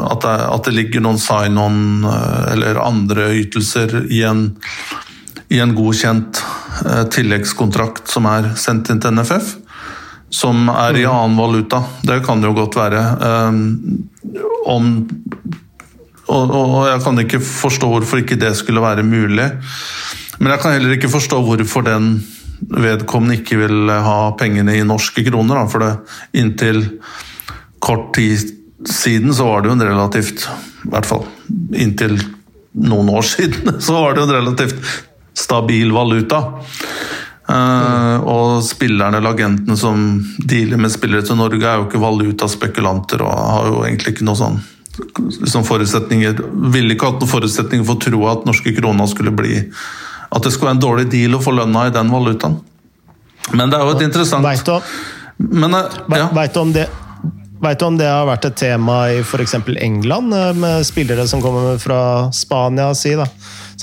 at 0.08 0.24
det, 0.24 0.38
at 0.56 0.70
det 0.70 0.78
ligger 0.78 1.04
noen 1.04 1.22
sign-on 1.22 2.08
eller 2.54 2.82
andre 2.82 3.34
ytelser 3.44 4.06
i 4.08 4.24
en, 4.24 4.48
i 5.54 5.60
en 5.62 5.76
godkjent 5.76 6.42
tilleggskontrakt 7.14 8.08
som 8.10 8.26
er 8.26 8.54
sendt 8.58 8.90
inn 8.90 9.04
til 9.04 9.14
NFF 9.14 9.60
som 10.34 10.70
er 10.70 10.98
i 10.98 11.06
mm. 11.06 11.12
annen 11.14 11.38
valuta. 11.38 11.84
Det 12.02 12.22
kan 12.26 12.42
det 12.42 12.50
jo 12.50 12.58
godt 12.58 12.78
være. 12.80 13.02
Um, 13.22 14.08
om, 14.66 14.88
og, 16.28 16.54
og, 16.54 16.78
jeg 16.90 17.04
kan 17.06 17.22
ikke 17.22 17.42
forstå 17.46 17.90
hvorfor 17.92 18.24
ikke 18.24 18.40
det 18.42 18.56
skulle 18.58 18.82
være 18.84 19.06
mulig. 19.06 19.50
Men 20.40 20.56
jeg 20.56 20.64
kan 20.64 20.74
heller 20.76 20.96
ikke 20.96 21.12
forstå 21.14 21.42
hvorfor 21.46 21.86
den 21.86 22.16
vedkommende 22.74 23.38
ikke 23.42 23.60
vil 23.62 23.92
ha 23.92 24.18
pengene 24.40 24.78
i 24.80 24.88
norske 24.88 25.26
kroner. 25.28 25.62
Da, 25.62 25.70
for 25.70 25.86
det, 25.86 25.94
inntil 26.42 26.84
kort 27.84 28.14
tid 28.18 28.56
siden 28.90 29.34
så 29.36 29.48
var 29.48 29.62
det 29.64 29.70
jo 29.72 29.78
en 29.78 29.86
relativt 29.86 30.44
I 30.84 30.92
hvert 30.92 31.08
fall 31.08 31.22
inntil 31.80 32.18
noen 32.84 33.10
år 33.14 33.24
siden 33.28 33.76
så 33.86 33.96
var 33.96 34.16
det 34.16 34.24
jo 34.24 34.28
en 34.28 34.38
relativt 34.40 34.94
stabil 35.38 35.92
valuta. 35.94 36.42
Uh, 37.44 38.24
og 38.24 38.62
spillerne 38.64 39.20
eller 39.20 39.34
agentene 39.36 39.76
som 39.76 39.98
dealer 40.48 40.80
med 40.80 40.94
spillere 40.94 41.26
til 41.28 41.36
Norge, 41.36 41.60
er 41.60 41.82
jo 41.82 41.90
ikke 41.90 42.00
valutaspekulanter 42.00 43.24
og 43.26 43.34
har 43.36 43.68
jo 43.68 43.82
egentlig 43.84 44.14
ikke 44.16 44.28
noe 44.28 44.40
sånn 44.40 44.62
liksom 44.94 45.66
forutsetninger 45.66 46.38
Ville 46.72 46.94
ikke 46.94 47.10
hatt 47.10 47.20
noen 47.20 47.32
forutsetninger 47.32 47.84
for 47.88 47.98
å 47.98 48.04
tro 48.06 48.20
at 48.30 48.44
norske 48.48 48.72
kroner 48.78 49.10
skulle 49.10 49.34
bli 49.36 49.58
At 49.58 50.46
det 50.46 50.54
skulle 50.54 50.70
være 50.70 50.78
en 50.78 50.84
dårlig 50.86 51.08
deal 51.12 51.36
å 51.36 51.42
få 51.44 51.56
lønna 51.58 51.88
i 51.90 51.94
den 51.96 52.12
valutaen. 52.14 52.60
Men 53.58 53.74
det 53.74 53.80
er 53.80 53.90
jo 53.90 53.96
et 53.98 54.06
interessant 54.06 54.46
Veit 54.46 54.64
du, 54.64 54.78
uh, 54.78 55.80
ja. 56.16 56.30
du 56.30 56.60
om 56.62 56.76
det 56.76 56.88
du 57.64 57.86
om 57.86 57.98
det 57.98 58.08
har 58.10 58.26
vært 58.28 58.46
et 58.50 58.58
tema 58.60 58.96
i 59.14 59.22
f.eks. 59.24 59.54
England, 59.80 60.34
eh, 60.36 60.50
med 60.52 60.84
spillere 60.84 61.24
som 61.32 61.40
kommer 61.40 61.78
fra 61.80 62.28
Spania, 62.36 62.90
si 62.92 63.14
da, 63.16 63.24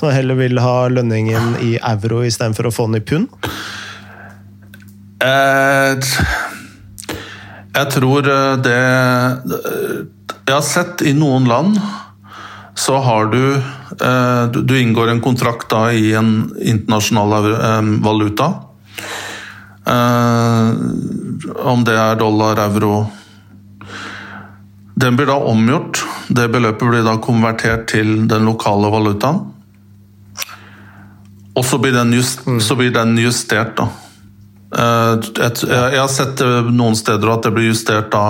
som 0.01 0.09
heller 0.09 0.39
vil 0.39 0.57
ha 0.57 0.89
lønningen 0.89 1.59
i 1.61 1.75
euro 1.77 2.23
istedenfor 2.25 2.69
å 2.69 2.73
få 2.73 2.87
den 2.89 2.97
i 2.97 3.05
pund? 3.05 3.29
Eh, 5.21 5.91
jeg 7.71 7.91
tror 7.93 8.25
eh, 8.25 8.55
det 8.65 8.79
Jeg 10.47 10.55
har 10.55 10.65
sett 10.65 11.03
i 11.05 11.13
noen 11.13 11.45
land 11.45 11.77
så 12.81 12.97
har 13.03 13.27
du 13.29 13.61
Du 14.65 14.71
inngår 14.79 15.11
en 15.11 15.21
kontrakt 15.21 15.67
da 15.69 15.91
i 15.93 16.13
en 16.17 16.49
internasjonal 16.57 17.99
valuta. 18.01 18.47
Om 21.73 21.83
det 21.85 21.97
er 21.99 22.15
dollar, 22.17 22.61
euro 22.63 23.03
den 25.01 25.15
blir 25.15 25.29
da 25.29 25.35
omgjort. 25.35 26.03
Det 26.29 26.47
beløpet 26.53 26.89
blir 26.89 27.05
da 27.05 27.17
konvertert 27.21 27.87
til 27.91 28.27
den 28.29 28.45
lokale 28.45 28.91
valutaen. 28.93 29.41
Og 31.55 31.65
så 31.67 31.77
blir 31.81 31.93
den, 31.95 32.13
just, 32.15 32.45
mm. 32.47 32.61
så 32.63 32.77
blir 32.79 32.93
den 32.95 33.17
justert, 33.19 33.75
da. 33.77 33.89
Eh, 34.71 35.31
jeg 35.41 35.99
har 35.99 36.11
sett 36.11 36.43
noen 36.71 36.95
steder 36.95 37.33
at 37.33 37.43
det 37.43 37.51
blir 37.51 37.67
justert 37.73 38.07
da 38.13 38.23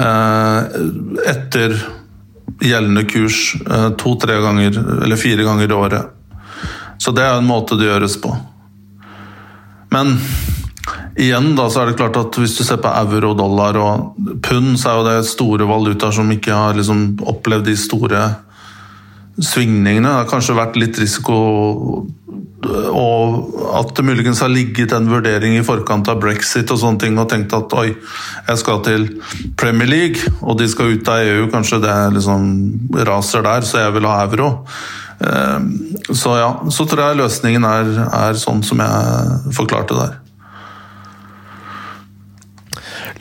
eh, 0.00 0.78
etter 1.34 1.76
gjeldende 2.64 3.04
kurs 3.10 3.52
eh, 3.60 3.90
to-tre 4.00 4.38
ganger 4.40 4.80
eller 5.04 5.20
fire 5.20 5.44
ganger 5.44 5.68
i 5.68 5.76
året. 5.76 6.10
Så 6.98 7.12
det 7.12 7.26
er 7.26 7.36
en 7.36 7.48
måte 7.48 7.76
det 7.76 7.90
gjøres 7.90 8.18
på. 8.22 8.32
Men 9.92 10.16
Igjen 11.14 11.52
da, 11.54 11.68
så 11.70 11.80
er 11.80 11.92
det 11.92 11.98
klart 11.98 12.16
at 12.18 12.36
Hvis 12.36 12.56
du 12.58 12.64
ser 12.66 12.80
på 12.82 12.90
euro, 12.90 13.34
dollar 13.38 13.76
og 13.78 14.16
pund, 14.42 14.74
så 14.80 14.90
er 14.90 14.96
jo 14.98 15.04
det 15.06 15.28
store 15.30 15.68
valutaer 15.68 16.14
som 16.14 16.32
ikke 16.34 16.56
har 16.56 16.74
liksom 16.74 17.04
opplevd 17.30 17.68
de 17.70 17.76
store 17.78 18.22
svingningene. 19.40 20.08
Det 20.08 20.20
har 20.22 20.30
kanskje 20.30 20.58
vært 20.58 20.78
litt 20.80 21.00
risiko 21.00 21.38
og 22.64 23.60
at 23.76 23.90
det 23.96 24.04
muligens 24.06 24.40
har 24.40 24.52
ligget 24.52 24.94
en 24.96 25.08
vurdering 25.10 25.56
i 25.58 25.64
forkant 25.66 26.08
av 26.08 26.20
brexit 26.22 26.70
og 26.72 26.80
sånne 26.80 27.02
ting 27.02 27.18
og 27.20 27.28
tenkt 27.28 27.52
at 27.56 27.72
oi, 27.76 27.90
jeg 28.48 28.60
skal 28.60 28.82
til 28.86 29.06
Premier 29.60 29.90
League, 29.90 30.34
og 30.40 30.58
de 30.60 30.68
skal 30.70 30.94
ut 30.94 31.10
av 31.12 31.24
EU, 31.24 31.46
kanskje 31.52 31.82
det 31.84 31.94
liksom 32.16 32.50
raser 33.08 33.44
der, 33.44 33.68
så 33.68 33.84
jeg 33.84 33.96
vil 33.98 34.08
ha 34.08 34.20
euro. 34.24 34.50
Ehm, 35.24 35.70
så 36.10 36.38
ja, 36.40 36.50
så 36.72 36.86
tror 36.88 37.08
jeg 37.08 37.22
løsningen 37.22 37.68
er, 37.68 37.94
er 38.08 38.40
sånn 38.40 38.64
som 38.66 38.82
jeg 38.82 39.54
forklarte 39.56 39.98
der. 39.98 40.20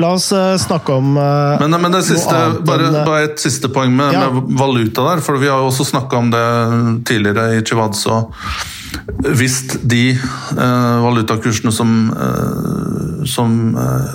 La 0.02 0.10
oss 0.16 0.32
uh, 0.34 0.56
snakke 0.58 0.96
om 0.96 1.18
uh, 1.18 1.60
men, 1.62 1.76
men, 1.82 1.92
det 1.94 2.02
siste, 2.08 2.38
bare, 2.66 2.90
bare, 3.06 3.28
et 3.28 3.42
siste 3.42 3.70
poeng 3.74 3.94
med, 3.94 4.16
ja. 4.16 4.26
med, 4.32 4.56
valuta 4.58 5.06
der. 5.06 5.22
For 5.26 5.38
vi 5.42 5.52
har 5.52 5.62
jo 5.62 5.70
også 5.70 5.86
snakka 5.92 6.22
om 6.22 6.32
det 6.34 6.46
tidligere 7.10 7.60
i 7.60 7.62
Chivadzo. 7.66 8.24
Hvis 9.24 9.60
de 9.82 10.16
uh, 10.16 11.04
valutakursene 11.04 11.74
som, 11.74 11.94
som 13.26 13.56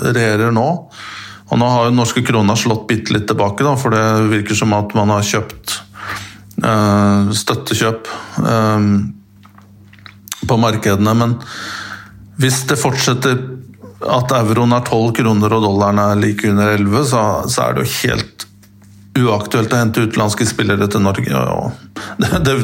regjerer 0.05 0.53
nå 0.55 0.67
Og 1.49 1.59
nå 1.59 1.71
har 1.73 1.89
jo 1.89 1.97
norske 1.97 2.23
krona 2.23 2.55
slått 2.57 2.87
bitte 2.91 3.15
litt 3.15 3.27
tilbake, 3.27 3.65
da, 3.67 3.73
for 3.81 3.95
det 3.95 4.31
virker 4.31 4.59
som 4.59 4.75
at 4.77 4.95
man 4.99 5.11
har 5.15 5.25
kjøpt 5.25 5.79
støttekjøp 7.39 8.11
på 10.51 10.59
markedene. 10.61 11.15
Men 11.17 11.37
hvis 12.43 12.61
det 12.69 12.77
fortsetter 12.83 13.39
at 13.99 14.35
euroen 14.37 14.75
er 14.77 14.85
12 14.87 15.15
kroner 15.19 15.55
og 15.57 15.65
dollaren 15.65 15.99
er 16.03 16.21
like 16.21 16.47
under 16.51 16.75
11, 16.77 17.05
så, 17.11 17.23
så 17.51 17.65
er 17.65 17.75
det 17.75 17.87
jo 17.87 17.95
helt 18.03 18.45
uaktuelt 19.19 19.73
å 19.75 19.81
hente 19.81 20.05
utenlandske 20.07 20.47
spillere 20.47 20.87
til 20.91 21.03
Norge. 21.03 21.47
Det, 22.19 22.39
det, 22.47 22.55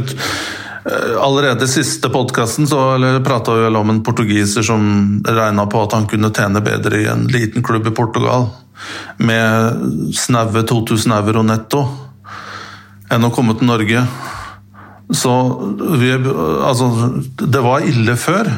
allerede 1.18 1.64
i 1.64 1.70
siste 1.70 2.10
podkasten 2.12 2.68
prata 3.24 3.54
vi 3.56 3.66
om 3.66 3.90
en 3.90 4.02
portugiser 4.04 4.62
som 4.62 5.22
regna 5.24 5.64
på 5.66 5.80
at 5.82 5.96
han 5.96 6.06
kunne 6.06 6.32
tjene 6.34 6.60
bedre 6.60 7.00
i 7.00 7.08
en 7.08 7.24
liten 7.32 7.64
klubb 7.64 7.88
i 7.88 7.94
Portugal 7.94 8.50
med 9.16 10.12
snaue 10.14 10.62
2000 10.68 11.14
euro 11.16 11.42
netto 11.42 11.86
enn 13.12 13.24
å 13.24 13.32
komme 13.32 13.56
til 13.56 13.68
Norge. 13.70 14.04
Så 15.14 15.32
vi, 16.00 16.12
altså, 16.12 16.90
det 17.40 17.62
var 17.64 17.84
ille 17.86 18.16
før. 18.20 18.48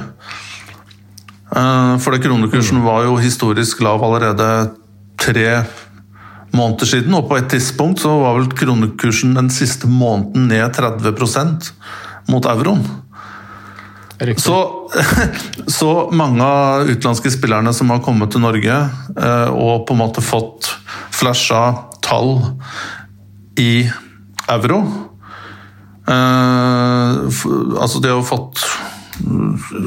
Eh, 1.54 1.98
for 2.02 2.18
kronekursen 2.18 2.82
var 2.82 3.04
jo 3.06 3.16
historisk 3.22 3.80
lav 3.84 4.02
allerede 4.04 4.70
tre 5.20 5.62
måneder 6.56 6.86
siden, 6.86 7.14
og 7.14 7.28
på 7.28 7.38
et 7.38 7.48
tidspunkt 7.52 8.02
så 8.02 8.12
var 8.18 8.38
vel 8.38 8.50
kronekursen 8.56 9.36
den 9.36 9.50
siste 9.52 9.88
måneden 9.90 10.48
ned 10.50 10.74
30% 10.74 11.72
mot 12.32 12.46
euroen. 12.50 12.84
Så, 14.40 14.56
så, 15.78 15.90
mange 16.10 16.40
av 16.40 16.88
utenlandske 16.88 17.30
spillerne 17.34 17.74
som 17.76 17.90
har 17.92 18.00
kommet 18.04 18.32
til 18.32 18.40
Norge 18.40 18.78
eh, 18.80 19.50
og 19.52 19.84
på 19.86 19.92
en 19.92 20.00
måte 20.00 20.24
fått 20.24 20.70
flasha 21.12 21.60
tall 22.00 22.38
i 23.60 23.84
euro 24.48 24.78
eh, 26.08 27.12
Altså 27.76 28.00
de 28.00 28.14
har 28.14 28.24
fått 28.24 28.64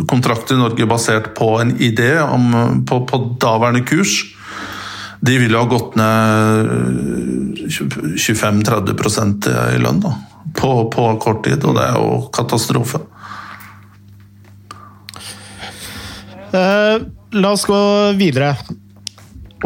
kontrakt 0.08 0.52
i 0.52 0.58
Norge 0.60 0.86
basert 0.90 1.34
på 1.38 1.54
en 1.62 1.76
idé 1.82 2.20
om, 2.22 2.84
på, 2.88 3.02
på 3.08 3.22
daværende 3.42 3.84
kurs, 3.88 4.22
de 5.20 5.38
ville 5.40 5.60
ha 5.60 5.68
gått 5.68 5.96
ned 6.00 6.68
25-30% 7.68 9.50
i 9.76 9.80
lønn 9.84 10.02
da, 10.04 10.14
på, 10.56 10.72
på, 10.94 11.08
kort 11.22 11.44
tid, 11.48 11.64
og 11.64 11.76
det 11.76 11.88
er 11.88 11.98
jo 12.00 12.20
katastrofe. 12.36 13.02
Eh, 16.50 16.96
la 17.38 17.52
oss 17.54 17.66
gå 17.70 17.80
videre. 18.18 18.56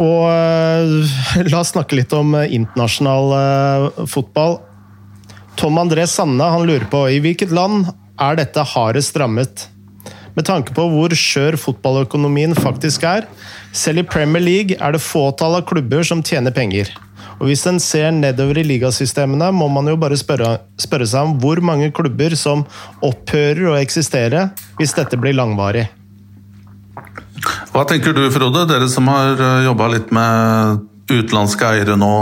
Og 0.02 0.24
eh, 0.26 1.46
la 1.46 1.60
oss 1.60 1.70
snakke 1.72 1.96
litt 2.00 2.12
om 2.16 2.34
eh, 2.34 2.50
internasjonal 2.56 3.34
eh, 3.38 4.06
fotball. 4.10 4.58
Tom 5.54 5.78
André 5.78 6.06
Sanne 6.10 6.50
han 6.50 6.66
lurer 6.66 6.86
på 6.90 7.06
i 7.14 7.20
hvilket 7.22 7.54
land 7.54 7.86
er 8.20 8.36
dette 8.38 8.66
hardest 8.74 9.16
rammet? 9.18 9.68
Med 10.34 10.46
tanke 10.48 10.74
på 10.74 10.86
hvor 10.90 11.14
skjør 11.14 11.56
fotballøkonomien 11.60 12.56
faktisk 12.58 13.06
er. 13.06 13.26
Selv 13.74 14.02
i 14.02 14.06
Premier 14.06 14.42
League 14.42 14.78
er 14.78 14.94
det 14.94 15.02
fåtall 15.02 15.60
av 15.60 15.66
klubber 15.68 16.02
som 16.06 16.22
tjener 16.26 16.54
penger. 16.54 16.90
Og 17.40 17.48
Hvis 17.48 17.64
en 17.66 17.80
ser 17.82 18.12
nedover 18.14 18.60
i 18.60 18.66
ligasystemene, 18.66 19.50
må 19.52 19.66
man 19.68 19.88
jo 19.90 19.96
bare 19.98 20.18
spørre, 20.18 20.56
spørre 20.78 21.06
seg 21.10 21.28
om 21.28 21.36
hvor 21.42 21.60
mange 21.64 21.90
klubber 21.94 22.34
som 22.38 22.64
opphører 23.02 23.72
å 23.72 23.78
eksistere 23.80 24.48
hvis 24.78 24.94
dette 24.94 25.18
blir 25.18 25.34
langvarig. 25.34 25.88
Hva 27.74 27.82
tenker 27.90 28.14
du, 28.14 28.22
Frode? 28.32 28.66
Dere 28.70 28.88
som 28.90 29.08
har 29.10 29.40
jobba 29.66 29.90
litt 29.96 30.12
med 30.14 30.84
utenlandske 31.10 31.66
eiere 31.74 31.96
nå 32.00 32.14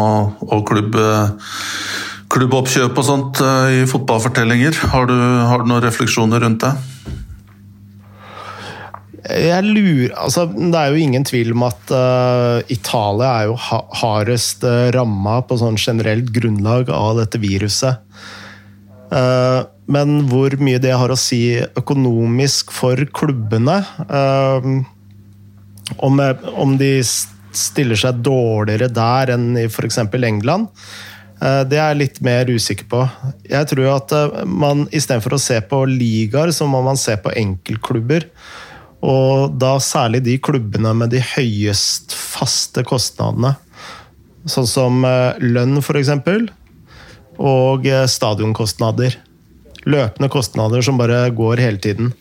og 0.49 0.65
klubb, 0.67 0.97
klubboppkjøp 2.33 2.97
og 2.97 3.05
sånt 3.07 3.41
i 3.73 3.83
fotballfortellinger. 3.91 4.79
Har 4.93 5.09
du, 5.11 5.15
har 5.49 5.63
du 5.63 5.69
noen 5.69 5.85
refleksjoner 5.85 6.41
rundt 6.45 6.65
det? 6.65 6.73
Jeg 9.23 9.63
lurer 9.63 10.15
altså, 10.19 10.49
Det 10.51 10.79
er 10.79 10.91
jo 10.91 11.03
ingen 11.03 11.25
tvil 11.27 11.53
om 11.55 11.67
at 11.69 11.93
uh, 11.95 12.59
Italia 12.73 13.29
er 13.31 13.51
jo 13.51 13.59
ha 13.69 13.79
hardest 14.01 14.65
uh, 14.67 14.91
ramma 14.95 15.39
på 15.47 15.59
sånn 15.61 15.79
generelt 15.79 16.33
grunnlag 16.35 16.91
av 16.91 17.21
dette 17.21 17.39
viruset. 17.43 18.03
Uh, 19.13 19.63
men 19.93 20.25
hvor 20.31 20.57
mye 20.63 20.81
det 20.83 20.95
har 20.97 21.13
å 21.13 21.21
si 21.21 21.61
økonomisk 21.61 22.73
for 22.75 22.99
klubbene 23.15 23.79
uh, 24.11 24.67
om, 26.03 26.23
om, 26.57 26.77
de 26.81 26.95
stiller 27.05 27.99
seg 28.01 28.23
dårligere 28.25 28.89
der 28.91 29.35
enn 29.35 29.53
i 29.61 29.67
f.eks. 29.69 30.01
England, 30.01 30.71
det 31.43 31.75
er 31.75 31.89
jeg 31.91 31.99
litt 31.99 32.19
mer 32.23 32.47
usikker 32.47 32.87
på. 32.87 32.99
Jeg 33.51 33.67
tror 33.73 33.89
at 33.97 34.13
man 34.47 34.85
istedenfor 34.95 35.35
å 35.35 35.41
se 35.43 35.57
på 35.67 35.81
ligaer, 35.91 36.53
så 36.55 36.69
må 36.71 36.85
man 36.87 37.01
se 37.01 37.17
på 37.19 37.33
enkeltklubber. 37.35 38.29
Og 39.03 39.57
da 39.59 39.75
særlig 39.83 40.23
de 40.23 40.39
klubbene 40.39 40.95
med 40.95 41.11
de 41.11 41.21
høyest 41.33 42.15
faste 42.15 42.85
kostnadene. 42.87 43.57
Sånn 44.47 44.69
som 44.71 45.05
eh, 45.07 45.39
lønn, 45.43 45.79
f.eks. 45.83 46.13
Og 47.43 47.87
eh, 47.91 48.07
stadionkostnader. 48.07 49.19
Løpende 49.83 50.31
kostnader 50.31 50.85
som 50.87 50.99
bare 51.01 51.25
går 51.35 51.63
hele 51.63 51.83
tiden. 51.83 52.13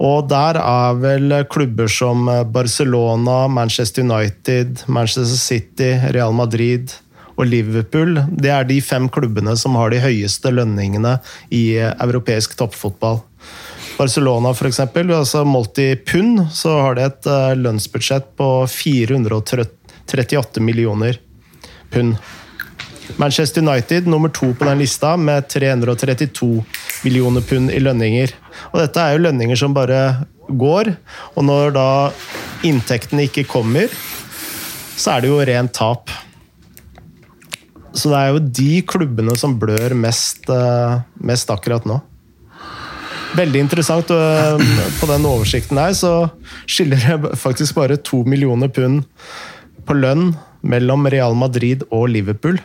Og 0.00 0.28
der 0.28 0.56
er 0.60 0.96
vel 1.00 1.34
klubber 1.52 1.88
som 1.92 2.28
eh, 2.28 2.44
Barcelona, 2.44 3.46
Manchester 3.48 4.04
United, 4.04 4.84
Manchester 4.86 5.40
City, 5.40 5.94
Real 6.12 6.36
Madrid 6.36 6.92
og 7.40 7.48
Liverpool. 7.48 8.20
Det 8.30 8.52
er 8.52 8.68
de 8.68 8.78
fem 8.84 9.08
klubbene 9.12 9.56
som 9.58 9.78
har 9.80 9.92
de 9.92 10.02
høyeste 10.02 10.52
lønningene 10.52 11.16
i 11.54 11.64
europeisk 11.80 12.56
toppfotball. 12.60 13.22
Barcelona 14.00 14.52
f.eks., 14.54 14.80
altså 14.80 15.44
målt 15.44 15.78
i 15.82 15.92
pund, 15.96 16.46
så 16.56 16.76
har 16.86 16.96
de 16.96 17.06
et 17.08 17.28
uh, 17.28 17.52
lønnsbudsjett 17.56 18.30
på 18.38 18.48
438 18.72 20.62
millioner 20.64 21.18
pund. 21.92 22.16
Manchester 23.20 23.60
United 23.60 24.06
nummer 24.06 24.30
to 24.32 24.52
på 24.54 24.64
den 24.64 24.78
lista 24.78 25.16
med 25.16 25.48
332 25.50 26.64
millioner 27.04 27.44
pund 27.44 27.72
i 27.74 27.80
lønninger. 27.82 28.32
Og 28.70 28.80
dette 28.80 29.02
er 29.02 29.16
jo 29.16 29.24
lønninger 29.26 29.58
som 29.58 29.74
bare 29.76 30.00
går, 30.48 30.94
og 31.34 31.44
når 31.46 31.74
da 31.74 31.88
inntektene 32.66 33.26
ikke 33.28 33.48
kommer, 33.50 33.92
så 34.96 35.16
er 35.16 35.24
det 35.24 35.32
jo 35.32 35.44
rent 35.44 35.74
tap. 35.76 36.12
Så 37.94 38.12
det 38.12 38.20
er 38.20 38.30
jo 38.34 38.42
de 38.60 38.70
klubbene 38.86 39.34
som 39.38 39.56
blør 39.60 39.94
mest, 39.98 40.46
uh, 40.50 41.02
mest 41.18 41.50
akkurat 41.50 41.86
nå. 41.88 41.98
Veldig 43.38 43.60
interessant. 43.62 44.10
På 44.98 45.06
den 45.06 45.26
oversikten 45.28 45.78
her 45.78 45.94
så 45.94 46.14
skiller 46.66 46.98
det 46.98 47.36
faktisk 47.38 47.76
bare 47.78 48.00
to 48.02 48.24
millioner 48.26 48.70
pund 48.74 49.04
på 49.86 49.94
lønn 49.94 50.32
mellom 50.66 51.06
Real 51.10 51.36
Madrid 51.38 51.84
og 51.90 52.08
Liverpool. 52.10 52.58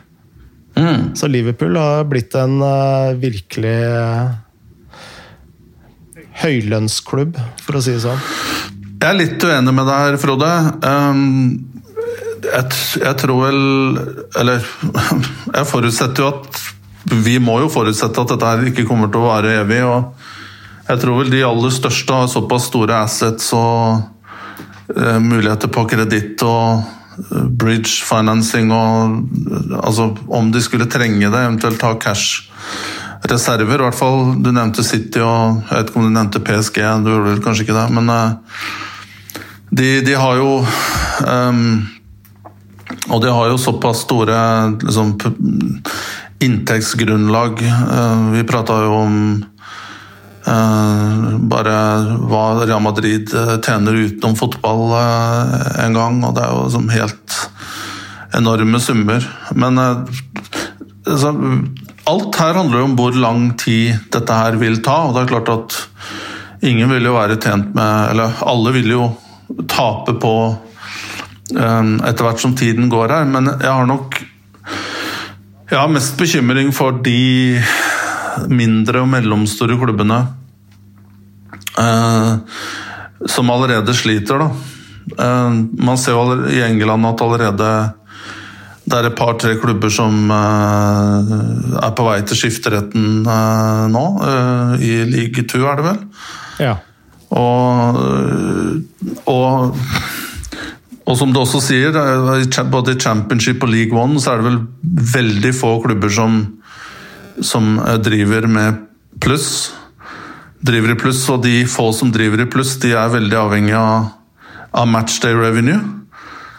Mm. 0.75 1.13
Så 1.15 1.29
Liverpool 1.31 1.77
har 1.79 2.03
blitt 2.09 2.35
en 2.35 2.57
uh, 2.61 3.13
virkelig 3.17 3.77
høylønnsklubb, 6.41 7.37
for 7.63 7.79
å 7.79 7.83
si 7.83 7.95
det 7.95 8.03
sånn. 8.03 8.19
Jeg 8.95 9.07
er 9.07 9.17
litt 9.19 9.43
uenig 9.45 9.73
med 9.75 9.87
deg 9.87 10.01
her, 10.01 10.17
Frode. 10.19 10.49
Um, 10.83 11.21
jeg, 12.45 12.77
jeg, 13.01 13.17
tror 13.21 13.41
vel 13.45 13.61
Eller 14.39 14.63
jeg 15.57 15.67
forutsetter 15.69 16.23
jo 16.23 16.31
at 16.33 16.61
Vi 17.25 17.37
må 17.43 17.59
jo 17.63 17.71
forutsette 17.73 18.21
at 18.21 18.33
dette 18.33 18.51
her 18.51 18.65
ikke 18.71 18.87
kommer 18.87 19.11
til 19.11 19.21
å 19.21 19.29
vare 19.29 19.59
evig. 19.61 19.83
og 19.85 20.11
jeg 20.85 21.01
tror 21.01 21.23
vel 21.23 21.31
de 21.33 21.41
aller 21.45 21.73
største 21.73 22.13
har 22.13 22.27
såpass 22.29 22.67
store 22.69 22.99
assets 23.07 23.47
og 23.57 24.03
uh, 24.93 25.17
muligheter 25.21 25.71
på 25.73 25.85
kreditt 25.89 26.43
og 26.45 26.83
uh, 26.85 27.47
bridge 27.49 28.05
financing 28.05 28.73
og 28.73 29.23
Altså 29.79 30.11
om 30.29 30.51
de 30.53 30.61
skulle 30.61 30.89
trenge 30.89 31.25
det, 31.25 31.41
eventuelt 31.41 31.81
ta 31.81 31.95
cash 32.01 32.51
reserver. 33.25 33.79
I 33.79 33.87
hvert 33.87 33.97
fall, 33.97 34.35
Du 34.41 34.51
nevnte 34.51 34.85
City 34.85 35.21
og 35.21 35.63
jeg 35.69 35.77
vet 35.77 35.89
ikke 35.89 36.01
om 36.01 36.05
du 36.05 36.13
nevnte 36.13 36.43
PSG, 36.45 36.81
du 37.01 37.11
gjorde 37.11 37.31
vel 37.31 37.43
kanskje 37.45 37.65
ikke 37.65 37.79
det. 37.79 37.87
Men 37.97 38.11
de, 39.71 39.89
de, 40.05 40.13
har 40.13 40.37
jo 40.37 40.51
um, 41.25 41.81
Og 43.09 43.21
de 43.23 43.31
har 43.33 43.49
jo 43.49 43.57
såpass 43.61 44.03
store 44.05 44.37
liksom, 44.81 45.15
inntektsgrunnlag. 46.45 47.61
vi 48.35 48.43
prata 48.47 48.81
jo 48.85 48.95
om 48.99 49.19
Eh, 50.45 51.37
bare 51.49 51.75
hva 52.29 52.43
Real 52.67 52.83
Madrid 52.85 53.31
eh, 53.33 53.55
tjener 53.65 53.97
utenom 53.97 54.35
fotball 54.37 54.91
eh, 54.93 55.85
en 55.87 55.97
gang, 55.97 56.19
og 56.21 56.35
det 56.37 56.43
er 56.43 56.51
jo 56.53 56.65
liksom 56.67 56.91
helt 56.93 57.37
enorme 58.37 58.81
summer. 58.83 59.25
Men 59.57 59.81
altså, 59.81 61.33
alt 62.11 62.37
her 62.37 62.59
handler 62.59 62.83
jo 62.83 62.89
om 62.91 62.97
hvor 62.99 63.17
lang 63.17 63.47
tid 63.57 64.05
dette 64.13 64.37
her 64.37 64.59
vil 64.61 64.77
ta, 64.85 64.99
og 65.07 65.15
det 65.15 65.23
er 65.23 65.33
klart 65.33 65.49
at 65.55 65.79
ingen 66.65 66.93
vil 66.93 67.09
jo 67.09 67.17
være 67.17 67.39
tjent 67.41 67.73
med 67.77 68.11
Eller 68.11 68.37
alle 68.45 68.71
vil 68.73 68.93
jo 68.93 69.09
tape 69.69 70.13
på 70.21 70.35
etter 71.45 72.25
hvert 72.25 72.41
som 72.41 72.55
tiden 72.57 72.89
går 72.89 73.11
her, 73.13 73.27
men 73.29 73.51
jeg 73.53 73.69
har 73.69 73.85
nok 73.85 74.17
jeg 75.65 75.79
har 75.79 75.89
mest 75.89 76.17
bekymring 76.19 76.69
for 76.75 76.99
de 77.05 77.57
mindre 78.53 79.01
og 79.01 79.09
mellomstore 79.09 79.77
klubbene 79.81 80.19
eh, 81.81 82.57
som 83.25 83.49
allerede 83.49 83.95
sliter. 83.97 84.43
Da. 84.43 84.49
Eh, 85.25 85.57
man 85.89 85.97
ser 85.97 86.13
jo 86.13 86.35
i 86.53 86.61
England 86.67 87.09
at 87.09 87.23
allerede 87.25 87.69
det 88.85 88.99
er 88.99 89.07
et 89.09 89.17
par-tre 89.17 89.55
klubber 89.57 89.89
som 89.89 90.29
eh, 90.29 91.33
er 91.81 91.93
på 91.97 92.05
vei 92.05 92.19
til 92.29 92.37
skifteretten 92.43 93.25
eh, 93.25 93.85
nå. 93.89 94.05
Eh, 94.29 94.85
I 94.85 94.91
league 95.09 95.47
two, 95.49 95.65
er 95.65 95.81
det 95.81 95.87
vel? 95.89 96.03
Ja. 96.61 96.75
Og, 97.35 97.97
og 99.25 99.81
og 101.05 101.17
som 101.19 101.33
du 101.33 101.39
også 101.41 101.61
sier, 101.61 101.95
både 102.73 102.95
i 102.95 102.99
championship 102.99 103.63
og 103.63 103.69
league 103.69 103.97
one 103.97 104.21
så 104.21 104.33
er 104.33 104.41
det 104.41 104.49
vel 104.49 104.61
veldig 105.15 105.51
få 105.53 105.75
klubber 105.83 106.13
som 106.13 106.39
som 107.41 107.79
eh, 107.79 107.93
driver 107.93 108.47
med 108.47 108.85
pluss. 109.19 109.73
Driver 110.59 110.91
i 110.91 110.99
pluss, 110.99 111.23
og 111.29 111.43
de 111.43 111.65
få 111.69 111.91
som 111.93 112.11
driver 112.13 112.41
i 112.41 112.49
pluss, 112.49 112.75
de 112.81 112.95
er 112.95 113.11
veldig 113.13 113.37
avhengig 113.37 113.75
av, 113.77 114.07
av 114.73 114.87
matchday 114.89 115.35
revenue. 115.37 115.81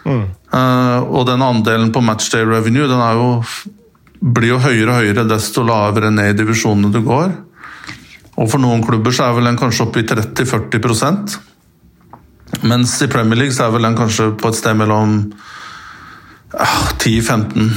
Mm. 0.06 0.28
Uh, 0.54 1.00
og 1.10 1.24
den 1.26 1.42
andelen 1.42 1.90
på 1.92 2.00
matchday 2.04 2.44
revenue 2.46 2.86
den 2.86 3.02
jo, 3.18 3.30
blir 4.20 4.52
jo 4.54 4.60
høyere 4.62 4.92
og 4.92 5.00
høyere 5.00 5.26
desto 5.28 5.64
lavere 5.66 6.12
ned 6.14 6.30
i 6.34 6.38
divisjonene 6.38 6.92
du 6.94 7.00
går. 7.04 7.34
Og 8.36 8.50
for 8.52 8.62
noen 8.62 8.84
klubber 8.84 9.14
så 9.16 9.26
er 9.26 9.36
vel 9.38 9.48
den 9.48 9.58
kanskje 9.58 9.88
oppe 9.88 10.04
i 10.04 10.06
30-40 10.06 11.36
Mens 12.66 12.96
i 13.02 13.10
Premier 13.10 13.38
League 13.38 13.54
så 13.54 13.66
er 13.66 13.76
vel 13.76 13.86
den 13.86 13.98
kanskje 13.98 14.32
på 14.38 14.50
et 14.50 14.58
sted 14.58 14.76
mellom 14.78 15.18
uh, 16.54 16.62
ah, 16.66 16.90
10-15 16.98 17.70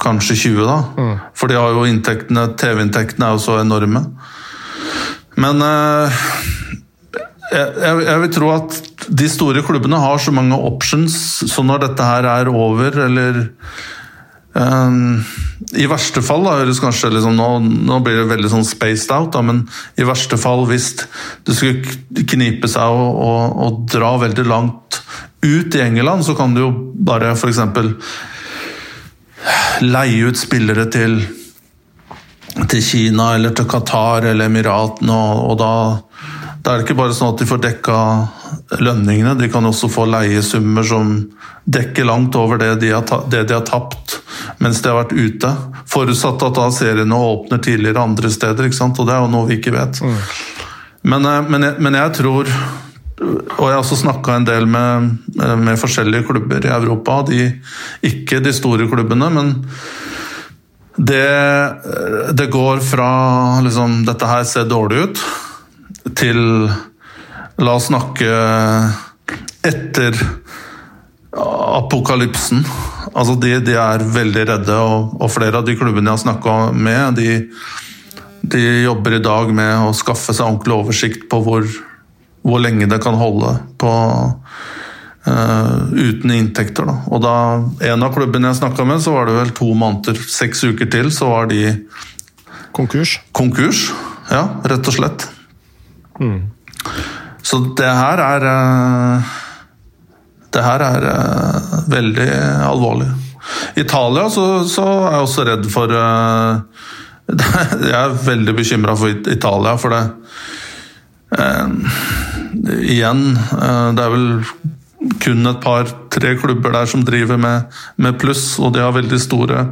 kanskje 0.00 0.36
20, 0.36 0.66
da. 0.68 0.76
Mm. 0.96 1.14
For 1.36 1.50
de 1.50 1.58
har 1.58 1.72
jo 1.72 1.86
inntektene, 1.88 2.50
TV-inntektene 2.60 3.30
er 3.30 3.36
jo 3.36 3.42
så 3.46 3.60
enorme. 3.62 4.02
Men 5.40 5.62
eh, 5.64 6.20
jeg, 7.52 8.04
jeg, 8.04 8.20
vil 8.22 8.32
tro 8.36 8.52
at 8.54 8.78
de 9.06 9.28
store 9.30 9.62
klubbene 9.66 10.00
har 10.02 10.20
så 10.20 10.34
mange 10.34 10.58
options, 10.68 11.16
så 11.48 11.64
når 11.64 11.86
dette 11.86 12.08
her 12.08 12.28
er 12.28 12.50
over, 12.52 12.96
eller 13.06 13.46
Um, 14.56 15.24
I 15.76 15.84
verste 15.90 16.22
fall, 16.24 16.46
da, 16.46 16.54
høres 16.62 16.80
kanskje 16.80 17.10
liksom, 17.12 17.34
nå, 17.36 17.48
nå, 17.84 17.98
blir 18.04 18.22
det 18.22 18.28
veldig 18.30 18.52
sånn 18.54 18.64
spaced 18.64 19.12
out, 19.12 19.34
da, 19.34 19.42
men 19.44 19.64
i 20.00 20.06
verste 20.06 20.38
fall 20.40 20.64
hvis 20.70 20.92
det 21.44 21.56
skulle 21.58 22.24
knipe 22.30 22.70
seg 22.70 22.96
og, 22.96 23.18
og, 23.26 23.58
og 23.66 23.82
dra 23.92 24.14
veldig 24.22 24.46
langt 24.48 25.00
ut 25.44 25.76
i 25.76 25.82
England, 25.84 26.24
så 26.24 26.36
kan 26.38 26.56
du 26.56 26.62
jo 26.62 26.70
bare 27.08 27.34
f.eks. 27.34 27.60
leie 29.84 30.30
ut 30.30 30.40
spillere 30.40 30.86
til, 30.94 31.18
til 32.64 32.82
Kina 32.86 33.34
eller 33.36 33.52
til 33.52 33.68
Qatar 33.68 34.30
eller 34.30 34.48
Emiratene, 34.48 35.12
og, 35.12 35.44
og 35.50 35.60
da, 35.60 35.72
da 36.66 36.72
er 36.72 36.80
det 36.80 36.88
ikke 36.88 36.98
bare 36.98 37.14
sånn 37.14 37.30
at 37.30 37.38
de 37.38 37.46
får 37.46 37.60
dekka 37.62 37.96
lønningene, 38.82 39.36
de 39.38 39.46
kan 39.52 39.66
også 39.68 39.86
få 39.86 40.08
leiesummer 40.10 40.82
som 40.86 41.12
dekker 41.62 42.08
langt 42.08 42.34
over 42.34 42.58
det 42.58 42.72
de 42.82 42.90
har, 42.90 43.04
det 43.30 43.44
de 43.46 43.54
har 43.54 43.62
tapt 43.68 44.16
mens 44.58 44.80
de 44.82 44.90
har 44.90 44.98
vært 44.98 45.14
ute. 45.14 45.52
Forutsatt 45.90 46.42
at 46.42 46.58
da 46.58 46.64
seriene 46.74 47.20
åpner 47.22 47.62
tidligere 47.62 48.02
andre 48.02 48.32
steder, 48.34 48.66
og 48.66 48.98
det 49.06 49.14
er 49.14 49.22
jo 49.22 49.30
noe 49.30 49.46
vi 49.46 49.60
ikke 49.60 49.76
vet. 49.76 50.02
Mm. 50.02 50.18
Men, 51.12 51.30
eh, 51.30 51.46
men, 51.46 51.68
jeg, 51.68 51.78
men, 51.86 52.00
jeg, 52.00 52.14
tror 52.18 52.50
og 52.50 53.62
jeg 53.62 53.72
har 53.76 53.80
også 53.84 54.02
snakka 54.02 54.34
en 54.34 54.50
del 54.50 54.66
med, 54.66 55.14
med, 55.38 55.78
forskjellige 55.78 56.26
klubber 56.26 56.66
i 56.66 56.74
Europa. 56.74 57.22
De, 57.30 57.46
ikke 58.10 58.42
de 58.42 58.52
store 58.52 58.90
klubbene, 58.90 59.30
men 59.38 59.54
det, 60.96 61.30
det 62.34 62.50
går 62.50 62.82
fra 62.82 63.10
liksom, 63.62 64.00
dette 64.08 64.34
her 64.34 64.46
ser 64.48 64.66
dårlig 64.66 65.06
ut, 65.06 65.26
til 66.16 66.40
La 67.56 67.72
oss 67.78 67.86
snakke 67.88 68.28
etter 69.64 70.16
apokalypsen. 71.36 72.64
Altså 73.16 73.36
de, 73.40 73.54
de, 73.64 73.76
er 73.80 74.04
veldig 74.12 74.44
redde, 74.50 74.76
og, 74.76 75.16
og, 75.20 75.30
flere 75.32 75.60
av 75.60 75.66
de 75.66 75.76
klubbene 75.78 76.10
jeg 76.10 76.18
har 76.18 76.24
snakka 76.24 76.56
med, 76.76 77.16
de, 77.16 77.36
de, 78.44 78.62
jobber 78.84 79.16
i 79.16 79.22
dag 79.24 79.52
med 79.56 79.88
å 79.88 79.94
skaffe 79.96 80.34
seg 80.36 80.44
ordentlig 80.46 80.76
oversikt 80.76 81.28
på 81.32 81.40
hvor, 81.44 81.68
hvor 82.44 82.60
lenge 82.60 82.88
det 82.90 83.00
kan 83.04 83.16
holde 83.16 83.54
på 83.80 83.92
uh, 85.28 85.78
uten 85.96 86.34
inntekter. 86.36 86.88
Da. 86.88 86.98
Og 87.08 87.24
da 87.24 87.36
en 87.92 88.04
av 88.04 88.12
klubbene 88.16 88.52
jeg 88.52 88.60
snakka 88.60 88.88
med, 88.88 89.00
så 89.04 89.16
var 89.16 89.30
det 89.30 89.38
vel 89.38 89.54
to 89.56 89.70
måneder, 89.72 90.20
seks 90.20 90.66
uker 90.68 90.92
til, 90.92 91.08
så 91.14 91.32
var 91.32 91.48
de 91.52 91.70
Konkurs? 92.76 93.16
Konkurs, 93.32 93.86
ja, 94.28 94.42
rett 94.68 94.92
og 94.92 94.98
slett. 94.98 95.30
Mm. 96.20 96.50
Så 97.46 97.60
det 97.78 97.90
her 97.90 98.22
er 98.24 98.46
uh, 98.50 99.34
det 100.54 100.64
her 100.64 100.84
er 100.86 101.06
uh, 101.06 101.78
veldig 101.92 102.28
alvorlig. 102.66 103.08
I 103.76 103.84
Italia 103.84 104.26
så, 104.32 104.46
så, 104.66 104.86
er 105.06 105.16
jeg 105.16 105.26
også 105.26 105.46
redd 105.46 105.68
for 105.70 105.92
uh, 105.92 106.86
Jeg 107.90 107.98
er 108.00 108.18
veldig 108.26 108.54
bekymra 108.56 108.96
for 108.98 109.10
Italia, 109.10 109.74
for 109.82 109.90
det 109.90 110.02
eh, 111.34 111.96
Igjen, 112.86 113.24
det 113.34 114.04
er 114.04 114.12
vel 114.12 114.28
kun 115.22 115.50
et 115.50 115.58
par-tre 115.62 116.36
klubber 116.38 116.76
der 116.76 116.86
som 116.86 117.02
driver 117.06 117.40
med, 117.42 117.74
med, 117.98 118.14
pluss, 118.22 118.44
og 118.62 118.76
de 118.76 118.84
har 118.84 118.94
veldig 118.94 119.18
store, 119.20 119.64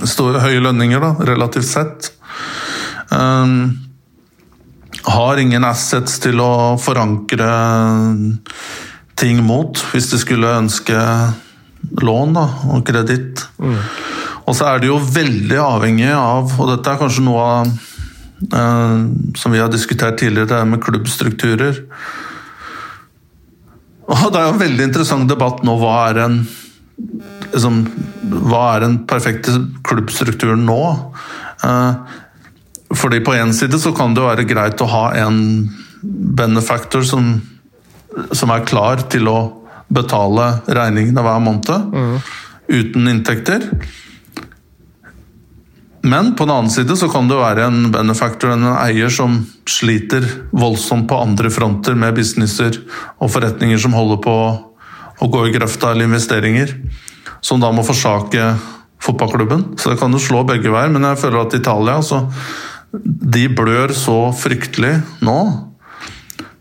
store 0.00 0.40
høye 0.46 0.64
lønninger, 0.64 1.04
da, 1.04 1.12
relativt 1.28 1.68
sett. 1.68 2.08
Um, 3.12 3.87
har 5.06 5.40
ingen 5.40 5.64
assets 5.64 6.18
til 6.22 6.40
å 6.42 6.76
forankre 6.80 7.50
ting 9.18 9.42
mot 9.46 9.78
hvis 9.92 10.10
de 10.12 10.20
skulle 10.20 10.56
ønske 10.60 10.98
lån 12.02 12.34
da, 12.36 12.46
og 12.74 12.86
kreditt. 12.86 13.44
Mm. 13.62 13.78
Og 14.48 14.56
så 14.56 14.70
er 14.70 14.80
det 14.80 14.90
jo 14.90 14.98
veldig 15.02 15.58
avhengig 15.62 16.10
av, 16.14 16.54
og 16.58 16.70
dette 16.72 16.92
er 16.92 17.00
kanskje 17.00 17.24
noe 17.26 17.42
av 17.44 17.72
eh, 18.58 19.02
som 19.38 19.54
vi 19.54 19.60
har 19.62 19.70
diskutert 19.72 20.18
tidligere, 20.20 20.50
det 20.50 20.62
med 20.70 20.82
klubbstrukturer. 20.84 21.82
Og 24.08 24.30
det 24.32 24.40
er 24.40 24.46
jo 24.46 24.54
en 24.54 24.62
veldig 24.62 24.86
interessant 24.88 25.28
debatt 25.28 25.60
nå. 25.66 25.74
Hva 25.82 25.96
er 26.08 26.22
en 26.24 26.38
liksom, 27.52 27.82
hva 28.48 28.62
er 28.74 28.86
den 28.86 28.96
perfekte 29.08 29.54
klubbstrukturen 29.86 30.64
nå? 30.68 30.80
Eh, 31.66 32.16
fordi 32.96 33.20
på 33.24 33.34
én 33.36 33.52
side 33.52 33.78
så 33.80 33.92
kan 33.96 34.14
det 34.16 34.24
være 34.24 34.46
greit 34.48 34.80
å 34.80 34.88
ha 34.88 35.04
en 35.20 35.38
benefactor 36.38 37.04
som 37.04 37.36
som 38.32 38.52
er 38.52 38.66
klar 38.66 39.04
til 39.12 39.28
å 39.30 39.38
betale 39.88 40.50
regningene 40.66 41.24
hver 41.24 41.40
måned 41.42 41.94
mm. 41.94 42.14
uten 42.68 43.10
inntekter. 43.10 43.66
Men 46.08 46.32
på 46.38 46.46
den 46.46 46.54
annen 46.54 46.72
side 46.72 46.96
så 46.96 47.08
kan 47.10 47.28
det 47.28 47.38
være 47.40 47.66
en 47.66 47.90
benefactor, 47.92 48.52
en 48.54 48.68
eier, 48.76 49.10
som 49.12 49.40
sliter 49.68 50.24
voldsomt 50.52 51.08
på 51.10 51.18
andre 51.20 51.50
fronter 51.52 51.98
med 51.98 52.16
businesser 52.16 52.78
og 53.18 53.32
forretninger 53.34 53.80
som 53.82 53.96
holder 53.96 54.22
på 54.24 54.36
å 55.18 55.28
gå 55.28 55.44
i 55.48 55.54
grøfta 55.56 55.92
eller 55.92 56.08
investeringer. 56.08 56.76
Som 57.44 57.60
da 57.62 57.70
må 57.74 57.84
forsake 57.86 58.52
fotballklubben. 59.02 59.74
Så 59.78 59.90
det 59.90 59.98
kan 60.00 60.14
jo 60.14 60.22
slå 60.22 60.44
begge 60.46 60.72
veier, 60.74 60.90
men 60.94 61.06
jeg 61.10 61.20
føler 61.22 61.44
at 61.44 61.58
Italia 61.58 61.98
så 62.02 62.22
De 62.92 63.48
blør 63.52 63.92
så 63.96 64.20
fryktelig 64.36 64.94
nå 65.24 65.40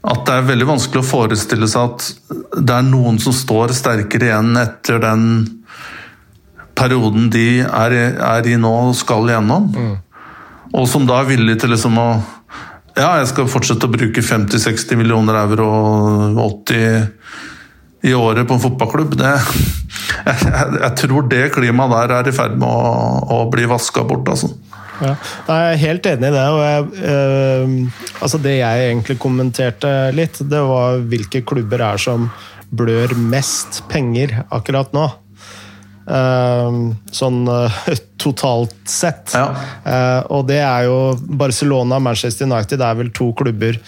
at 0.07 0.23
det 0.27 0.35
er 0.37 0.47
veldig 0.47 0.67
vanskelig 0.69 1.01
å 1.01 1.07
forestille 1.07 1.67
seg 1.67 1.89
at 1.89 2.33
det 2.63 2.75
er 2.75 2.85
noen 2.87 3.17
som 3.19 3.35
står 3.35 3.73
sterkere 3.75 4.29
igjen 4.29 4.59
etter 4.59 5.01
den 5.03 5.23
perioden 6.77 7.31
de 7.33 7.63
er, 7.65 7.95
er 8.13 8.47
i 8.47 8.55
nå 8.59 8.71
og 8.91 8.95
skal 8.95 9.27
igjennom. 9.27 9.71
Mm. 9.73 9.95
Og 10.77 10.87
som 10.89 11.07
da 11.09 11.21
er 11.21 11.31
villig 11.31 11.57
til 11.61 11.73
liksom 11.73 11.99
å 12.01 12.09
Ja, 12.97 13.19
jeg 13.19 13.27
skal 13.29 13.49
fortsette 13.51 13.85
å 13.85 13.93
bruke 13.93 14.23
50-60 14.25 14.97
millioner 14.97 15.37
euro 15.43 15.67
og 15.69 16.39
80 16.65 18.07
i 18.09 18.13
året 18.17 18.47
på 18.47 18.55
en 18.55 18.63
fotballklubb. 18.63 19.13
Det, 19.19 19.33
jeg, 20.29 20.47
jeg, 20.47 20.79
jeg, 20.81 20.93
tror 21.03 21.27
det 21.29 21.43
klimaet 21.53 21.93
der 21.93 22.15
er 22.15 22.29
i 22.31 22.33
ferd 22.33 22.55
med 22.57 22.65
å, 22.65 23.19
å 23.35 23.43
bli 23.53 23.67
vaska 23.69 24.01
bort, 24.07 24.31
altså. 24.33 24.49
Ja, 24.97 25.13
jeg 25.47 25.73
er 25.73 25.81
helt 25.83 26.09
enig 26.09 26.29
i 26.29 26.33
det. 26.33 26.45
og 26.49 26.61
jeg, 26.63 26.85
eh, 27.11 28.03
altså 28.21 28.39
Det 28.41 28.57
jeg 28.57 28.89
egentlig 28.89 29.17
kommenterte 29.21 29.93
litt, 30.15 30.39
det 30.41 30.61
var 30.71 31.01
hvilke 31.11 31.43
klubber 31.45 31.83
er 31.91 32.01
som 32.01 32.29
blør 32.73 33.15
mest 33.15 33.83
penger 33.91 34.43
akkurat 34.51 34.93
nå. 34.95 35.07
Uh, 36.07 36.93
sånn 37.11 37.41
uh, 37.51 37.73
totalt 38.23 38.75
sett. 38.87 39.33
Ja. 39.35 39.49
Uh, 39.83 40.21
og 40.37 40.47
det 40.47 40.61
er 40.63 40.87
jo 40.87 40.99
Barcelona 41.19 41.99
og 41.99 42.05
Manchester 42.05 42.47
United 42.47 42.79
det 42.79 42.87
er 42.87 42.99
vel 43.01 43.11
to 43.15 43.33
klubber, 43.35 43.79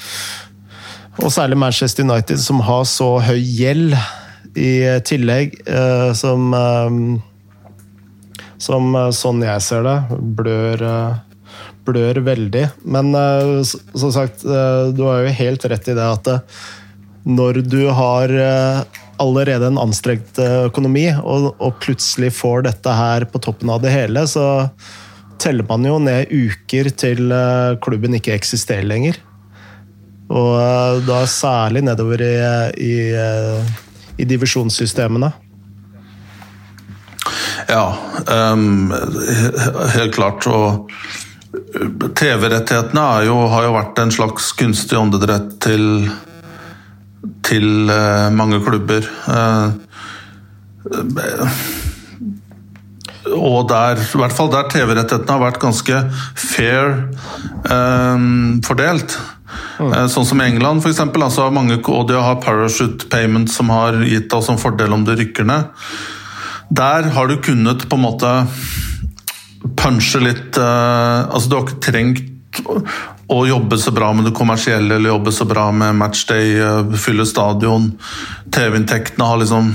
og 1.19 1.31
særlig 1.31 1.59
Manchester 1.59 2.03
United, 2.07 2.39
som 2.43 2.59
har 2.63 2.83
så 2.87 3.13
høy 3.23 3.39
gjeld 3.39 3.95
i 4.59 4.71
tillegg, 5.05 5.59
som 6.17 6.53
som 8.61 8.93
eh, 8.95 9.09
sånn 9.15 9.43
jeg 9.45 9.63
ser 9.63 9.85
det, 9.87 9.97
blør, 10.37 10.83
eh, 10.83 11.57
blør 11.87 12.21
veldig. 12.27 12.65
Men 12.85 13.11
eh, 13.17 13.59
som 13.65 14.13
sagt, 14.13 14.43
du 14.43 15.03
har 15.07 15.25
jo 15.25 15.35
helt 15.39 15.67
rett 15.71 15.91
i 15.91 15.97
det 15.97 16.07
at 16.07 16.33
når 17.29 17.61
du 17.67 17.81
har 17.93 18.31
allerede 19.19 19.67
en 19.67 19.77
anstrengt 19.81 20.39
økonomi, 20.39 21.09
og, 21.19 21.51
og, 21.59 21.73
plutselig 21.83 22.31
får 22.37 22.63
dette 22.69 22.93
her 22.95 23.25
på 23.29 23.41
toppen 23.43 23.69
av 23.73 23.81
det 23.83 23.91
hele, 23.91 24.23
så 24.23 24.69
teller 25.39 25.67
man 25.67 25.83
jo 25.85 25.97
ned 26.01 26.31
uker 26.31 26.89
til 26.95 27.33
klubben 27.83 28.15
ikke 28.15 28.33
eksisterer 28.37 28.87
lenger. 28.87 29.19
Og 30.31 31.03
da 31.05 31.19
særlig 31.27 31.83
nedover 31.85 32.23
i, 32.23 32.33
i, 32.87 32.95
i 34.23 34.29
divisjonssystemene. 34.31 35.33
Ja, 37.67 37.97
um, 38.53 38.93
helt 39.93 40.15
klart. 40.15 40.47
Og 40.47 40.89
TV-rettighetene 42.15 43.01
har 43.01 43.25
jo 43.27 43.75
vært 43.75 43.99
en 44.01 44.13
slags 44.13 44.51
kunstig 44.57 44.97
åndedrett 44.99 45.55
til, 45.63 46.09
til 47.45 47.89
uh, 47.91 48.29
mange 48.33 48.61
klubber. 48.65 49.07
Uh, 49.27 49.73
og 53.35 53.67
der, 53.69 53.99
i 53.99 54.21
hvert 54.21 54.33
fall 54.33 54.49
der 54.53 54.69
TV-rettighetene 54.71 55.35
har 55.35 55.43
vært 55.43 55.61
ganske 55.61 55.99
fair 56.39 56.95
um, 57.69 58.61
fordelt. 58.65 59.17
Mm. 59.79 59.93
Sånn 60.11 60.27
som 60.27 60.41
i 60.41 60.47
England, 60.49 60.85
eksempel, 60.85 61.23
altså 61.25 61.49
mange, 61.53 61.79
og 61.87 62.07
de 62.09 62.17
har 62.19 62.41
parachute 62.43 63.07
payment 63.11 63.51
som 63.51 63.71
har 63.73 63.97
gitt 64.05 64.33
oss 64.35 64.49
en 64.51 64.61
fordel 64.61 64.93
om 64.95 65.05
du 65.07 65.13
rykker 65.17 65.47
ned. 65.47 65.69
Der 66.69 67.09
har 67.15 67.27
du 67.27 67.37
kunnet 67.41 67.87
på 67.89 67.97
en 67.97 68.05
måte 68.05 68.33
punche 69.79 70.21
litt 70.21 70.57
uh, 70.57 71.27
Altså, 71.27 71.49
du 71.49 71.55
har 71.57 71.65
ikke 71.65 71.83
trengt 71.83 72.25
å 73.29 73.43
jobbe 73.45 73.77
så 73.77 73.91
bra 73.93 74.09
med 74.13 74.25
det 74.25 74.33
kommersielle 74.37 74.95
eller 74.95 75.13
jobbe 75.13 75.31
så 75.33 75.45
bra 75.49 75.67
med 75.75 75.97
matchday, 75.99 76.55
uh, 76.61 76.97
fylle 76.97 77.25
stadion. 77.29 77.91
TV-inntektene 78.53 79.27
har 79.29 79.41
liksom 79.41 79.73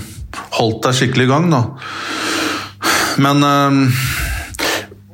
holdt 0.58 0.82
deg 0.86 0.98
skikkelig 0.98 1.28
i 1.28 1.30
gang, 1.30 1.50
da. 1.52 1.62
Men 3.22 3.42
eh, 3.46 4.00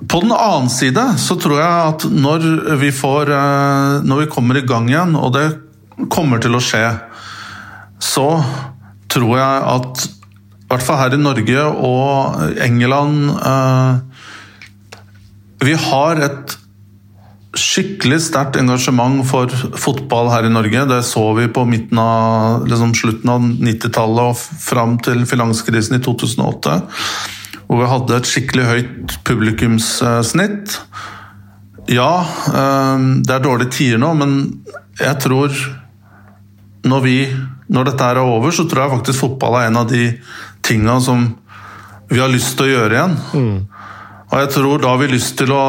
på 0.08 0.20
den 0.20 0.32
annen 0.32 0.70
side 0.72 1.02
så 1.20 1.36
tror 1.40 1.60
jeg 1.60 1.88
at 1.92 2.06
når 2.10 2.46
vi 2.80 2.92
får 2.94 3.32
eh, 3.36 3.98
Når 4.06 4.22
vi 4.24 4.30
kommer 4.32 4.58
i 4.58 4.64
gang 4.66 4.88
igjen, 4.90 5.16
og 5.16 5.34
det 5.36 5.46
kommer 6.10 6.40
til 6.40 6.56
å 6.56 6.62
skje, 6.64 6.86
så 8.00 8.28
tror 9.12 9.34
jeg 9.36 9.64
at 9.74 10.06
i 10.70 10.72
hvert 10.76 10.86
fall 10.86 11.00
her 11.00 11.14
i 11.16 11.18
Norge 11.18 11.62
og 11.82 12.58
England 12.62 13.32
eh, 13.34 14.26
Vi 15.66 15.72
har 15.74 16.20
et 16.22 16.52
skikkelig 17.58 18.20
sterkt 18.28 18.54
engasjement 18.60 19.24
for 19.26 19.50
fotball 19.74 20.30
her 20.30 20.46
i 20.46 20.52
Norge. 20.52 20.84
Det 20.86 21.00
så 21.02 21.24
vi 21.34 21.48
på 21.50 21.64
midten 21.66 21.98
av, 21.98 22.68
liksom 22.70 22.92
slutten 22.94 23.32
av 23.32 23.42
90-tallet 23.42 24.30
og 24.30 24.60
fram 24.62 24.94
til 25.02 25.24
finanskrisen 25.26 25.98
i 25.98 26.02
2008. 26.06 26.76
Hvor 27.66 27.82
vi 27.82 27.88
hadde 27.90 28.20
et 28.20 28.30
skikkelig 28.30 28.68
høyt 28.68 29.16
publikumssnitt. 29.26 30.76
Ja, 31.90 32.12
eh, 32.54 33.08
det 33.26 33.34
er 33.34 33.42
dårlige 33.42 33.74
tider 33.80 33.98
nå, 33.98 34.12
men 34.22 34.38
jeg 35.00 35.18
tror 35.26 35.50
når, 36.86 37.02
vi, 37.02 37.16
når 37.66 37.90
dette 37.90 38.12
er 38.12 38.22
over, 38.22 38.54
så 38.54 38.70
tror 38.70 38.84
jeg 38.84 38.94
faktisk 38.94 39.24
fotball 39.26 39.58
er 39.58 39.72
en 39.72 39.82
av 39.82 39.90
de 39.90 40.06
tinga 40.66 40.98
som 41.04 41.28
vi 42.10 42.18
har 42.20 42.30
lyst 42.32 42.56
til 42.58 42.66
å 42.66 42.74
gjøre 42.74 42.96
igjen. 42.96 43.16
Mm. 43.34 43.56
Og 44.30 44.36
jeg 44.38 44.52
tror 44.54 44.82
da 44.82 44.92
har 44.92 45.00
vi 45.00 45.10
lyst 45.10 45.36
til 45.38 45.52
å 45.54 45.64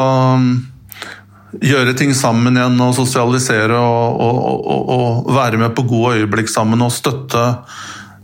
gjøre 1.61 1.95
ting 1.99 2.13
sammen 2.15 2.55
igjen 2.55 2.77
og 2.81 2.93
sosialisere 2.95 3.77
og, 3.77 4.21
og, 4.23 4.37
og, 4.71 4.91
og 4.95 5.33
være 5.35 5.59
med 5.61 5.75
på 5.75 5.85
gode 5.89 6.21
øyeblikk 6.21 6.49
sammen 6.51 6.83
og 6.85 6.93
støtte 6.95 7.43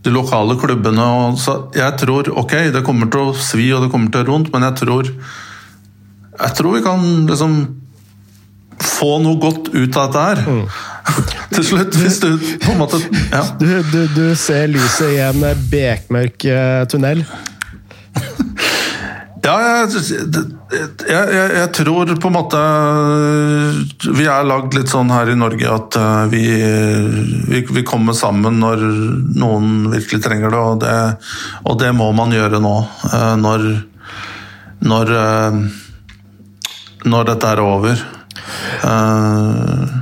de 0.05 0.13
lokale 0.13 0.55
klubbene. 0.59 1.35
så 1.41 1.57
jeg 1.75 1.97
tror 1.99 2.29
ok, 2.31 2.53
det 2.73 2.85
kommer 2.87 3.11
til 3.11 3.27
å 3.27 3.35
svi 3.35 3.67
og 3.75 3.83
det 3.83 3.91
kommer 3.91 4.13
til 4.13 4.23
å 4.23 4.29
rundt, 4.31 4.53
men 4.53 4.63
jeg 4.69 4.79
tror 4.83 5.11
jeg 6.37 6.53
tror 6.53 6.75
vi 6.77 6.85
kan 6.85 7.03
liksom 7.27 7.57
få 8.77 9.17
noe 9.23 9.39
godt 9.41 9.71
ut 9.73 9.97
av 9.97 10.05
dette 10.05 10.25
her. 10.27 10.43
Mm. 10.45 10.65
Til 11.57 11.65
slutt, 11.65 11.95
hvis 11.97 12.19
du 12.21 12.29
på 12.61 12.73
en 12.75 12.81
måte 12.83 12.99
ja. 13.31 13.41
du, 13.57 13.69
du, 13.89 14.01
du 14.13 14.25
ser 14.37 14.67
lyset 14.69 15.15
i 15.15 15.21
en 15.25 15.45
bekmørk 15.71 16.45
eh, 16.53 16.83
tunnel? 16.91 17.23
Ja, 19.47 19.55
jeg, 19.87 20.01
jeg, 21.07 21.51
jeg, 21.55 21.67
tror 21.77 22.09
på 22.19 22.29
en 22.29 22.35
måte 22.35 22.61
Vi 24.17 24.25
er 24.27 24.47
lagd 24.47 24.75
litt 24.75 24.91
sånn 24.91 25.11
her 25.13 25.29
i 25.31 25.37
Norge 25.39 25.69
at 25.71 25.97
eh, 26.01 26.23
vi, 26.33 26.43
vi, 27.47 27.61
vi, 27.63 27.83
kommer 27.87 28.17
sammen 28.17 28.59
når 28.59 28.83
noen 29.39 29.87
virkelig 29.93 30.19
trenger 30.25 30.51
det, 30.51 30.59
og 30.59 30.81
det, 30.83 30.97
og 31.63 31.79
det 31.79 31.93
må 31.95 32.09
man 32.17 32.35
gjøre 32.35 32.59
nå. 32.63 32.75
Eh, 33.07 33.33
når, 33.39 33.65
når, 34.89 35.15
eh, 35.21 35.61
når 37.07 37.31
dette 37.31 37.53
er 37.53 37.63
over. 37.63 38.05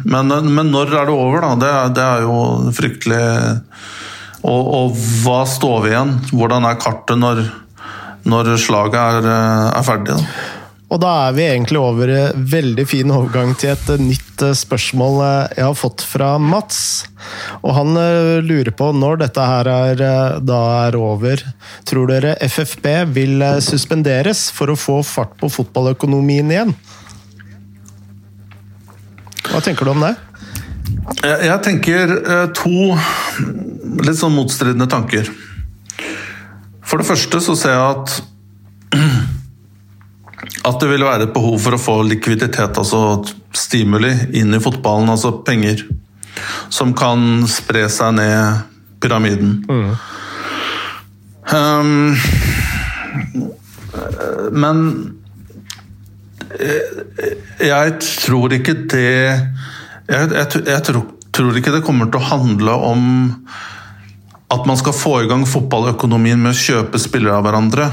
Men, 0.05 0.29
men, 0.29 0.71
når 0.71 0.91
er 0.93 1.07
det 1.09 1.13
over, 1.13 1.41
da? 1.41 1.53
Det, 1.59 1.71
det 1.97 2.03
er 2.05 2.25
jo 2.25 2.39
fryktelig 2.75 3.21
og, 4.45 4.67
og 4.77 4.97
hva 5.23 5.39
står 5.49 5.79
vi 5.83 5.93
igjen? 5.93 6.11
Hvordan 6.29 6.67
er 6.69 6.81
kartet 6.81 7.17
når 7.17 7.45
når 8.29 8.55
slaget 8.57 8.99
er, 8.99 9.25
eh, 9.29 9.71
er 9.79 9.83
ferdig. 9.85 10.17
Da. 10.17 10.51
Og 10.93 11.01
da 11.01 11.11
er 11.27 11.33
vi 11.35 11.45
egentlig 11.49 11.79
over 11.81 12.11
veldig 12.35 12.85
fin 12.87 13.11
overgang 13.11 13.55
til 13.57 13.73
et 13.73 13.87
nytt 14.01 14.43
eh, 14.45 14.55
spørsmål 14.57 15.21
eh, 15.25 15.57
jeg 15.59 15.65
har 15.65 15.77
fått 15.77 16.05
fra 16.05 16.35
Mats. 16.41 16.79
Og 17.65 17.73
han 17.73 17.97
lurer 18.45 18.69
på 18.77 18.91
når 18.93 19.23
dette 19.23 19.45
her 19.49 19.69
er, 19.71 20.03
da 20.45 20.59
er 20.85 20.97
over. 20.99 21.41
Tror 21.89 22.11
dere 22.11 22.35
FFB 22.45 22.85
vil 23.15 23.41
suspenderes 23.65 24.51
for 24.53 24.69
å 24.69 24.77
få 24.77 24.99
fart 25.05 25.33
på 25.41 25.49
fotballøkonomien 25.49 26.53
igjen? 26.53 26.75
Hva 29.55 29.61
tenker 29.63 29.87
du 29.87 29.93
om 29.93 30.01
det? 30.03 30.11
Jeg 31.23 31.59
tenker 31.63 32.11
to 32.51 32.71
litt 34.03 34.19
sånn 34.19 34.35
motstridende 34.35 34.87
tanker. 34.91 35.29
For 36.83 36.99
det 36.99 37.07
første 37.07 37.39
så 37.39 37.55
ser 37.55 37.77
jeg 37.77 37.85
at 37.93 38.17
at 40.67 40.81
det 40.81 40.89
vil 40.91 41.07
være 41.07 41.29
et 41.29 41.33
behov 41.33 41.55
for 41.63 41.77
å 41.77 41.79
få 41.79 41.95
likviditet, 42.03 42.75
altså 42.75 43.23
stimuli, 43.55 44.11
inn 44.35 44.51
i 44.55 44.59
fotballen. 44.59 45.07
Altså 45.13 45.31
penger 45.45 45.85
som 46.73 46.91
kan 46.97 47.45
spre 47.47 47.87
seg 47.91 48.17
ned 48.19 48.65
pyramiden. 48.99 49.61
Mm. 49.69 49.91
Um, 51.55 52.17
men 54.51 54.77
jeg 56.55 57.95
tror 58.01 58.53
ikke 58.55 58.75
det 58.91 59.09
Jeg, 60.05 60.29
jeg, 60.31 60.61
jeg 60.67 60.81
tror, 60.85 61.05
tror, 61.33 61.57
ikke 61.57 61.73
det 61.73 61.83
kommer 61.85 62.11
til 62.11 62.21
å 62.21 62.29
handle 62.29 62.75
om 62.85 63.07
at 64.53 64.67
man 64.69 64.77
skal 64.77 64.93
få 64.93 65.15
i 65.23 65.29
gang 65.29 65.47
fotballøkonomien 65.49 66.37
med 66.39 66.53
å 66.53 66.59
kjøpe 66.59 67.01
spillere 67.01 67.39
av 67.39 67.47
hverandre, 67.47 67.87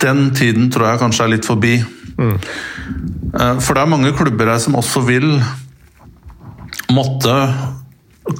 den 0.00 0.30
tiden 0.34 0.70
tror 0.72 0.88
jeg 0.88 1.02
kanskje 1.02 1.26
er 1.26 1.32
litt 1.34 1.46
forbi. 1.46 1.74
Mm. 2.16 2.38
For 3.60 3.76
det 3.76 3.82
er 3.82 3.92
mange 3.92 4.14
klubber 4.16 4.48
her 4.54 4.62
som 4.62 4.78
også 4.80 5.04
vil 5.04 5.28
måtte 6.96 7.34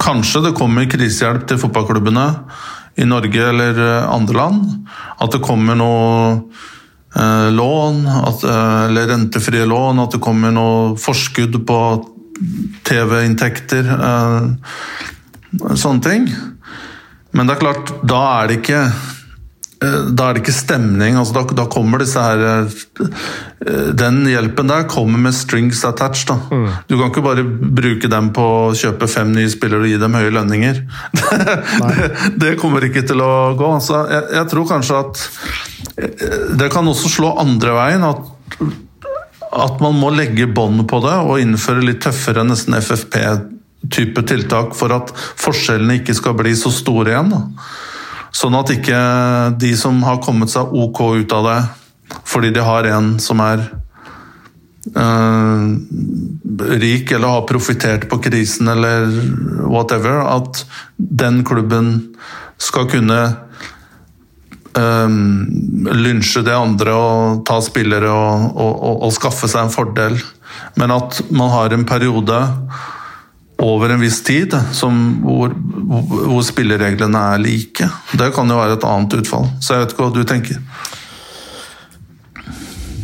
Kanskje 0.01 0.41
det 0.43 0.57
kommer 0.57 0.83
krisehjelp 0.91 1.45
til 1.47 1.61
fotballklubbene 1.61 2.25
i 2.99 3.05
Norge 3.07 3.39
eller 3.39 3.77
eh, 3.79 4.09
andre 4.11 4.35
land. 4.35 4.65
At 5.23 5.31
det 5.31 5.39
kommer 5.45 5.77
noe 5.79 6.01
eh, 6.33 6.73
lån, 7.51 8.03
at, 8.07 8.43
eh, 8.43 8.85
eller 8.85 9.07
rentefrie 9.07 9.65
lån, 9.65 9.99
at 9.99 10.11
det 10.11 10.21
kommer 10.23 10.53
noe 10.53 10.95
forskudd 11.01 11.59
på 11.67 11.79
TV-inntekter. 12.87 13.89
Eh, 13.97 15.75
sånne 15.75 16.03
ting. 16.03 16.27
Men 17.31 17.47
det 17.47 17.57
er 17.57 17.63
klart, 17.63 17.93
da 18.07 18.21
er 18.41 18.49
det 18.49 18.59
ikke 18.61 18.83
eh, 18.85 19.16
da 19.77 20.29
er 20.29 20.37
det 20.37 20.41
ikke 20.41 20.55
stemning. 20.55 21.17
altså 21.19 21.35
Da, 21.35 21.43
da 21.59 21.65
kommer 21.69 22.01
disse 22.01 22.21
her 22.21 22.41
eh, 22.49 23.91
Den 23.97 24.23
hjelpen 24.25 24.69
der 24.71 24.87
kommer 24.89 25.21
med 25.21 25.35
strings 25.37 25.83
attached. 25.85 26.27
da. 26.27 26.37
Mm. 26.49 26.69
Du 26.87 26.97
kan 26.97 27.11
ikke 27.11 27.25
bare 27.25 27.43
bruke 27.43 28.09
dem 28.09 28.31
på 28.33 28.41
å 28.41 28.73
kjøpe 28.77 29.09
fem 29.11 29.31
nye 29.35 29.49
spillere 29.53 29.85
og 29.85 29.91
gi 29.91 29.99
dem 30.01 30.17
høye 30.17 30.33
lønninger. 30.33 30.81
det, 31.91 32.09
det, 32.41 32.55
kommer 32.61 32.87
ikke 32.87 33.05
til 33.07 33.21
å 33.21 33.53
gå. 33.59 33.69
Altså, 33.77 34.01
jeg, 34.09 34.23
jeg, 34.39 34.49
tror 34.53 34.69
kanskje 34.71 35.01
at 35.03 35.25
eh, 35.97 36.39
det 36.57 36.71
kan 36.73 36.89
også 36.89 37.13
slå 37.17 37.35
andre 37.43 37.75
veien. 37.77 38.07
At, 38.07 38.57
at 39.57 39.83
man 39.83 39.99
må 39.99 40.09
legge 40.15 40.49
bånd 40.49 40.87
på 40.89 41.03
det 41.05 41.19
og 41.21 41.43
innføre 41.43 41.85
litt 41.85 42.01
tøffere 42.05 42.45
nesten 42.47 42.77
FFP 42.81 43.21
type 43.93 44.23
tiltak 44.27 44.73
for 44.75 44.91
at 44.95 45.13
forskjellene 45.37 45.99
ikke 45.99 46.15
skal 46.17 46.33
bli 46.39 46.55
så 46.57 46.73
store 46.73 47.13
igjen. 47.13 47.29
Da. 47.35 47.43
Sånn 48.37 48.55
at 48.57 48.69
ikke 48.73 48.97
de 49.57 49.73
som 49.79 49.99
har 50.05 50.21
kommet 50.21 50.51
seg 50.53 50.73
ok 50.77 51.03
ut 51.23 51.33
av 51.33 51.49
det 51.49 51.59
fordi 52.27 52.53
de 52.55 52.63
har 52.63 52.87
en 52.93 53.17
som 53.23 53.41
er 53.43 53.67
Uh, 54.95 55.75
rik 56.79 57.11
eller 57.11 57.27
har 57.27 57.41
profitert 57.43 58.05
på 58.07 58.21
krisen 58.23 58.69
eller 58.71 59.09
whatever, 59.67 60.21
at 60.23 60.61
den 60.95 61.41
klubben 61.43 61.89
skal 62.55 62.87
kunne 62.87 63.17
uh, 64.79 65.17
lynsje 65.91 66.45
det 66.47 66.55
andre 66.55 66.95
og 66.95 67.43
ta 67.51 67.59
spillere 67.65 68.13
og, 68.15 68.47
og, 68.55 68.71
og, 68.71 69.03
og 69.09 69.15
skaffe 69.17 69.51
seg 69.51 69.65
en 69.65 69.75
fordel. 69.75 70.15
Men 70.79 70.95
at 70.95 71.19
man 71.35 71.51
har 71.51 71.75
en 71.75 71.83
periode 71.89 72.39
over 73.57 73.89
en 73.89 74.01
viss 74.01 74.19
tid 74.23 74.53
som, 74.71 74.97
hvor, 75.23 75.53
hvor, 75.89 76.43
spillereglene 76.45 77.21
er 77.33 77.41
like. 77.41 77.89
Det 78.13 78.29
kan 78.35 78.49
jo 78.49 78.59
være 78.59 78.77
et 78.77 78.85
annet 78.85 79.17
utfall. 79.21 79.47
Så 79.61 79.73
jeg 79.73 79.83
vet 79.83 79.95
ikke 79.95 80.05
hva 80.05 80.13
du 80.13 80.23
tenker. 80.27 80.61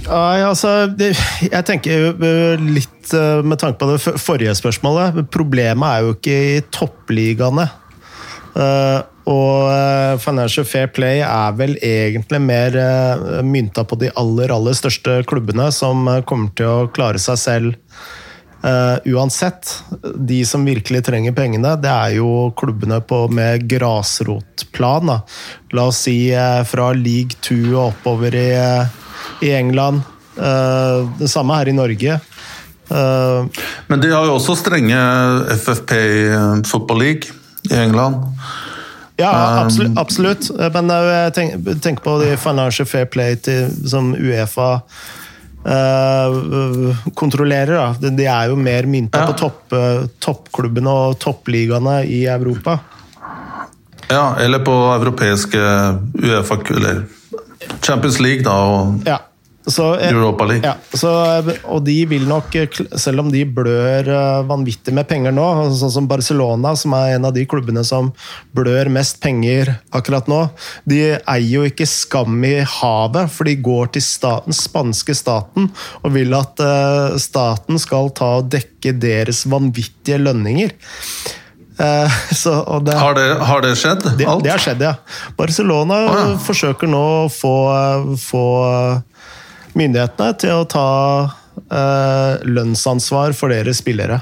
Nei, 0.04 0.42
altså 0.44 0.92
Jeg 1.00 1.64
tenker 1.64 2.10
eh, 2.12 2.60
litt 2.60 3.14
eh, 3.16 3.40
med 3.46 3.62
tanke 3.62 3.80
på 3.80 3.88
det 3.94 4.20
forrige 4.22 4.54
spørsmålet. 4.60 5.24
Problemet 5.34 5.88
er 5.88 6.04
jo 6.04 6.18
ikke 6.18 6.38
i 6.58 6.62
toppligaene. 6.76 7.70
Eh, 8.54 9.00
og 9.24 10.20
Financial 10.20 10.66
Fair 10.68 10.90
Play 10.92 11.22
er 11.24 11.54
vel 11.56 11.78
egentlig 11.80 12.42
mer 12.44 12.76
mynta 13.48 13.86
på 13.88 13.96
de 14.02 14.10
aller, 14.20 14.52
aller 14.52 14.76
største 14.76 15.22
klubbene, 15.30 15.70
som 15.72 16.04
kommer 16.28 16.52
til 16.60 16.68
å 16.68 16.90
klare 16.92 17.22
seg 17.24 17.40
selv 17.40 17.78
Uh, 18.64 18.98
uansett, 19.16 19.84
de 20.16 20.46
som 20.46 20.66
virkelig 20.66 21.02
trenger 21.04 21.34
pengene, 21.36 21.74
det 21.84 21.90
er 21.92 22.14
jo 22.16 22.48
klubbene 22.56 23.02
på, 23.04 23.26
med 23.28 23.66
grasrotplan. 23.68 25.10
Da. 25.10 25.18
La 25.76 25.88
oss 25.92 26.00
si 26.06 26.16
uh, 26.32 26.62
fra 26.64 26.94
league 26.96 27.36
2 27.44 27.58
og 27.74 27.90
oppover 27.90 28.38
i, 28.40 28.50
uh, 28.56 29.44
i 29.44 29.52
England. 29.58 30.04
det 30.34 31.28
samme 31.30 31.54
her 31.54 31.70
i 31.70 31.76
Norge. 31.78 32.16
Men 32.90 34.02
de 34.02 34.10
har 34.10 34.26
jo 34.26 34.34
også 34.34 34.56
strenge 34.58 34.98
FFP 35.54 35.92
Football 36.66 37.04
League 37.04 37.36
i 37.70 37.76
England. 37.78 38.16
Ja, 39.22 39.62
absolutt. 39.62 39.94
absolutt. 39.98 40.50
Men 40.74 40.90
jeg 40.90 41.36
tenker 41.38 41.78
tenk 41.86 42.02
på 42.02 42.16
de 42.24 42.32
Financial 42.42 42.90
Fair 42.90 43.06
Play 43.14 43.38
til, 43.46 43.70
som 43.86 44.16
Uefa 44.18 44.80
uh, 45.66 47.04
kontrollerer. 47.14 47.76
Da. 47.76 48.10
De 48.10 48.28
er 48.30 48.52
jo 48.52 48.58
mer 48.60 48.88
mynta 48.90 49.24
ja. 49.24 49.32
på 49.32 49.38
topp, 49.40 49.76
toppklubbene 50.24 50.98
og 51.08 51.20
toppligaene 51.24 52.02
i 52.06 52.24
Europa. 52.32 52.80
Ja, 54.10 54.36
eller 54.40 54.60
på 54.60 54.74
europeiske 54.94 55.60
Uefa 56.20 56.60
eller 56.76 57.06
Champions 57.82 58.20
League, 58.20 58.44
da. 58.44 58.54
Og 58.54 59.08
ja. 59.08 59.20
Så, 59.66 59.96
eh, 59.96 60.10
Europa 60.10 60.46
League. 60.46 60.68
Ja, 60.68 60.76
så, 60.94 61.10
og 61.64 61.84
de 61.86 61.96
vil 62.06 62.26
nok, 62.28 62.56
eh, 62.56 62.68
selv 63.00 63.24
om 63.24 63.30
de 63.32 63.46
blør 63.48 64.10
eh, 64.12 64.44
vanvittig 64.48 64.92
med 64.96 65.08
penger 65.08 65.32
nå, 65.32 65.46
sånn 65.80 65.94
som 65.94 66.08
Barcelona, 66.10 66.74
som 66.76 66.96
er 66.98 67.16
en 67.16 67.30
av 67.30 67.36
de 67.36 67.46
klubbene 67.48 67.86
som 67.88 68.12
blør 68.56 68.92
mest 68.92 69.22
penger 69.24 69.72
akkurat 69.96 70.28
nå, 70.28 70.42
de 70.90 71.00
eier 71.16 71.48
jo 71.48 71.64
ikke 71.70 71.88
skam 71.88 72.44
i 72.44 72.58
havet, 72.68 73.32
for 73.32 73.48
de 73.48 73.56
går 73.64 73.94
til 73.96 74.04
staten, 74.04 74.56
spanske 74.58 75.16
staten 75.16 75.70
og 76.04 76.12
vil 76.12 76.36
at 76.36 76.60
staten 77.22 77.80
skal 77.80 78.12
ta 78.16 78.34
og 78.42 78.52
dekke 78.52 78.92
deres 79.00 79.46
vanvittige 79.48 80.20
lønninger. 80.20 80.76
Så, 82.38 82.52
det, 82.86 82.94
har, 82.94 83.16
det, 83.18 83.24
har, 83.48 83.64
det, 83.66 83.72
skjedd? 83.80 84.04
Det, 84.20 84.28
det, 84.44 84.52
har 84.52 84.62
skjedd, 84.62 84.84
ja. 84.86 84.94
Barcelona 85.40 85.98
oh, 86.04 86.20
ja. 86.20 86.28
forsøker 86.46 86.92
nå 86.92 87.02
å 87.24 87.32
få, 87.34 87.56
få 88.22 88.44
myndighetene 89.78 90.36
til 90.42 90.62
å 90.62 90.68
ta 90.70 90.90
eh, 91.70 92.44
lønnsansvar 92.46 93.36
for 93.38 93.54
deres 93.54 93.82
spillere. 93.84 94.22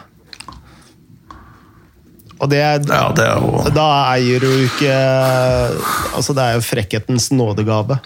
Og 2.42 2.50
det, 2.50 2.62
ja, 2.90 3.04
det 3.14 3.26
er 3.28 3.36
jo 3.38 3.60
Da 3.70 3.88
eier 4.16 4.42
du 4.42 4.50
ikke 4.66 4.94
Altså, 6.18 6.34
det 6.34 6.42
er 6.42 6.56
jo 6.58 6.64
frekkhetens 6.66 7.30
nådegave, 7.36 8.00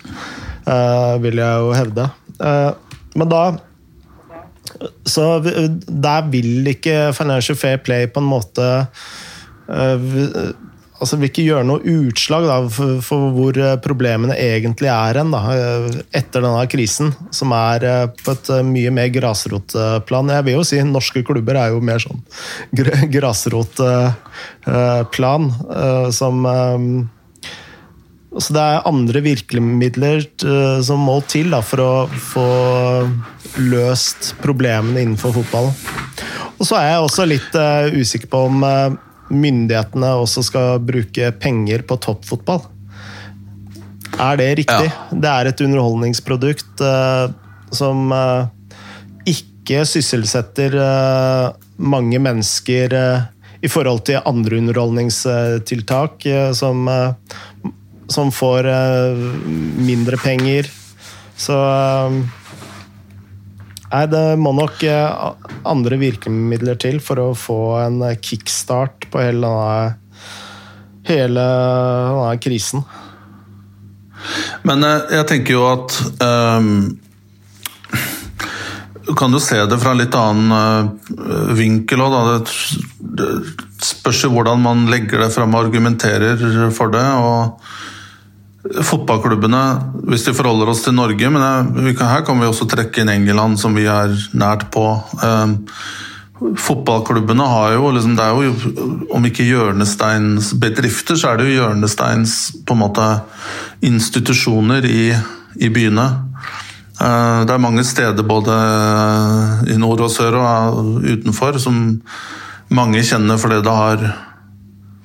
eh, 0.67 1.13
vil 1.23 1.39
jeg 1.39 1.61
jo 1.63 1.71
hevde. 1.77 2.09
Eh, 2.35 2.99
men 3.15 3.31
da 3.31 3.43
Så 5.07 5.29
der 5.41 6.27
vil 6.33 6.67
ikke 6.67 7.13
Financial 7.15 7.57
Fair 7.57 7.79
Play 7.79 8.09
på 8.11 8.19
en 8.19 8.27
måte 8.27 8.65
uh, 9.69 10.51
altså 11.05 11.19
vil 11.21 11.29
ikke 11.29 11.43
gjøre 11.45 11.67
noe 11.69 11.83
utslag 11.85 12.47
da, 12.49 12.55
for, 12.73 12.97
for, 13.05 13.29
hvor 13.35 13.53
eh, 13.61 13.75
problemene 13.83 14.33
egentlig 14.41 14.87
er 14.89 15.19
hen 15.21 15.29
eh, 15.37 15.99
etter 16.17 16.41
denne 16.41 16.63
krisen, 16.71 17.11
som 17.35 17.51
er 17.55 17.83
eh, 17.85 18.07
på 18.25 18.31
et 18.33 18.49
mye 18.65 18.91
mer 18.95 19.09
grasrotplan. 19.13 20.31
Jeg 20.33 20.45
vil 20.47 20.57
jo 20.57 20.63
si 20.65 20.81
norske 20.85 21.21
klubber 21.27 21.55
er 21.61 21.69
jo 21.75 21.81
mer 21.85 21.99
sånn 22.01 22.21
grasrotplan, 23.15 25.43
som 26.15 26.35
så 28.35 28.51
det 28.51 28.59
er 28.59 28.83
andre 28.89 29.21
virkemidler 29.23 30.25
som 30.83 30.99
må 31.07 31.23
til 31.31 31.47
da, 31.53 31.61
for 31.63 31.79
å 31.79 32.09
få 32.11 32.43
løst 33.63 34.35
problemene 34.43 34.99
innenfor 35.05 35.31
fotballen. 35.37 35.71
Og 36.59 36.67
så 36.67 36.75
er 36.81 36.85
jeg 36.89 37.05
også 37.05 37.23
litt 37.31 37.55
usikker 37.95 38.27
på 38.31 38.37
om 38.49 38.55
myndighetene 39.34 40.11
også 40.21 40.43
skal 40.45 40.82
bruke 40.86 41.32
penger 41.41 41.84
på 41.88 41.97
toppfotball. 42.03 42.61
Er 44.21 44.38
det 44.39 44.49
riktig? 44.61 44.89
Ja. 44.91 45.07
Det 45.11 45.32
er 45.32 45.49
et 45.49 45.61
underholdningsprodukt 45.65 46.84
uh, 46.84 47.32
som 47.73 48.11
uh, 48.13 48.47
ikke 49.28 49.84
sysselsetter 49.89 50.78
uh, 50.78 51.55
mange 51.76 52.21
mennesker 52.21 52.93
i 53.65 53.71
forhold 53.71 54.05
til 54.07 54.21
andre 54.30 54.59
underholdningstiltak 54.61 56.23
som, 56.53 56.86
som 58.13 58.30
får 58.32 58.67
mindre 59.82 60.19
penger. 60.21 60.69
Så 61.36 61.57
Nei, 63.95 64.07
det 64.11 64.23
må 64.41 64.51
nok 64.51 64.81
eh, 64.83 65.51
andre 65.63 65.95
virkemidler 66.01 66.75
til 66.81 66.97
for 67.03 67.21
å 67.21 67.29
få 67.37 67.59
en 67.79 68.01
kickstart 68.19 69.07
på 69.11 69.21
hele 69.23 69.47
denne, 69.47 70.25
hele 71.07 71.45
denne 71.45 72.33
krisen. 72.43 72.83
Men 74.67 74.83
eh, 74.83 75.15
jeg 75.15 75.29
tenker 75.31 75.55
jo 75.55 75.63
at 75.69 75.95
um, 76.19 76.69
Kan 79.15 79.31
du 79.31 79.39
se 79.39 79.61
det 79.69 79.79
fra 79.79 79.93
en 79.93 80.01
litt 80.01 80.15
annen 80.17 80.51
uh, 80.51 81.55
vinkel 81.55 82.01
òg, 82.01 82.49
det 83.15 83.27
spørs 83.85 84.25
jo 84.25 84.33
hvordan 84.33 84.63
man 84.65 84.87
legger 84.91 85.23
det 85.23 85.31
fram 85.37 85.55
og 85.55 85.69
argumenterer 85.69 86.41
for 86.73 86.91
det. 86.91 87.05
og 87.15 87.94
fotballklubbene, 88.66 89.61
hvis 90.09 90.26
de 90.26 90.34
forholder 90.34 90.72
oss 90.72 90.82
til 90.86 90.95
Norge, 90.97 91.30
men 91.30 91.93
her 91.99 92.26
kan 92.26 92.39
vi 92.41 92.47
også 92.49 92.68
trekke 92.70 93.03
inn 93.03 93.13
England, 93.13 93.59
som 93.61 93.78
vi 93.78 93.86
er 93.89 94.13
nært 94.34 94.68
på. 94.74 94.86
Ehm, 95.26 95.59
fotballklubbene 96.59 97.45
har 97.47 97.76
jo 97.78 97.91
liksom, 97.95 98.16
Det 98.16 98.24
er 98.26 98.43
jo, 98.43 99.05
om 99.13 99.26
ikke 99.26 99.45
hjørnesteinsbedrifter, 99.45 101.16
så 101.16 101.30
er 101.30 101.38
det 101.38 101.47
jo 101.49 101.61
hjørnesteins 101.61 102.66
på 102.66 102.74
en 102.74 102.82
måte 102.82 103.07
institusjoner 103.82 104.86
i, 104.86 105.13
i 105.61 105.70
byene. 105.70 106.09
Ehm, 107.01 107.45
det 107.45 107.53
er 107.53 107.61
mange 107.61 107.84
steder 107.84 108.24
både 108.24 108.55
i 109.70 109.78
nord 109.78 110.01
og 110.01 110.11
sør 110.11 110.41
og 110.41 111.03
utenfor 111.05 111.59
som 111.61 112.01
mange 112.74 113.03
kjenner 113.05 113.38
fordi 113.38 113.61
det 113.61 113.76
har 113.78 114.07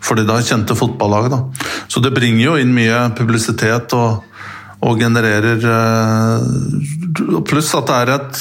fordi 0.00 0.24
det 0.24 0.32
da 0.32 0.42
kjente 0.44 0.76
fotballaget. 0.78 1.34
Da. 1.34 1.68
Så 1.88 2.00
det 2.04 2.14
bringer 2.16 2.44
jo 2.44 2.56
inn 2.60 2.72
mye 2.74 3.02
publisitet 3.18 3.94
og, 3.98 4.22
og 4.80 5.00
genererer 5.00 5.66
eh, 5.74 6.46
Pluss 7.46 7.74
at 7.76 7.90
det 7.90 7.98
er 8.00 8.14
et 8.14 8.40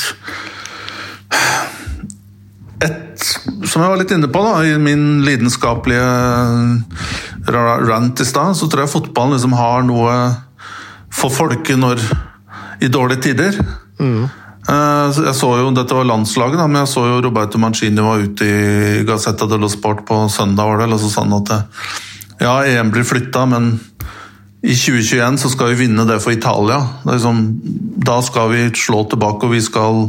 et, 2.80 3.24
som 3.68 3.82
jeg 3.84 3.92
var 3.92 4.00
litt 4.00 4.14
inne 4.16 4.30
på 4.32 4.42
da, 4.44 4.54
i 4.64 4.78
min 4.80 5.22
lidenskapelige 5.26 6.06
rant 7.52 8.22
i 8.24 8.28
stad, 8.28 8.56
så 8.56 8.70
tror 8.70 8.86
jeg 8.86 8.94
fotballen 8.94 9.36
liksom 9.36 9.56
har 9.60 9.84
noe 9.88 10.14
for 11.12 11.34
folket 11.34 11.80
når 11.80 12.00
i 12.86 12.88
dårlige 12.92 13.26
tider. 13.30 13.60
Mm. 14.00 14.30
Eh, 14.70 15.20
jeg 15.26 15.36
så 15.38 15.50
jo, 15.58 15.70
Dette 15.74 15.98
var 15.98 16.08
landslaget, 16.08 16.60
da, 16.60 16.68
men 16.70 16.84
jeg 16.84 16.92
så 16.94 17.06
jo 17.08 17.22
Roberto 17.26 17.62
Mancini 17.62 18.04
var 18.06 18.22
ute 18.22 18.46
i 18.46 19.04
Gazzetta 19.08 19.48
dello 19.50 19.70
Sport 19.72 20.06
på 20.08 20.22
søndag. 20.30 20.68
var 20.70 20.84
det, 20.84 20.94
og 20.94 21.02
så 21.02 21.14
sa 21.14 21.26
han 21.26 21.38
at 21.40 21.54
ja, 22.40 22.54
EM 22.64 22.92
blir 22.94 23.08
flytta, 23.08 23.46
men 23.50 23.74
i 24.60 24.76
2021 24.76 25.40
så 25.40 25.50
skal 25.54 25.72
vi 25.72 25.86
vinne 25.86 26.04
det 26.08 26.20
for 26.20 26.36
Italia. 26.36 26.80
Det 27.06 27.16
liksom, 27.16 27.42
da 28.06 28.20
skal 28.22 28.52
vi 28.52 28.66
slå 28.76 29.06
tilbake, 29.10 29.48
og 29.48 29.56
vi 29.56 29.62
skal 29.64 30.02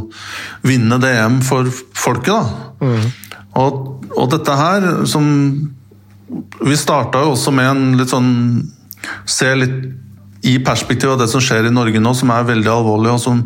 vinne 0.67 0.99
det 1.01 1.13
EM 1.21 1.39
for 1.45 1.71
folket. 1.95 2.35
da. 2.35 2.43
Mm. 2.83 3.07
Og, 3.61 4.05
og, 4.15 4.27
dette 4.31 4.53
her 4.55 5.05
som 5.05 5.25
Vi 6.63 6.75
starta 6.79 7.19
jo 7.19 7.33
også 7.33 7.51
med 7.51 7.67
en 7.67 7.97
litt 7.99 8.13
sånn 8.13 8.29
Se 9.27 9.49
litt 9.59 10.47
i 10.47 10.53
perspektiv 10.63 11.11
av 11.11 11.19
det 11.19 11.27
som 11.27 11.43
skjer 11.43 11.67
i 11.67 11.73
Norge 11.73 11.99
nå, 11.99 12.13
som 12.17 12.31
er 12.33 12.47
veldig 12.47 12.71
alvorlig, 12.71 13.11
og 13.11 13.19
som 13.21 13.43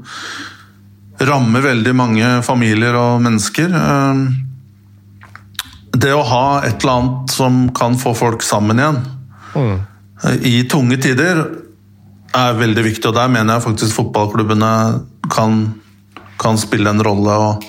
rammer 1.19 1.63
veldig 1.63 1.93
mange 1.95 2.31
familier 2.43 2.95
og 2.99 3.21
mennesker. 3.23 3.71
Eh, 3.71 4.15
det 5.95 6.11
å 6.11 6.25
ha 6.27 6.47
et 6.67 6.81
eller 6.83 6.93
annet 6.93 7.31
som 7.31 7.69
kan 7.75 7.95
få 7.99 8.11
folk 8.17 8.43
sammen 8.43 8.81
igjen 8.81 8.97
mm. 9.55 9.77
i 10.43 10.57
tunge 10.71 10.97
tider, 10.99 11.45
er 12.35 12.57
veldig 12.59 12.83
viktig. 12.89 13.07
Og 13.09 13.15
der 13.15 13.31
mener 13.31 13.55
jeg 13.55 13.65
faktisk 13.69 13.95
fotballklubbene 13.95 14.71
kan, 15.31 15.61
kan 16.41 16.59
spille 16.59 16.91
en 16.91 17.03
rolle 17.05 17.37
og, 17.45 17.63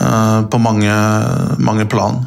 uh, 0.00 0.44
på 0.52 0.60
mange, 0.60 0.96
mange 1.56 1.86
plan. 1.88 2.20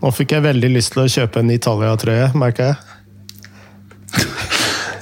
Nå 0.00 0.14
fikk 0.16 0.32
jeg 0.32 0.46
veldig 0.46 0.70
lyst 0.72 0.94
til 0.94 1.04
å 1.04 1.10
kjøpe 1.12 1.42
en 1.42 1.52
Italia-trøye, 1.52 2.30
merker 2.40 2.70
jeg. 2.70 2.76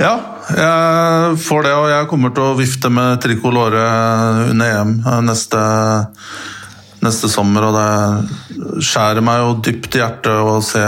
ja, 0.05 0.17
jeg 0.49 1.39
får 1.45 1.67
det, 1.67 1.73
og 1.77 1.91
jeg 1.93 2.09
kommer 2.09 2.33
til 2.33 2.47
å 2.47 2.57
vifte 2.57 2.89
med 2.93 3.21
trikolore 3.21 3.83
under 4.49 4.79
EM 4.81 4.95
neste, 5.27 5.61
neste 7.05 7.29
sommer. 7.29 7.69
Og 7.69 7.77
det 7.77 8.85
skjærer 8.89 9.25
meg 9.25 9.43
jo 9.43 9.59
dypt 9.67 9.99
i 9.99 10.03
hjertet 10.03 10.33
å 10.33 10.59
se 10.65 10.85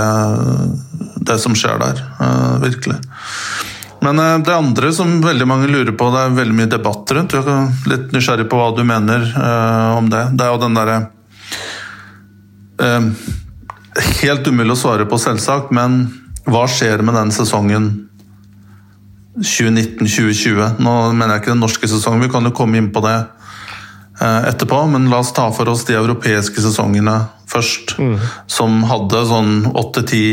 det 1.29 1.37
som 1.43 1.57
skjer 1.57 1.77
der. 1.83 2.01
Eh, 2.25 2.55
virkelig. 2.65 2.97
Men 4.01 4.23
eh, 4.25 4.39
det 4.49 4.57
andre 4.57 4.95
som 4.97 5.19
veldig 5.25 5.49
mange 5.51 5.69
lurer 5.69 5.93
på, 5.93 6.09
det 6.15 6.25
er 6.25 6.39
veldig 6.41 6.57
mye 6.63 6.73
debatt 6.79 7.17
rundt. 7.17 7.37
Jeg 7.37 7.45
er 7.45 7.93
litt 7.93 8.17
nysgjerrig 8.17 8.49
på 8.49 8.61
hva 8.61 8.73
du 8.77 8.85
mener 8.89 9.29
om 9.99 10.09
det. 10.13 10.25
Det 10.33 10.47
er 10.47 10.55
jo 10.55 10.63
den 10.65 10.81
derre 10.81 11.01
Helt 14.23 14.47
umulig 14.49 14.73
å 14.73 14.79
svare 14.79 15.05
på, 15.05 15.19
selvsagt, 15.21 15.69
men 15.75 16.07
hva 16.49 16.63
skjer 16.71 17.03
med 17.05 17.19
den 17.19 17.33
sesongen 17.35 17.91
2019-2020. 19.37 20.81
Nå 20.83 20.95
mener 21.13 21.37
jeg 21.37 21.45
ikke 21.45 21.55
den 21.55 21.63
norske 21.63 21.91
sesongen, 21.91 22.25
vi 22.25 22.33
kan 22.33 22.47
jo 22.47 22.55
komme 22.57 22.81
inn 22.81 22.91
på 22.93 23.03
det 23.05 23.17
eh, 23.19 24.49
etterpå, 24.51 24.83
men 24.91 25.11
la 25.13 25.21
oss 25.23 25.33
ta 25.37 25.49
for 25.55 25.71
oss 25.71 25.87
de 25.89 25.99
europeiske 25.99 26.63
sesongene 26.65 27.17
først. 27.51 27.97
Mm. 27.99 28.17
Som 28.51 28.83
hadde 28.91 29.23
sånn 29.31 29.55
åtte-ti 29.71 30.25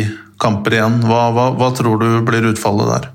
kamper 0.41 0.77
igjen. 0.77 0.99
Hva, 1.05 1.27
hva, 1.33 1.51
hva 1.57 1.71
tror 1.77 2.01
du 2.01 2.09
blir 2.25 2.49
utfallet 2.51 2.93
der? 2.93 3.09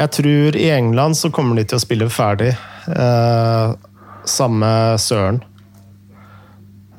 Jeg 0.00 0.12
tror 0.16 0.56
i 0.56 0.70
England 0.72 1.18
så 1.18 1.28
kommer 1.34 1.58
de 1.58 1.66
til 1.68 1.76
å 1.76 1.82
spille 1.82 2.10
ferdig. 2.12 2.54
Eh, 2.88 3.72
samme 4.30 4.70
søren. 5.02 5.42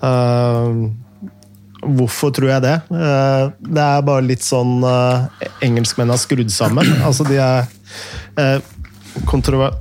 Eh, 0.02 1.01
hvorfor 1.82 2.32
tror 2.36 2.50
jeg 2.54 2.64
det? 2.66 2.76
Eh, 2.94 3.46
det 3.74 3.86
er 3.86 4.06
bare 4.06 4.26
litt 4.26 4.46
sånn 4.46 4.80
engelskmennene 4.84 5.50
engelskmenn 5.66 6.14
har 6.14 6.22
skrudd 6.22 6.54
sammen. 6.54 6.88
Altså, 7.08 7.26
de 7.28 7.40
er 7.42 7.66
eh, 8.38 8.60
kontrover... 9.30 9.78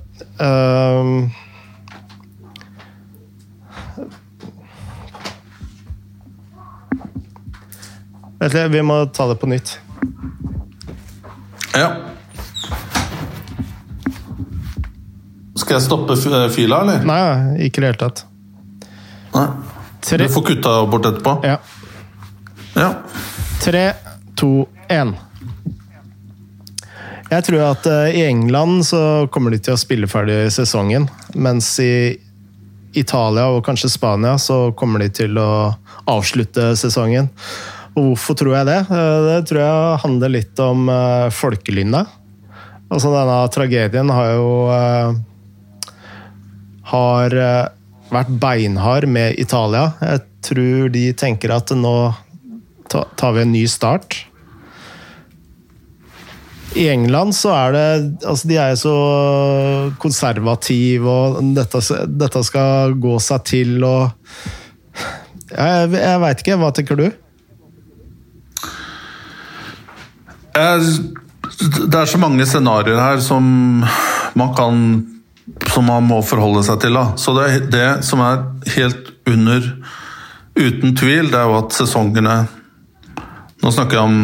Vet 8.40 8.54
du, 8.56 8.60
vi 8.72 8.80
må 8.80 9.02
ta 9.12 9.26
det 9.28 9.36
på 9.36 9.50
nytt. 9.50 9.74
Ja. 11.76 11.90
Skal 15.60 15.76
jeg 15.76 15.84
stoppe 15.84 16.16
fila, 16.54 16.80
eller? 16.80 17.04
Nei, 17.04 17.66
ikke 17.66 17.82
i 17.82 17.84
det 17.84 17.90
hele 17.90 18.00
tatt. 18.00 18.24
Nei. 19.36 19.44
Du 20.00 20.24
får 20.32 20.46
kutta 20.48 20.72
bort 20.88 21.04
etterpå. 21.10 21.36
ja. 21.44 21.60
Ja. 22.74 22.94
Tre, 23.62 23.92
to, 24.38 24.66
én. 24.88 25.14
Jeg 27.30 27.46
tror 27.46 27.64
at 27.68 27.86
eh, 27.86 28.18
i 28.20 28.24
England 28.26 28.86
så 28.88 29.00
kommer 29.30 29.54
de 29.54 29.60
til 29.62 29.76
å 29.76 29.80
spille 29.80 30.08
ferdig 30.10 30.48
sesongen, 30.54 31.06
mens 31.34 31.72
i 31.82 32.16
Italia 32.98 33.46
og 33.52 33.62
kanskje 33.66 33.92
Spania 33.92 34.34
så 34.42 34.72
kommer 34.74 35.04
de 35.04 35.10
til 35.20 35.38
å 35.38 35.50
avslutte 36.10 36.72
sesongen. 36.78 37.28
Og 37.94 38.12
hvorfor 38.12 38.38
tror 38.38 38.56
jeg 38.58 38.70
det? 38.70 38.80
Eh, 38.86 39.18
Det 39.28 39.42
tror 39.50 39.62
jeg 39.62 40.00
handler 40.06 40.34
litt 40.38 40.64
om 40.64 40.88
folkelynda. 40.88 41.34
folkelynnet. 41.42 42.16
Altså 42.90 43.12
denne 43.14 43.36
tragedien 43.54 44.10
har 44.10 44.32
jo 44.34 44.46
eh, 44.74 45.18
har 46.90 47.36
eh, 47.38 47.68
vært 48.10 48.32
beinhard 48.42 49.06
med 49.06 49.38
Italia. 49.38 49.92
Jeg 50.02 50.24
tror 50.42 50.90
de 50.90 51.04
tenker 51.14 51.54
at 51.54 51.70
nå 51.76 51.94
ta- 52.90 53.06
tar 53.16 53.32
vi 53.36 53.42
en 53.46 53.52
ny 53.54 53.64
start. 53.70 54.18
I 56.78 56.84
England 56.92 57.34
så 57.34 57.50
er 57.50 57.72
det 57.74 57.86
altså 58.30 58.46
De 58.46 58.54
er 58.62 58.68
jo 58.70 58.76
så 58.78 58.92
konservative, 59.98 61.02
og 61.10 61.40
dette, 61.56 61.80
dette 62.06 62.42
skal 62.46 62.94
gå 63.02 63.16
seg 63.18 63.42
til 63.50 63.72
og 63.82 64.12
Jeg, 65.50 65.88
jeg 65.98 66.20
veit 66.22 66.44
ikke. 66.44 66.58
Hva 66.62 66.68
tenker 66.76 67.00
du? 67.00 67.08
Det 70.54 71.98
er 71.98 72.06
så 72.10 72.20
mange 72.22 72.46
scenarioer 72.46 73.00
her 73.02 73.20
som 73.24 73.44
man 74.38 74.54
kan 74.56 74.78
Som 75.74 75.88
man 75.90 76.06
må 76.06 76.20
forholde 76.22 76.62
seg 76.66 76.78
til. 76.84 76.94
Da. 76.94 77.16
Så 77.18 77.34
det, 77.34 77.48
det 77.74 77.88
som 78.06 78.22
er 78.22 78.44
helt 78.76 79.10
under 79.26 79.66
Uten 80.60 80.94
tvil, 80.98 81.28
det 81.30 81.38
er 81.38 81.46
jo 81.50 81.58
at 81.60 81.74
sesongene 81.74 82.34
Nå 83.60 83.72
snakker 83.74 83.98
jeg 83.98 84.04
om 84.08 84.20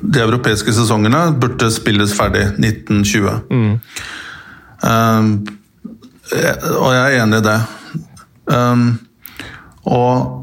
de 0.00 0.22
europeiske 0.22 0.72
sesongene 0.72 1.28
burde 1.40 1.68
spilles 1.74 2.14
ferdig 2.16 2.46
1920. 2.56 3.78
Um, 4.86 5.30
og 6.80 6.90
jeg 6.94 7.02
er 7.02 7.18
enig 7.20 7.40
i 7.42 7.46
det. 7.46 7.60
Um, 8.46 8.88
og 9.86 10.42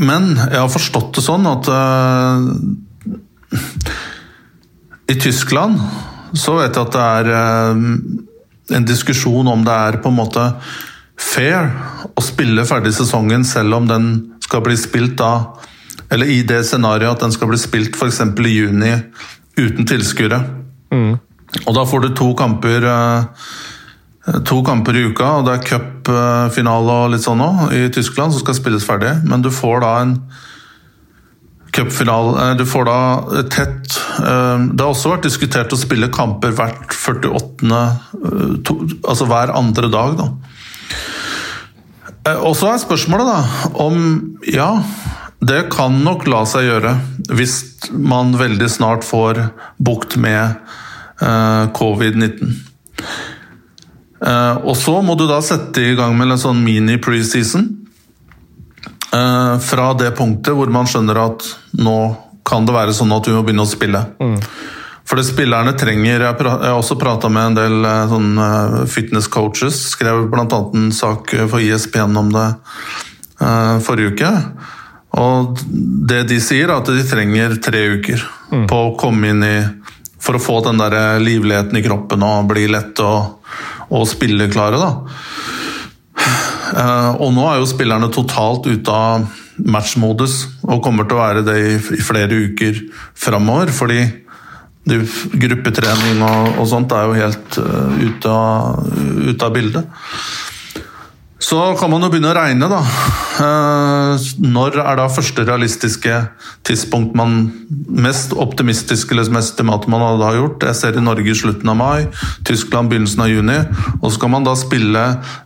Men 0.00 0.30
jeg 0.36 0.56
har 0.56 0.72
forstått 0.72 1.18
det 1.18 1.22
sånn 1.24 1.46
at 1.50 1.68
uh, 1.68 2.38
i 5.12 5.16
Tyskland 5.20 5.76
så 6.36 6.56
vet 6.56 6.72
jeg 6.72 6.86
at 6.86 6.94
det 6.96 7.02
er 7.04 7.28
um, 7.76 7.82
en 8.72 8.88
diskusjon 8.88 9.46
om 9.52 9.64
det 9.66 9.76
er 9.88 9.98
på 10.02 10.08
en 10.10 10.16
måte 10.16 10.46
fair 11.20 11.68
å 12.16 12.24
spille 12.24 12.64
ferdig 12.68 12.94
sesongen 12.96 13.44
selv 13.46 13.78
om 13.78 13.86
den 13.88 14.08
skal 14.44 14.64
bli 14.64 14.76
spilt 14.80 15.16
da 15.20 15.32
Eller 16.10 16.26
i 16.30 16.42
det 16.46 16.60
scenarioet 16.68 17.16
at 17.16 17.24
den 17.26 17.32
skal 17.34 17.48
bli 17.50 17.58
spilt 17.58 17.96
f.eks. 17.98 18.20
i 18.22 18.52
juni 18.54 18.92
uten 19.58 19.86
tilskuere. 19.88 20.38
Og 21.66 21.72
da 21.74 21.84
får 21.88 22.04
du 22.06 22.08
to 22.14 22.32
kamper 22.38 22.84
eh, 22.86 23.24
To 24.46 24.58
kamper 24.66 24.96
i 24.98 25.04
uka, 25.06 25.26
og 25.38 25.44
det 25.46 25.52
er 25.54 25.66
cupfinale 25.68 26.94
og 27.06 27.12
litt 27.12 27.22
sånn 27.22 27.38
òg 27.44 27.70
i 27.78 27.84
Tyskland 27.94 28.34
som 28.34 28.42
skal 28.42 28.56
spilles 28.58 28.82
ferdig. 28.86 29.12
Men 29.22 29.44
du 29.44 29.52
får 29.54 29.84
da 29.84 29.92
en 30.02 30.16
cupfinale 31.76 32.32
eh, 32.50 32.54
Du 32.58 32.64
får 32.66 32.88
da 32.88 32.98
tett 33.52 33.96
eh, 34.18 34.66
Det 34.72 34.82
har 34.82 34.90
også 34.92 35.12
vært 35.14 35.26
diskutert 35.28 35.72
å 35.74 35.78
spille 35.78 36.10
kamper 36.14 36.54
hvert 36.58 36.90
48. 36.90 37.70
eh, 37.70 38.56
to, 38.66 38.78
Altså 39.06 39.28
hver 39.30 39.54
andre 39.54 39.90
dag, 39.94 40.16
da. 40.18 40.28
Eh, 42.26 42.38
Og 42.42 42.56
så 42.58 42.72
er 42.72 42.82
spørsmålet 42.82 43.30
da 43.30 43.40
om 43.86 44.00
Ja, 44.50 44.70
det 45.46 45.66
kan 45.72 45.94
nok 46.04 46.26
la 46.30 46.42
seg 46.48 46.66
gjøre 46.68 46.92
hvis 47.36 47.56
man 47.92 48.34
veldig 48.38 48.68
snart 48.70 49.04
får 49.06 49.40
bukt 49.82 50.16
med 50.20 50.56
eh, 51.20 51.64
covid-19. 51.76 52.54
Eh, 54.26 54.54
og 54.64 54.76
så 54.78 55.00
må 55.04 55.16
du 55.18 55.26
da 55.28 55.40
sette 55.44 55.82
i 55.84 55.96
gang 55.98 56.16
med 56.16 56.32
en 56.32 56.40
sånn 56.40 56.62
mini-preseason. 56.64 57.66
Eh, 59.16 59.52
fra 59.62 59.90
det 59.98 60.14
punktet 60.18 60.56
hvor 60.56 60.72
man 60.72 60.88
skjønner 60.90 61.20
at 61.26 61.50
nå 61.78 61.98
kan 62.46 62.66
det 62.66 62.74
være 62.76 62.94
sånn 62.96 63.14
at 63.14 63.28
vi 63.28 63.34
må 63.36 63.44
begynne 63.44 63.66
å 63.66 63.70
spille. 63.70 64.02
For 65.06 65.18
det 65.18 65.28
spillerne 65.28 65.76
trenger 65.78 66.24
Jeg, 66.24 66.34
har 66.42 66.72
også 66.74 66.96
prata 66.98 67.28
med 67.30 67.52
en 67.52 67.58
del 67.58 67.88
sånn, 68.10 68.40
fitness 68.90 69.28
coaches. 69.30 69.78
Skrev 69.92 70.24
bl.a. 70.32 70.46
en 70.46 70.88
sak 70.94 71.34
for 71.46 71.62
ISPN 71.62 72.18
om 72.18 72.32
det 72.34 72.46
eh, 73.42 73.76
forrige 73.86 74.14
uke. 74.14 74.32
Og 75.16 75.62
det 76.08 76.24
de 76.30 76.38
sier, 76.42 76.68
er 76.68 76.76
at 76.80 76.90
de 76.92 77.04
trenger 77.08 77.56
tre 77.64 77.82
uker 77.96 78.24
på 78.68 78.80
å 78.82 78.94
komme 79.00 79.32
inn 79.32 79.44
i 79.46 79.56
For 80.20 80.38
å 80.38 80.42
få 80.42 80.58
den 80.64 80.80
der 80.80 81.20
livligheten 81.22 81.78
i 81.78 81.84
kroppen 81.84 82.24
og 82.26 82.48
bli 82.50 82.64
lett 82.72 82.98
og, 83.04 83.36
og 83.94 84.06
spilleklare, 84.10 84.80
da. 84.80 84.90
Eh, 86.76 87.10
og 87.22 87.30
nå 87.36 87.44
er 87.46 87.60
jo 87.60 87.68
spillerne 87.70 88.08
totalt 88.10 88.66
ute 88.66 88.92
av 88.92 89.26
matchmodus 89.56 90.40
og 90.66 90.82
kommer 90.84 91.06
til 91.06 91.16
å 91.18 91.22
være 91.22 91.44
det 91.46 91.56
i, 91.62 92.00
flere 92.02 92.40
uker 92.48 92.80
framover. 93.16 93.70
Fordi 93.76 94.00
de, 94.86 95.00
gruppetrening 95.42 96.24
og, 96.26 96.58
og 96.60 96.68
sånt 96.70 96.94
er 96.94 97.06
jo 97.06 97.16
helt 97.18 97.60
uh, 97.62 97.94
ute, 98.02 98.32
av, 98.32 98.90
ute 99.30 99.48
av 99.48 99.54
bildet. 99.54 100.02
Så 101.46 101.58
kan 101.78 101.92
man 101.92 102.02
jo 102.02 102.08
begynne 102.10 102.32
å 102.32 102.34
regne, 102.34 102.66
da. 102.66 102.80
Eh, 103.36 104.24
Når 104.42 104.78
er 104.82 104.96
da 104.98 105.04
første 105.12 105.44
realistiske 105.46 106.14
tidspunkt 106.66 107.14
man 107.18 107.36
Mest 107.86 108.32
optimistiske 108.32 109.14
eller 109.14 109.28
mest 109.30 109.54
estimatet 109.54 109.90
man 109.92 110.02
hadde 110.02 110.32
gjort? 110.40 110.64
Jeg 110.66 110.78
ser 110.78 110.96
i 110.98 111.04
Norge 111.04 111.30
i 111.30 111.36
slutten 111.38 111.70
av 111.70 111.76
mai, 111.78 112.06
Tyskland 112.48 112.90
begynnelsen 112.90 113.22
av 113.22 113.30
juni. 113.30 113.58
Og 114.00 114.08
så 114.08 114.16
skal 114.16 114.32
man 114.32 114.46
da 114.46 114.54
spille 114.58 115.04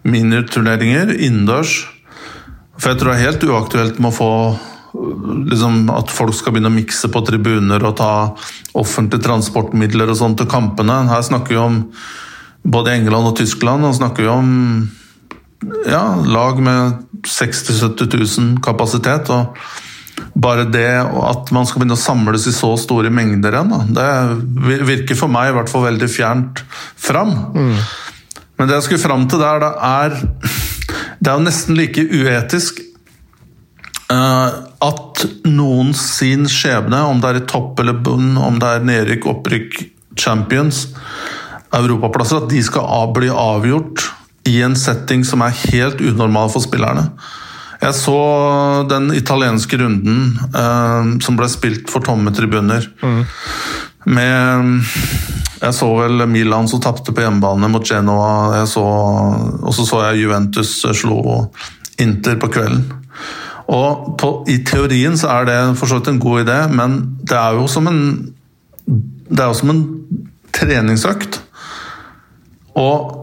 miniturneringer 0.08 1.12
innendørs. 1.18 1.82
For 2.78 2.92
jeg 2.92 3.00
tror 3.00 3.12
det 3.12 3.18
er 3.18 3.26
helt 3.26 3.44
uaktuelt 3.50 4.00
med 4.00 4.12
å 4.12 4.16
få 4.16 4.32
liksom, 5.50 5.82
at 5.92 6.12
folk 6.12 6.32
skal 6.34 6.54
begynne 6.54 6.72
å 6.72 6.78
mikse 6.78 7.10
på 7.12 7.22
tribuner 7.26 7.84
og 7.84 7.98
ta 8.00 8.12
offentlige 8.78 9.26
transportmidler 9.26 10.08
og 10.08 10.18
sånn 10.22 10.38
til 10.38 10.48
kampene. 10.50 11.02
Her 11.12 11.28
snakker 11.28 11.54
vi 11.54 11.60
om 11.60 11.82
både 12.64 12.96
England 12.96 13.34
og 13.34 13.36
Tyskland. 13.42 13.84
og 13.84 13.98
snakker 14.00 14.24
vi 14.24 14.32
om 14.32 14.50
ja, 15.86 16.02
lag 16.26 16.60
med 16.62 17.06
60 17.26 17.70
000-70 17.82 18.40
000 18.40 18.60
kapasitet. 18.64 19.30
og 19.30 19.56
bare 20.34 20.66
det 20.68 21.00
at 21.00 21.50
man 21.54 21.66
skal 21.66 21.80
begynne 21.80 21.96
å 21.96 22.00
samles 22.00 22.46
i 22.48 22.52
så 22.54 22.74
store 22.80 23.10
mengder 23.12 23.56
igjen, 23.56 23.94
det 23.96 24.10
virker 24.86 25.18
for 25.18 25.32
meg 25.32 25.50
i 25.50 25.56
hvert 25.56 25.72
fall 25.72 25.86
veldig 25.88 26.08
fjernt 26.12 26.62
fram. 27.00 27.32
Men 28.58 28.68
det 28.68 28.76
jeg 28.76 28.88
skulle 28.88 29.04
fram 29.04 29.26
til 29.30 29.40
der, 29.40 29.62
det 29.64 29.72
er 29.80 30.18
Det 31.20 31.28
er 31.28 31.36
jo 31.36 31.44
nesten 31.44 31.76
like 31.76 32.00
uetisk 32.00 32.78
eh, 34.10 34.52
at 34.80 35.24
noen 35.44 35.92
sin 35.96 36.46
skjebne, 36.48 36.96
om 37.04 37.20
det 37.20 37.28
er 37.28 37.40
i 37.42 37.48
topp 37.48 37.80
eller 37.82 37.98
bunn, 38.00 38.38
om 38.40 38.56
det 38.60 38.68
er 38.68 38.86
nedrykk, 38.88 39.26
opprykk, 39.28 39.76
champions, 40.16 40.86
europaplasser, 41.76 42.40
at 42.40 42.48
de 42.48 42.62
skal 42.64 43.12
bli 43.12 43.28
avgjort 43.28 44.06
i 44.48 44.60
en 44.64 44.76
setting 44.76 45.24
som 45.26 45.42
er 45.44 45.56
helt 45.70 46.00
unormal 46.00 46.50
for 46.52 46.64
spillerne. 46.64 47.10
Jeg 47.80 47.96
så 47.96 48.18
den 48.90 49.08
italienske 49.16 49.78
runden 49.80 50.34
eh, 50.52 51.12
som 51.24 51.36
ble 51.38 51.48
spilt 51.48 51.88
for 51.92 52.04
tomme 52.04 52.32
tribuner. 52.36 52.90
Med 54.04 54.84
Jeg 55.60 55.76
så 55.76 55.88
vel 55.92 56.24
Milan 56.28 56.68
som 56.68 56.80
tapte 56.80 57.12
på 57.12 57.24
hjemmebane 57.24 57.68
mot 57.72 57.84
Genoa. 57.84 58.60
Jeg 58.60 58.68
så, 58.72 58.84
og 59.60 59.74
så 59.76 59.84
så 59.88 60.02
jeg 60.08 60.24
Juventus 60.24 60.72
slå 60.96 61.20
Inter 62.00 62.38
på 62.40 62.48
kvelden. 62.52 62.84
Og 63.70 64.16
på, 64.18 64.30
i 64.50 64.60
teorien 64.66 65.16
så 65.20 65.30
er 65.34 65.48
det 65.48 65.58
for 65.78 65.86
så 65.86 66.00
vidt 66.00 66.08
en 66.10 66.20
god 66.22 66.42
idé, 66.42 66.58
men 66.72 66.96
det 67.22 67.36
er 67.36 67.58
jo 67.60 67.68
som 67.70 67.86
en 67.86 68.02
Det 69.30 69.38
er 69.38 69.46
jo 69.46 69.54
som 69.54 69.70
en 69.70 69.82
treningsøkt. 70.52 71.36
Og 72.74 73.19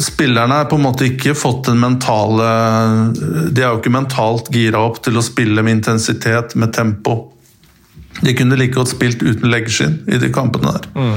spillerne 0.00 0.54
har 0.60 0.68
på 0.70 0.76
en 0.78 0.84
måte 0.86 1.06
ikke 1.08 1.34
fått 1.38 1.68
den 1.68 1.80
mentale 1.82 2.48
De 3.54 3.62
er 3.62 3.68
jo 3.68 3.78
ikke 3.78 3.92
mentalt 3.94 4.50
gira 4.54 4.82
opp 4.84 5.00
til 5.04 5.18
å 5.18 5.24
spille 5.24 5.62
med 5.64 5.78
intensitet, 5.78 6.56
med 6.58 6.74
tempo. 6.76 7.16
De 8.22 8.34
kunne 8.36 8.58
like 8.58 8.76
godt 8.76 8.92
spilt 8.94 9.22
uten 9.24 9.50
leggskinn 9.50 10.00
i 10.08 10.20
de 10.22 10.30
kampene 10.34 10.74
der. 10.76 10.90
Mm. 10.94 11.16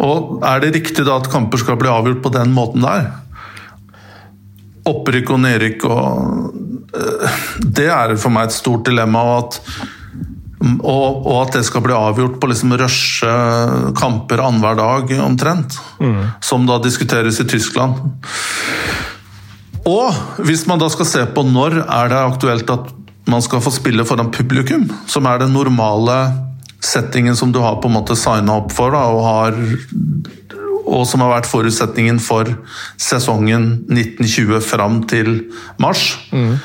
Og 0.00 0.44
er 0.46 0.62
det 0.62 0.74
riktig 0.78 1.04
da 1.04 1.18
at 1.20 1.30
kamper 1.32 1.60
skal 1.60 1.78
bli 1.80 1.90
avgjort 1.90 2.22
på 2.24 2.32
den 2.34 2.54
måten 2.56 2.84
der? 2.86 3.10
Opprykk 4.88 5.34
og 5.34 5.42
nedrykk 5.44 5.86
og 5.90 6.54
øh, 6.96 7.40
Det 7.60 7.88
er 7.92 8.14
for 8.16 8.32
meg 8.32 8.48
et 8.48 8.56
stort 8.56 8.86
dilemma. 8.88 9.22
og 9.22 9.36
at 9.44 9.60
og, 10.60 11.24
og, 11.24 11.36
at 11.46 11.54
det 11.56 11.64
skal 11.64 11.84
bli 11.84 11.96
avgjort 11.96 12.36
på 12.40 12.50
liksom 12.50 12.74
rushe 12.76 13.34
kamper 13.96 14.42
annenhver 14.44 14.76
dag, 14.76 15.14
omtrent. 15.24 15.78
Mm. 16.00 16.22
Som 16.44 16.66
da 16.68 16.76
diskuteres 16.84 17.40
i 17.40 17.48
Tyskland. 17.48 17.96
Og 19.88 20.44
hvis 20.44 20.66
man 20.68 20.80
da 20.82 20.90
skal 20.92 21.08
se 21.08 21.24
på 21.32 21.44
når 21.48 21.80
er 21.86 22.12
det 22.12 22.20
aktuelt 22.20 22.72
at 22.72 22.90
man 23.30 23.42
skal 23.44 23.62
få 23.64 23.72
spille 23.72 24.04
foran 24.04 24.32
publikum, 24.34 24.88
som 25.08 25.28
er 25.30 25.40
den 25.40 25.54
normale 25.54 26.18
settingen 26.84 27.36
som 27.36 27.52
du 27.52 27.60
har 27.64 27.78
på 27.80 27.88
en 27.88 27.96
måte 27.96 28.16
signa 28.18 28.58
opp 28.60 28.72
for, 28.74 28.92
da, 28.92 29.04
og, 29.12 29.22
har, 29.24 29.56
og 30.84 31.06
som 31.08 31.24
har 31.24 31.34
vært 31.36 31.48
forutsetningen 31.48 32.20
for 32.20 32.48
sesongen 33.00 33.70
1920 33.88 34.60
fram 34.64 35.00
til 35.08 35.32
mars. 35.80 36.14
Mm. 36.32 36.58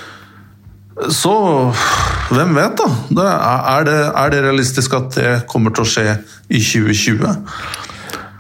Så 1.12 1.34
hvem 2.32 2.54
vet, 2.56 2.78
da? 2.80 2.86
Det 3.10 3.26
er, 3.32 3.88
det, 3.88 3.98
er, 4.08 4.30
det, 4.32 4.44
realistisk 4.46 4.96
at 4.96 5.18
det 5.18 5.34
kommer 5.52 5.76
til 5.76 5.84
å 5.84 5.90
skje 5.90 6.06
i 6.48 6.62
2020? 6.62 7.26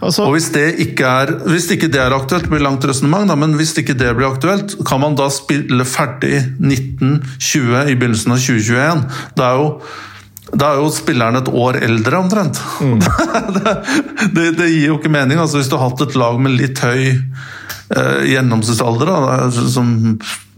Altså, 0.06 0.26
og 0.26 0.36
hvis 0.36 0.50
det 0.54 0.66
ikke 0.84 1.08
er 1.08 1.32
hvis 1.50 1.68
ikke 1.74 1.90
det 1.92 2.02
er 2.04 2.16
aktuelt, 2.16 2.48
blir 2.52 2.64
langt 2.64 2.86
resonnement, 2.88 3.32
men 3.40 3.56
hvis 3.60 3.74
ikke 3.82 3.96
det 3.98 4.12
blir 4.18 4.30
aktuelt, 4.30 4.76
kan 4.88 5.02
man 5.04 5.18
da 5.18 5.28
spille 5.34 5.88
ferdig 5.88 6.38
1920 6.62 7.92
i 7.92 7.96
begynnelsen 7.96 8.36
av 8.36 8.44
2021? 8.44 9.06
Det 9.36 9.48
er 9.48 9.64
jo 9.64 9.72
da 10.56 10.72
er 10.72 10.80
jo 10.80 10.92
spilleren 10.94 11.40
et 11.40 11.50
år 11.50 11.80
eldre, 11.84 12.20
omtrent. 12.22 12.60
Mm. 12.80 13.00
det, 13.56 13.74
det, 14.36 14.46
det, 14.60 14.68
gir 14.70 14.92
jo 14.92 15.00
ikke 15.00 15.12
mening. 15.12 15.42
Altså, 15.42 15.60
hvis 15.60 15.72
du 15.72 15.76
har 15.76 15.90
hatt 15.90 16.06
et 16.06 16.16
lag 16.20 16.38
med 16.40 16.56
litt 16.56 16.80
høy 16.86 17.02
eh, 17.10 18.22
gjennomsnittsalder, 18.30 19.10
da, 19.10 19.50
som, 19.74 19.90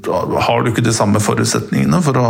har 0.07 0.63
du 0.63 0.71
ikke 0.71 0.85
de 0.85 0.93
samme 0.95 1.19
forutsetningene 1.23 1.99
for 2.05 2.19
å 2.21 2.27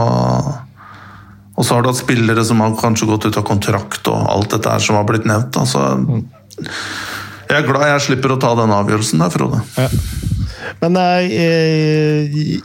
Og 1.57 1.65
så 1.65 1.73
har 1.73 1.83
du 1.83 1.89
hatt 1.89 1.97
spillere 1.97 2.43
som 2.45 2.59
har 2.61 2.75
kanskje 2.77 3.07
gått 3.09 3.25
ut 3.25 3.37
av 3.39 3.45
kontrakt 3.47 4.07
og 4.11 4.27
alt 4.29 4.51
dette 4.53 4.69
her 4.69 4.83
som 4.83 4.99
har 4.99 5.07
blitt 5.09 5.25
nevnt. 5.25 5.57
Altså. 5.57 5.79
Jeg 7.47 7.55
er 7.57 7.65
glad 7.65 7.87
jeg 7.89 8.03
slipper 8.05 8.35
å 8.35 8.37
ta 8.41 8.51
den 8.59 8.73
avgjørelsen 8.75 9.23
der, 9.23 9.33
Frode. 9.33 9.63
Ja. 9.79 9.87
Men 10.83 10.99
jeg, 11.01 12.61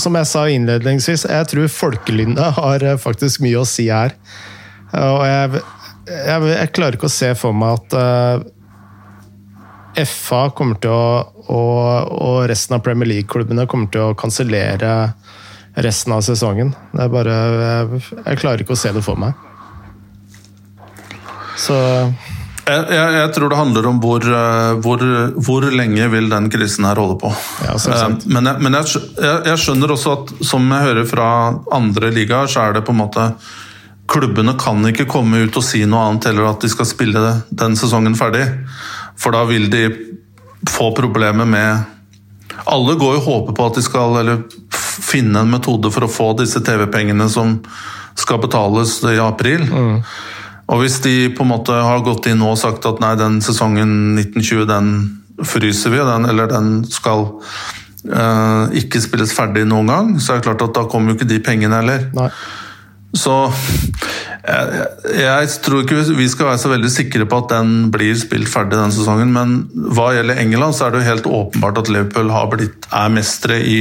som 0.00 0.16
jeg 0.16 0.30
sa 0.30 0.46
innledningsvis, 0.48 1.26
jeg 1.28 1.50
tror 1.52 1.72
folkelynnet 1.72 2.56
har 2.56 2.84
eh, 2.86 3.00
faktisk 3.00 3.42
mye 3.44 3.60
å 3.60 3.68
si 3.68 3.88
her. 3.90 4.14
Og 4.96 5.22
jeg, 5.26 5.62
jeg, 6.08 6.50
jeg 6.54 6.72
klarer 6.78 6.96
ikke 6.96 7.10
å 7.10 7.16
se 7.16 7.32
for 7.36 7.56
meg 7.56 7.80
at 7.80 7.96
eh, 8.00 8.36
FA 10.06 10.46
kommer 10.56 10.78
til 10.80 10.92
å 10.92 11.35
og, 11.46 12.12
og, 12.12 12.38
resten 12.50 12.76
av 12.76 12.84
Premier 12.84 13.08
League-klubbene 13.10 13.66
kommer 13.70 13.90
til 13.92 14.08
å 14.08 14.16
kansellere 14.18 14.92
resten 15.84 16.14
av 16.16 16.22
sesongen. 16.24 16.72
Det 16.92 17.04
er 17.04 17.12
bare 17.12 17.36
jeg, 17.36 18.00
jeg 18.22 18.40
klarer 18.40 18.64
ikke 18.64 18.76
å 18.76 18.80
se 18.80 18.94
det 18.96 19.04
for 19.04 19.20
meg. 19.20 19.36
Så 21.56 21.76
jeg, 22.66 22.82
jeg, 22.90 23.10
jeg, 23.14 23.28
tror 23.34 23.52
det 23.52 23.58
handler 23.60 23.86
om 23.86 24.00
hvor, 24.02 24.24
eh, 24.26 24.72
hvor, 24.82 25.02
hvor, 25.38 25.66
lenge 25.70 26.08
vil 26.10 26.26
den 26.32 26.48
krisen 26.50 26.88
her 26.88 26.98
holde 26.98 27.14
på. 27.20 27.30
Ja, 27.62 27.76
eh, 27.76 28.16
men, 28.26 28.50
men 28.58 28.78
jeg, 28.80 29.54
skjønner 29.62 29.94
også 29.94 30.16
at 30.16 30.32
som 30.48 30.66
jeg 30.74 30.88
hører 30.88 31.06
fra 31.06 31.28
andre 31.76 32.10
ligaer, 32.14 32.50
så 32.50 32.64
er 32.64 32.76
det 32.76 32.84
på 32.86 32.94
en 32.96 33.02
måte 33.04 33.30
Klubbene 34.06 34.52
kan 34.54 34.84
ikke 34.86 35.08
komme 35.10 35.40
ut 35.42 35.56
og 35.58 35.64
si 35.66 35.80
noe 35.82 36.04
annet 36.06 36.28
heller 36.28 36.44
at 36.52 36.62
de 36.62 36.68
skal 36.70 36.86
spille 36.86 37.22
den 37.50 37.72
sesongen 37.74 38.14
ferdig. 38.14 38.44
For 39.18 39.34
da 39.34 39.40
vil 39.48 39.66
de 39.72 39.80
få 40.70 40.90
problemer 40.96 41.46
med 41.48 41.92
Alle 42.66 42.94
går 42.98 43.16
jo 43.16 43.20
og 43.20 43.26
håper 43.26 43.56
på 43.56 43.66
at 43.68 43.76
de 43.78 43.82
skal 43.84 44.16
eller 44.20 44.42
finne 44.80 45.42
en 45.42 45.50
metode 45.50 45.90
for 45.92 46.06
å 46.06 46.10
få 46.10 46.30
disse 46.38 46.62
TV-pengene 46.64 47.28
som 47.30 47.58
skal 48.16 48.40
betales 48.42 48.98
i 49.04 49.18
april. 49.20 49.66
Mm. 49.68 50.00
Og 50.72 50.82
hvis 50.82 50.98
de 51.04 51.28
på 51.36 51.44
en 51.44 51.52
måte 51.52 51.74
har 51.74 52.02
gått 52.06 52.26
inn 52.30 52.42
og 52.42 52.56
sagt 52.58 52.86
at 52.88 53.02
nei, 53.02 53.12
den 53.20 53.38
sesongen 53.44 54.16
1920 54.18 54.66
den 54.70 54.92
fryser 55.46 55.92
vi, 55.92 56.00
den, 56.00 56.26
eller 56.26 56.48
den 56.50 56.70
skal 56.90 57.26
eh, 58.08 58.78
ikke 58.80 59.02
spilles 59.04 59.34
ferdig 59.36 59.66
noen 59.68 59.92
gang, 59.92 60.14
så 60.18 60.32
er 60.32 60.40
det 60.40 60.48
klart 60.48 60.64
at 60.64 60.74
da 60.78 60.86
kommer 60.90 61.12
jo 61.12 61.20
ikke 61.20 61.30
de 61.30 61.42
pengene 61.44 61.82
heller. 61.82 62.08
Nei. 62.16 62.30
Så 63.16 63.34
jeg, 64.46 64.88
jeg, 65.18 65.48
tror 65.64 65.82
ikke 65.82 66.02
vi 66.14 66.26
skal 66.30 66.50
være 66.50 66.60
så 66.62 66.70
veldig 66.70 66.90
sikre 66.92 67.26
på 67.26 67.40
at 67.42 67.52
den 67.56 67.90
blir 67.94 68.14
spilt 68.18 68.50
ferdig 68.50 68.78
den 68.78 68.94
sesongen, 68.94 69.32
men 69.34 69.56
hva 69.96 70.12
gjelder 70.14 70.38
England, 70.42 70.76
så 70.76 70.86
er 70.86 70.94
det 70.94 71.02
jo 71.02 71.08
helt 71.10 71.30
åpenbart 71.30 71.80
at 71.82 71.90
Liverpool 71.90 72.30
har 72.34 72.50
blitt, 72.52 72.86
er 72.94 73.14
mestere 73.14 73.58
i 73.66 73.80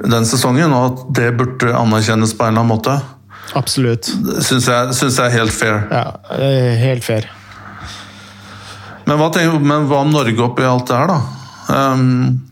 den 0.00 0.28
sesongen, 0.28 0.72
og 0.72 0.84
at 0.86 1.02
det 1.18 1.32
burde 1.40 1.74
anerkjennes 1.76 2.36
på 2.36 2.46
en 2.46 2.54
eller 2.54 2.64
annen 2.64 2.74
måte. 2.76 2.94
Absolutt. 3.58 4.06
Syns 4.46 4.68
jeg, 4.70 4.94
synes 4.94 5.18
jeg 5.18 5.26
er 5.26 5.36
helt 5.40 5.54
fair. 5.54 5.82
Ja, 5.90 6.04
helt 6.80 7.04
fair. 7.04 7.26
Men 9.08 9.18
hva, 9.18 9.32
tenker, 9.34 9.58
men 9.58 9.88
hva 9.90 10.04
om 10.04 10.14
Norge 10.14 10.44
oppi 10.44 10.62
alt 10.66 10.86
det 10.86 11.00
her, 11.00 11.10
da? 11.10 11.18
Um, 11.70 12.49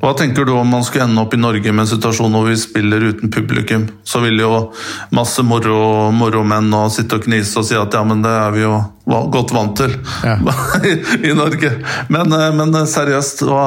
hva 0.00 0.14
tenker 0.16 0.46
du 0.48 0.54
om 0.56 0.68
man 0.68 0.84
skulle 0.84 1.04
ende 1.04 1.20
opp 1.20 1.34
i 1.36 1.38
Norge 1.40 1.72
med 1.72 1.82
en 1.82 1.88
situasjon 1.90 2.32
hvor 2.32 2.46
vi 2.48 2.56
spiller 2.56 3.02
uten 3.10 3.30
publikum? 3.32 3.84
Så 4.04 4.22
vil 4.24 4.40
jo 4.40 4.70
masse 5.12 5.44
moro, 5.44 6.08
moromenn 6.16 6.70
nå 6.72 6.86
sitte 6.92 7.18
og 7.18 7.26
knise 7.26 7.60
og 7.60 7.66
si 7.68 7.76
at 7.76 7.92
ja, 7.92 8.00
men 8.08 8.22
det 8.24 8.32
er 8.32 8.54
vi 8.54 8.62
jo 8.64 8.78
godt 9.04 9.52
vant 9.52 9.74
til 9.76 9.92
ja. 10.24 10.38
I, 11.28 11.34
Norge. 11.36 11.74
Men, 12.08 12.32
eh, 12.32 12.48
men 12.56 12.72
seriøst, 12.88 13.44
hva, 13.44 13.66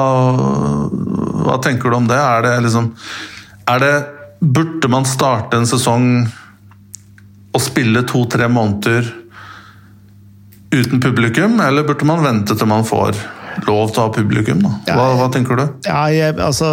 hva, 1.44 1.60
tenker 1.62 1.94
du 1.94 2.00
om 2.00 2.10
det? 2.10 2.18
Er 2.18 2.42
det 2.48 2.56
liksom 2.66 2.90
er 3.70 3.84
det, 3.84 3.94
Burde 4.44 4.90
man 4.92 5.06
starte 5.08 5.56
en 5.56 5.70
sesong 5.70 6.08
og 7.54 7.62
spille 7.62 8.02
to-tre 8.10 8.50
måneder 8.50 9.06
uten 10.74 11.00
publikum, 11.00 11.54
eller 11.62 11.86
burde 11.86 12.04
man 12.10 12.20
vente 12.26 12.58
til 12.58 12.68
man 12.68 12.84
får 12.84 13.14
lov 13.68 13.92
til 13.92 14.02
å 14.02 14.06
ha 14.08 14.12
publikum? 14.14 14.60
Da? 14.64 14.96
Hva, 14.96 15.06
hva 15.20 15.30
tenker 15.32 15.58
du? 15.60 15.64
Ja, 15.86 16.04
jeg, 16.12 16.36
altså, 16.42 16.68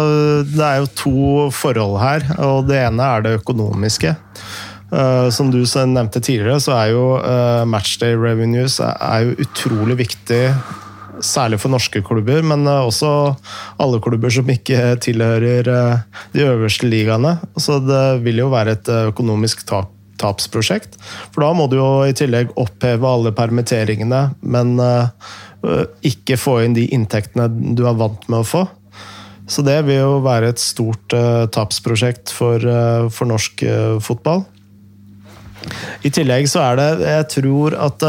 det 0.48 0.66
er 0.66 0.82
jo 0.82 0.90
to 0.98 1.46
forhold 1.54 1.98
her, 2.02 2.26
og 2.42 2.68
det 2.70 2.82
ene 2.82 3.08
er 3.16 3.26
det 3.26 3.38
økonomiske. 3.40 4.14
Uh, 4.92 5.30
som 5.32 5.48
du 5.48 5.62
nevnte 5.64 6.20
tidligere, 6.20 6.60
så 6.60 6.74
er 6.76 6.92
jo 6.92 7.04
uh, 7.16 7.62
matchday 7.64 8.12
revenues 8.18 8.76
er 8.82 9.24
jo 9.24 9.38
utrolig 9.46 10.02
viktig. 10.02 10.42
Særlig 11.22 11.60
for 11.62 11.72
norske 11.72 12.02
klubber, 12.04 12.42
men 12.44 12.66
uh, 12.68 12.84
også 12.88 13.08
alle 13.80 14.02
klubber 14.04 14.32
som 14.34 14.50
ikke 14.52 14.98
tilhører 15.00 15.72
de 16.34 16.44
øverste 16.44 16.90
ligaene. 16.90 17.38
Så 17.56 17.80
det 17.86 18.04
vil 18.26 18.44
jo 18.44 18.52
være 18.52 18.76
et 18.76 18.94
økonomisk 19.12 19.64
tap 19.68 19.92
tapsprosjekt. 20.22 20.98
For 21.32 21.44
da 21.44 21.52
må 21.56 21.68
du 21.70 21.78
jo 21.78 21.88
i 22.06 22.14
tillegg 22.16 22.52
oppheve 22.60 23.08
alle 23.08 23.34
permitteringene, 23.36 24.22
men 24.54 24.76
uh, 24.78 25.10
ikke 26.02 26.38
få 26.40 26.56
inn 26.64 26.74
de 26.74 26.88
inntektene 26.94 27.46
du 27.76 27.84
er 27.86 27.98
vant 27.98 28.24
med 28.26 28.42
å 28.42 28.46
få. 28.46 28.62
Så 29.46 29.62
det 29.66 29.76
vil 29.86 30.00
jo 30.00 30.16
være 30.24 30.52
et 30.52 30.62
stort 30.62 31.14
uh, 31.14 31.44
tapsprosjekt 31.54 32.32
for, 32.34 32.62
uh, 32.62 33.06
for 33.12 33.30
norsk 33.30 33.64
fotball. 34.02 34.44
I 36.02 36.10
tillegg 36.10 36.48
så 36.50 36.64
er 36.64 36.78
det 36.80 36.86
Jeg 37.06 37.26
tror 37.36 37.76
at 37.78 38.02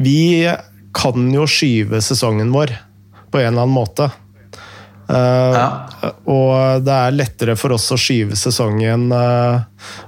vi 0.00 0.48
kan 0.96 1.26
jo 1.34 1.44
skyve 1.44 2.00
sesongen 2.04 2.52
vår 2.54 2.72
på 3.28 3.40
en 3.42 3.50
eller 3.50 3.66
annen 3.66 3.74
måte. 3.76 4.08
Uh, 5.08 5.54
ja. 5.56 5.68
Og 6.28 6.84
det 6.84 6.92
er 6.94 7.14
lettere 7.16 7.54
for 7.56 7.72
oss 7.72 7.86
å 7.94 7.96
skyve 7.96 8.36
sesongen 8.36 9.06
uh, 9.08 9.62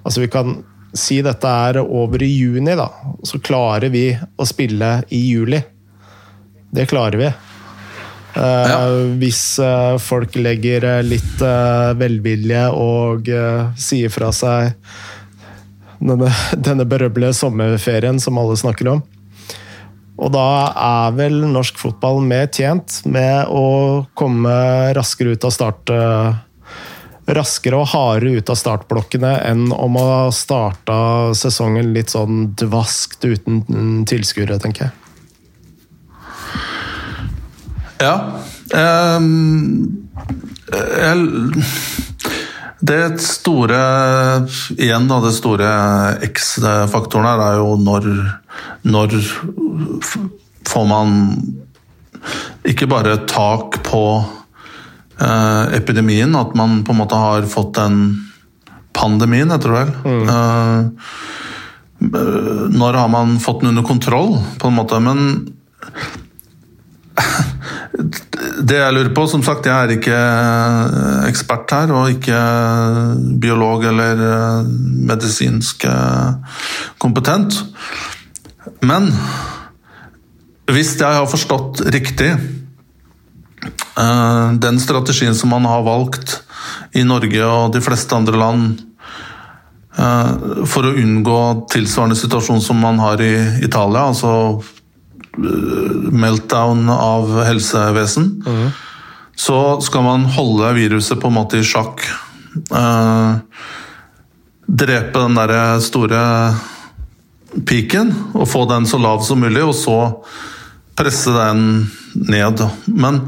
Altså, 0.05 0.21
vi 0.21 0.29
kan 0.29 0.59
Si 0.93 1.21
dette 1.25 1.47
er 1.47 1.79
over 1.81 2.21
i 2.27 2.29
juni, 2.29 2.73
da. 2.75 2.89
Så 3.23 3.39
klarer 3.39 3.93
vi 3.95 4.09
å 4.11 4.47
spille 4.49 4.89
i 5.15 5.21
juli. 5.31 5.61
Det 6.70 6.86
klarer 6.90 7.18
vi. 7.18 7.30
Uh, 8.36 8.42
ja. 8.70 8.82
Hvis 9.18 9.59
uh, 9.59 9.98
folk 9.98 10.36
legger 10.38 10.86
uh, 10.86 10.98
litt 11.02 11.42
velvilje 11.98 12.66
og 12.78 13.30
sier 13.80 14.12
fra 14.12 14.30
seg 14.34 14.76
denne, 15.98 16.30
denne 16.68 16.86
berømmelige 16.86 17.34
sommerferien 17.40 18.20
som 18.22 18.38
alle 18.40 18.59
snakker 18.60 18.94
om. 18.94 19.02
Og 20.20 20.28
da 20.34 20.47
er 20.76 21.16
vel 21.16 21.40
norsk 21.48 21.78
fotball 21.80 22.20
mer 22.22 22.47
tjent 22.52 23.01
med 23.09 23.48
å 23.48 24.05
komme 24.12 24.52
raskere 24.92 25.32
ut 25.32 25.47
av 25.48 25.55
start 25.55 25.92
raskere 27.30 27.78
og 27.78 27.88
hardere 27.92 28.40
ut 28.40 28.51
av 28.52 28.59
startblokkene 28.59 29.32
enn 29.48 29.70
om 29.72 29.97
å 29.97 30.06
ha 30.06 30.22
starta 30.34 30.98
sesongen 31.38 31.92
litt 31.94 32.12
sånn 32.12 32.51
dvaskt 32.59 33.24
uten 33.24 34.05
tilskuere, 34.10 34.59
tenker 34.60 34.88
jeg. 34.88 34.99
Ja. 38.01 38.14
Um, 38.72 40.09
jeg, 40.70 41.16
det 42.81 43.20
store 43.20 43.78
Igjen, 44.77 45.09
da. 45.10 45.20
Det 45.20 45.35
store 45.36 45.70
X-faktoren 46.31 47.28
her 47.28 47.43
er 47.44 47.59
jo 47.60 47.74
når, 47.81 48.09
når 48.89 49.16
får 50.68 50.86
man 50.89 51.16
ikke 52.68 52.89
bare 52.90 53.18
tak 53.28 53.81
på 53.85 54.02
eh, 55.20 55.77
epidemien, 55.77 56.36
at 56.36 56.55
man 56.56 56.82
på 56.85 56.93
en 56.93 57.01
måte 57.01 57.20
har 57.20 57.48
fått 57.48 57.74
den 57.78 57.97
pandemien, 58.97 59.51
heter 59.52 59.72
det 59.72 59.78
vel. 59.78 59.93
Mm. 60.05 60.28
Eh, 60.35 60.82
når 62.77 62.93
har 63.01 63.09
man 63.12 63.39
fått 63.40 63.60
den 63.60 63.72
under 63.74 63.85
kontroll, 63.86 64.39
på 64.60 64.68
en 64.68 64.77
måte? 64.77 65.01
Men 65.05 65.18
det 68.01 68.78
jeg 68.78 68.94
lurer 68.94 69.10
på 69.14 69.27
Som 69.31 69.43
sagt, 69.44 69.66
jeg 69.68 69.74
er 69.74 69.90
ikke 69.97 70.18
ekspert 71.28 71.70
her, 71.74 71.93
og 71.94 72.10
ikke 72.12 72.39
biolog 73.43 73.85
eller 73.90 74.14
eh, 74.27 74.64
medisinsk 75.10 75.85
eh, 75.89 76.31
kompetent. 77.02 77.51
Men 78.86 79.02
hvis 80.70 80.90
jeg 81.01 81.12
har 81.18 81.27
forstått 81.31 81.74
riktig 81.90 82.31
eh, 82.35 82.40
den 84.64 84.77
strategien 84.82 85.35
som 85.36 85.48
man 85.55 85.64
har 85.68 85.82
valgt 85.86 86.28
i 86.97 87.02
Norge 87.06 87.44
og 87.47 87.72
de 87.74 87.81
fleste 87.85 88.16
andre 88.16 88.36
land 88.39 88.64
for 90.70 90.86
å 90.86 90.97
unngå 90.97 91.40
tilsvarende 91.68 92.16
situasjon 92.16 92.60
som 92.62 92.78
man 92.81 92.98
har 93.02 93.20
i 93.20 93.35
Italia, 93.66 94.06
altså 94.06 94.62
meltdown 96.12 96.89
av 96.93 97.33
helsevesen, 97.45 98.31
mm. 98.47 98.67
så 99.37 99.81
skal 99.85 100.05
man 100.07 100.27
holde 100.37 100.73
viruset 100.77 101.21
på 101.21 101.31
en 101.31 101.39
måte 101.39 101.61
i 101.61 101.67
sjakk. 101.67 102.05
Uh, 102.71 103.41
drepe 104.67 105.19
den 105.19 105.39
derre 105.39 105.62
store 105.83 106.23
piken 107.67 108.12
og 108.35 108.47
få 108.51 108.65
den 108.71 108.87
så 108.87 109.01
lav 109.03 109.25
som 109.27 109.43
mulig, 109.43 109.62
og 109.65 109.75
så 109.75 109.99
presse 110.99 111.33
den 111.35 111.91
ned. 112.15 112.62
Men 112.87 113.25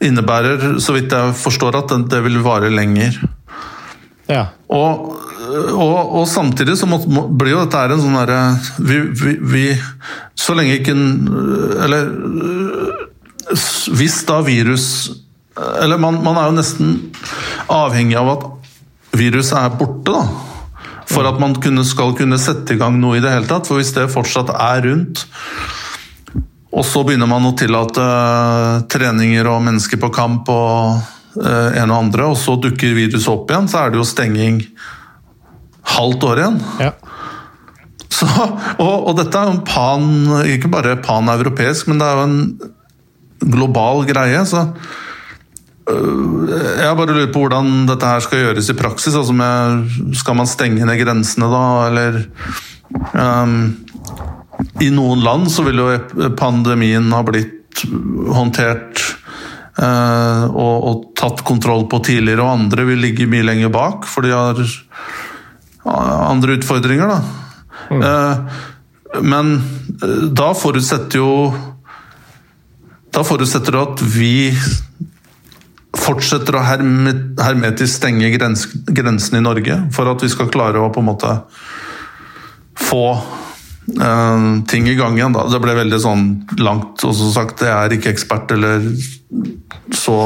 innebærer, 0.00 0.78
så 0.80 0.94
vidt 0.96 1.12
jeg 1.12 1.36
forstår, 1.38 1.82
at 1.82 1.94
det 2.10 2.22
vil 2.24 2.40
vare 2.44 2.72
lenger. 2.72 3.20
Ja. 4.30 4.46
Og 4.70 5.10
og, 5.50 6.12
og, 6.20 6.28
samtidig 6.28 6.76
så 6.78 6.86
må, 6.86 7.00
må, 7.10 7.24
blir 7.34 7.56
jo 7.56 7.62
dette 7.64 7.80
en 7.90 8.02
sånn 8.02 8.18
derre 8.18 8.40
vi, 8.78 8.98
vi, 9.18 9.32
vi, 9.40 9.64
Så 10.38 10.54
lenge 10.54 10.76
ikke 10.78 10.94
Eller 11.86 12.12
hvis 13.96 14.20
da 14.28 14.36
virus 14.46 14.84
Eller 15.82 15.98
man, 15.98 16.20
man, 16.22 16.38
er 16.38 16.50
jo 16.50 16.58
nesten 16.60 16.92
avhengig 17.72 18.18
av 18.20 18.30
at 18.36 18.46
viruset 19.18 19.56
er 19.58 19.74
borte, 19.74 20.14
da. 20.14 20.22
For 21.10 21.26
at 21.26 21.40
man 21.42 21.56
kunne, 21.58 21.82
skal 21.86 22.14
kunne 22.18 22.38
sette 22.38 22.76
i 22.76 22.78
gang 22.78 22.94
noe 23.02 23.18
i 23.18 23.22
det 23.22 23.32
hele 23.32 23.48
tatt. 23.50 23.66
For 23.66 23.80
hvis 23.80 23.90
det 23.96 24.06
fortsatt 24.12 24.52
er 24.54 24.84
rundt, 24.86 25.24
og 26.70 26.86
så 26.86 27.02
begynner 27.06 27.28
man 27.30 27.48
å 27.48 27.52
tillate 27.58 28.04
treninger 28.94 29.50
og 29.50 29.64
mennesker 29.66 29.98
på 30.00 30.12
kamp 30.14 30.50
og 30.54 31.02
uh, 31.38 31.70
en 31.78 31.90
og 31.90 31.98
andre, 32.06 32.30
og 32.32 32.38
så 32.38 32.56
dukker 32.60 32.96
viruset 32.96 33.30
opp 33.32 33.50
igjen, 33.50 33.68
så 33.70 33.84
er 33.84 33.92
det 33.92 34.00
jo 34.00 34.08
stenging 34.08 34.62
halvt 35.96 36.26
år 36.30 36.42
igjen. 36.42 36.60
Ja. 36.80 36.92
Så, 38.10 38.26
og, 38.82 39.06
og, 39.08 39.12
dette 39.18 39.38
er 39.38 39.48
jo 39.48 39.56
en 39.56 39.66
pan, 39.66 40.08
ikke 40.50 40.70
bare 40.72 40.98
paneuropeisk, 41.04 41.88
men 41.88 42.00
det 42.00 42.08
er 42.08 42.18
jo 42.18 42.26
en 42.26 43.52
global 43.54 44.04
greie. 44.08 44.42
så 44.44 44.66
øh, 45.88 46.50
jeg 46.82 46.96
bare 46.96 47.14
lurer 47.14 47.32
på 47.32 47.44
hvordan 47.44 47.86
dette 47.88 48.10
her 48.10 48.24
skal 48.24 48.44
gjøres 48.44 48.68
i 48.68 48.76
praksis. 48.76 49.14
Altså 49.14 49.36
med, 49.36 49.86
skal 50.18 50.36
man 50.36 50.50
stenge 50.50 50.84
ned 50.84 51.00
grensene 51.00 51.48
da, 51.52 51.64
eller 51.88 52.20
um, 53.14 53.56
I 54.82 54.90
noen 54.92 55.24
land 55.24 55.48
så 55.52 55.64
vil 55.64 55.80
jo 55.80 56.30
pandemien 56.36 57.08
ha 57.14 57.22
blitt 57.24 57.86
håndtert 58.34 59.00
og, 59.80 60.76
og, 60.90 61.04
tatt 61.16 61.40
kontroll 61.46 61.86
på 61.88 62.02
tidligere, 62.04 62.44
og 62.44 62.52
andre 62.66 62.84
vil 62.90 63.00
ligge 63.00 63.28
mye 63.30 63.46
lenger 63.46 63.72
bak, 63.72 64.04
for 64.08 64.26
de 64.26 64.34
har 64.34 64.60
andre 65.84 66.58
utfordringer, 66.58 67.08
da. 67.08 67.20
Mm. 67.90 68.02
Eh, 68.02 68.36
men 69.22 69.54
eh, 70.02 70.08
da 70.30 70.52
forutsetter 70.54 71.18
jo 71.18 71.30
Da 73.10 73.24
forutsetter 73.26 73.74
det 73.74 73.80
at 73.82 74.02
vi 74.14 74.52
fortsetter 76.00 76.54
å 76.54 76.62
hermetisk 76.62 77.96
stenge 77.96 78.28
grens, 78.36 78.68
grensene 78.86 79.40
i 79.40 79.42
Norge 79.42 79.74
for 79.94 80.06
at 80.06 80.22
vi 80.22 80.30
skal 80.30 80.52
klare 80.54 80.78
å 80.78 80.92
på 80.94 81.02
en 81.02 81.08
måte 81.08 81.32
få 82.78 83.02
uh, 83.98 84.60
ting 84.70 84.88
i 84.88 84.96
gang 84.98 85.18
igjen. 85.18 85.34
Da. 85.36 85.46
Det 85.50 85.62
ble 85.62 85.78
veldig 85.78 86.00
sånn 86.02 86.26
langt, 86.60 87.02
og 87.06 87.16
som 87.16 87.32
sagt, 87.34 87.64
jeg 87.66 87.74
er 87.74 87.96
ikke 87.96 88.12
ekspert 88.14 88.52
eller 88.54 88.84
så 89.94 90.18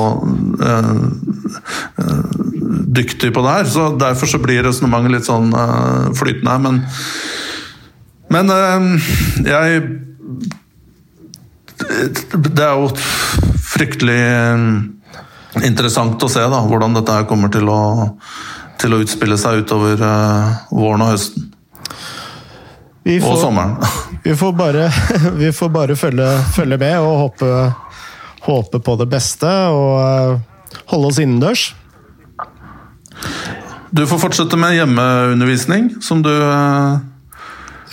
uh, 0.64 1.04
dyktig 2.94 3.32
på 3.34 3.42
det 3.44 3.54
her. 3.58 3.64
så 3.68 3.88
Derfor 3.98 4.26
så 4.30 4.40
blir 4.42 4.64
resonnementet 4.66 5.14
litt 5.14 5.28
sånn 5.28 5.52
uh, 5.54 6.10
flytende. 6.16 6.56
Men, 6.64 6.82
men 8.34 8.54
uh, 8.54 9.12
jeg 9.44 9.84
Det 11.84 12.64
er 12.64 12.78
jo 12.78 12.86
fryktelig 13.74 14.20
eh, 14.22 14.60
interessant 15.66 16.22
å 16.22 16.28
se 16.30 16.44
da, 16.46 16.60
hvordan 16.64 16.94
dette 16.94 17.16
her 17.16 17.26
kommer 17.28 17.50
til 17.52 17.66
å, 17.68 17.80
til 18.80 18.94
å 18.94 19.00
utspille 19.02 19.36
seg 19.40 19.64
utover 19.64 19.98
våren 20.70 21.02
og 21.04 21.10
høsten. 21.10 21.50
Får, 23.05 23.35
og 23.35 23.36
sommeren. 23.36 23.76
vi 24.24 24.32
får 24.36 24.52
bare, 24.56 24.89
vi 25.43 25.52
får 25.52 25.68
bare 25.68 25.97
følge, 25.97 26.28
følge, 26.56 26.78
med 26.81 26.98
og 27.05 27.18
håpe, 27.26 27.51
håpe 28.47 28.81
på 28.81 28.97
det 29.02 29.09
beste. 29.12 29.51
Og 29.68 30.40
holde 30.90 31.10
oss 31.10 31.20
innendørs. 31.20 31.72
Du 33.94 34.06
får 34.10 34.24
fortsette 34.24 34.59
med 34.59 34.74
hjemmeundervisning, 34.74 35.93
som 36.02 36.24
du 36.24 36.32
eh, 36.32 36.97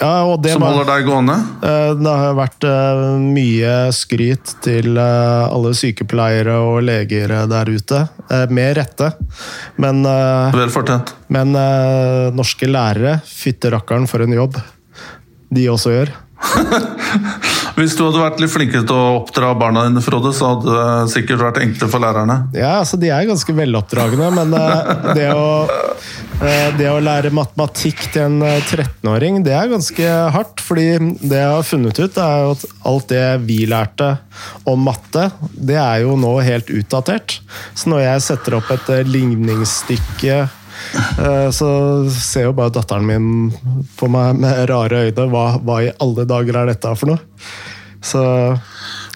ja, 0.02 0.14
som 0.50 0.64
holder 0.66 0.88
deg 0.88 1.06
gående? 1.06 1.36
Eh, 1.62 1.92
det 2.00 2.16
har 2.24 2.40
vært 2.40 2.66
eh, 2.66 3.04
mye 3.22 3.76
skryt 3.94 4.56
til 4.66 4.98
alle 4.98 5.76
sykepleiere 5.78 6.56
og 6.64 6.82
leger 6.88 7.36
der 7.52 7.70
ute. 7.70 8.06
Med 8.50 8.78
rette. 8.80 9.12
Men, 9.76 10.06
Vel 10.56 10.74
fortjent. 10.74 11.14
Men 11.36 11.52
norske 12.34 12.72
lærere, 12.72 13.20
fytte 13.28 13.76
rakkeren 13.76 14.08
for 14.10 14.24
en 14.24 14.40
jobb 14.40 14.58
de 15.52 15.69
også 15.72 15.95
gjør. 15.95 16.14
Hvis 17.78 17.95
du 17.95 18.03
hadde 18.03 18.22
vært 18.22 18.41
litt 18.41 18.52
flinkere 18.52 18.86
til 18.88 18.98
å 18.98 19.19
oppdra 19.22 19.53
barna 19.57 19.86
dine, 19.88 20.03
Frode, 20.03 20.34
så 20.36 20.53
hadde 20.53 20.73
det 20.73 21.11
sikkert 21.14 21.44
vært 21.45 21.61
enklere 21.64 21.91
for 21.91 22.03
lærerne? 22.03 22.38
Ja, 22.57 22.80
altså 22.82 22.99
de 22.99 23.11
er 23.14 23.30
ganske 23.30 23.56
veloppdragne, 23.56 24.32
men 24.36 24.56
eh, 24.57 24.91
det 25.18 25.28
å, 25.34 25.45
eh, 26.41 26.69
det 26.78 26.90
å 26.91 26.99
lære 27.03 27.34
matematikk 27.36 28.03
til 28.14 28.28
en 28.28 28.38
13-åring, 28.44 29.40
eh, 29.40 29.45
det 29.48 29.56
er 29.57 29.72
ganske 29.72 30.14
hardt. 30.36 30.64
fordi 30.65 30.88
det 31.22 31.40
jeg 31.40 31.56
har 31.56 31.68
funnet 31.68 32.02
ut, 32.02 32.22
er 32.22 32.45
jo 32.45 32.56
at 32.57 32.65
alt 32.91 33.11
det 33.14 33.26
vi 33.48 33.61
lærte 33.69 34.14
om 34.68 34.88
matte, 34.88 35.30
det 35.56 35.80
er 35.80 36.03
jo 36.06 36.18
nå 36.19 36.36
helt 36.44 36.72
utdatert. 36.73 37.40
Så 37.73 37.91
når 37.94 38.06
jeg 38.06 38.28
setter 38.30 38.60
opp 38.60 38.72
et 38.73 38.91
ligningsstykke 39.07 40.44
så 41.56 41.70
ser 42.12 42.49
jo 42.49 42.53
bare 42.58 42.74
datteren 42.74 43.06
min 43.08 43.52
på 43.99 44.10
meg 44.12 44.40
med 44.41 44.64
rare 44.72 45.06
øyne. 45.08 45.28
Hva, 45.32 45.45
hva 45.62 45.78
i 45.86 45.91
alle 46.03 46.26
dager 46.30 46.62
er 46.62 46.72
dette 46.74 46.94
for 46.99 47.14
noe? 47.14 47.22
Så 48.02 48.24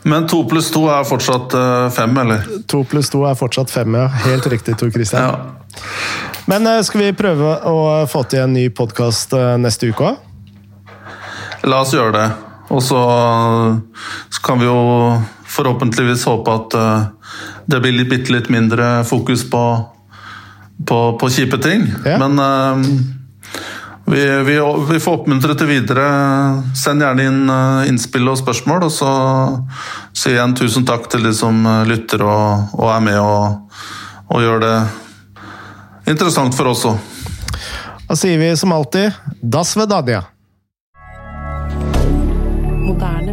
men 0.06 0.28
to 0.30 0.44
pluss 0.46 0.68
to 0.70 0.84
er 0.94 1.02
fortsatt 1.10 1.54
uh, 1.58 1.90
fem, 1.90 2.14
eller? 2.22 2.44
To 2.70 2.84
pluss 2.86 3.10
to 3.10 3.24
er 3.26 3.34
fortsatt 3.38 3.72
fem, 3.74 3.96
ja. 3.98 4.06
Helt 4.28 4.46
riktig, 4.54 4.76
Tor 4.78 4.92
Christian. 4.94 5.24
Ja. 5.26 5.80
Men 6.46 6.68
uh, 6.70 6.78
skal 6.86 7.08
vi 7.08 7.16
prøve 7.18 7.56
å 7.66 7.80
få 8.10 8.22
til 8.30 8.44
en 8.44 8.54
ny 8.54 8.68
podkast 8.70 9.34
neste 9.58 9.90
uke 9.90 10.12
òg? 10.12 10.86
La 11.66 11.82
oss 11.82 11.96
gjøre 11.98 12.14
det. 12.14 12.28
Og 12.70 12.84
så, 12.86 13.02
så, 14.30 14.44
kan 14.46 14.62
vi 14.62 14.70
jo 14.70 14.78
forhåpentligvis 15.56 16.28
håpe 16.30 16.54
at 16.54 16.78
det 17.66 17.82
blir 17.82 17.98
litt, 17.98 18.12
bitte 18.12 18.34
litt 18.34 18.52
mindre 18.54 19.00
fokus 19.10 19.42
på, 19.50 19.64
på, 20.88 21.00
på 21.20 21.30
kjipe 21.32 21.58
ting. 21.64 21.88
Ja. 22.06 22.18
Men 22.28 22.40
vi, 24.08 24.44
vi, 24.44 24.84
vi, 24.90 25.00
får 25.00 25.14
oppmuntre 25.14 25.56
til 25.58 25.70
videre. 25.70 26.06
Send 26.78 27.02
gjerne 27.02 27.26
inn 27.26 27.50
uh, 27.50 27.88
innspill 27.90 28.30
og 28.30 28.38
spørsmål. 28.38 28.86
Og 28.86 28.94
så 28.94 29.10
sier 30.14 30.38
jeg 30.38 30.44
en 30.44 30.58
tusen 30.58 30.86
takk 30.86 31.10
til 31.10 31.26
de 31.26 31.34
som 31.34 31.66
eh, 31.66 31.82
lytter 31.90 32.22
og, 32.22 32.78
og 32.78 32.92
er 32.94 33.02
med 33.02 33.18
og, 33.20 33.82
og, 34.30 34.38
gjør 34.44 34.64
det 34.64 34.78
Interessant 36.06 36.54
for 36.54 36.70
oss 36.70 36.84
òg. 36.86 37.00
Da 38.06 38.14
sier 38.14 38.38
vi 38.38 38.52
som 38.54 38.76
alltid 38.76 39.16
das 39.42 39.74
vedadia. 39.74 40.22
Moderne. 42.86 43.25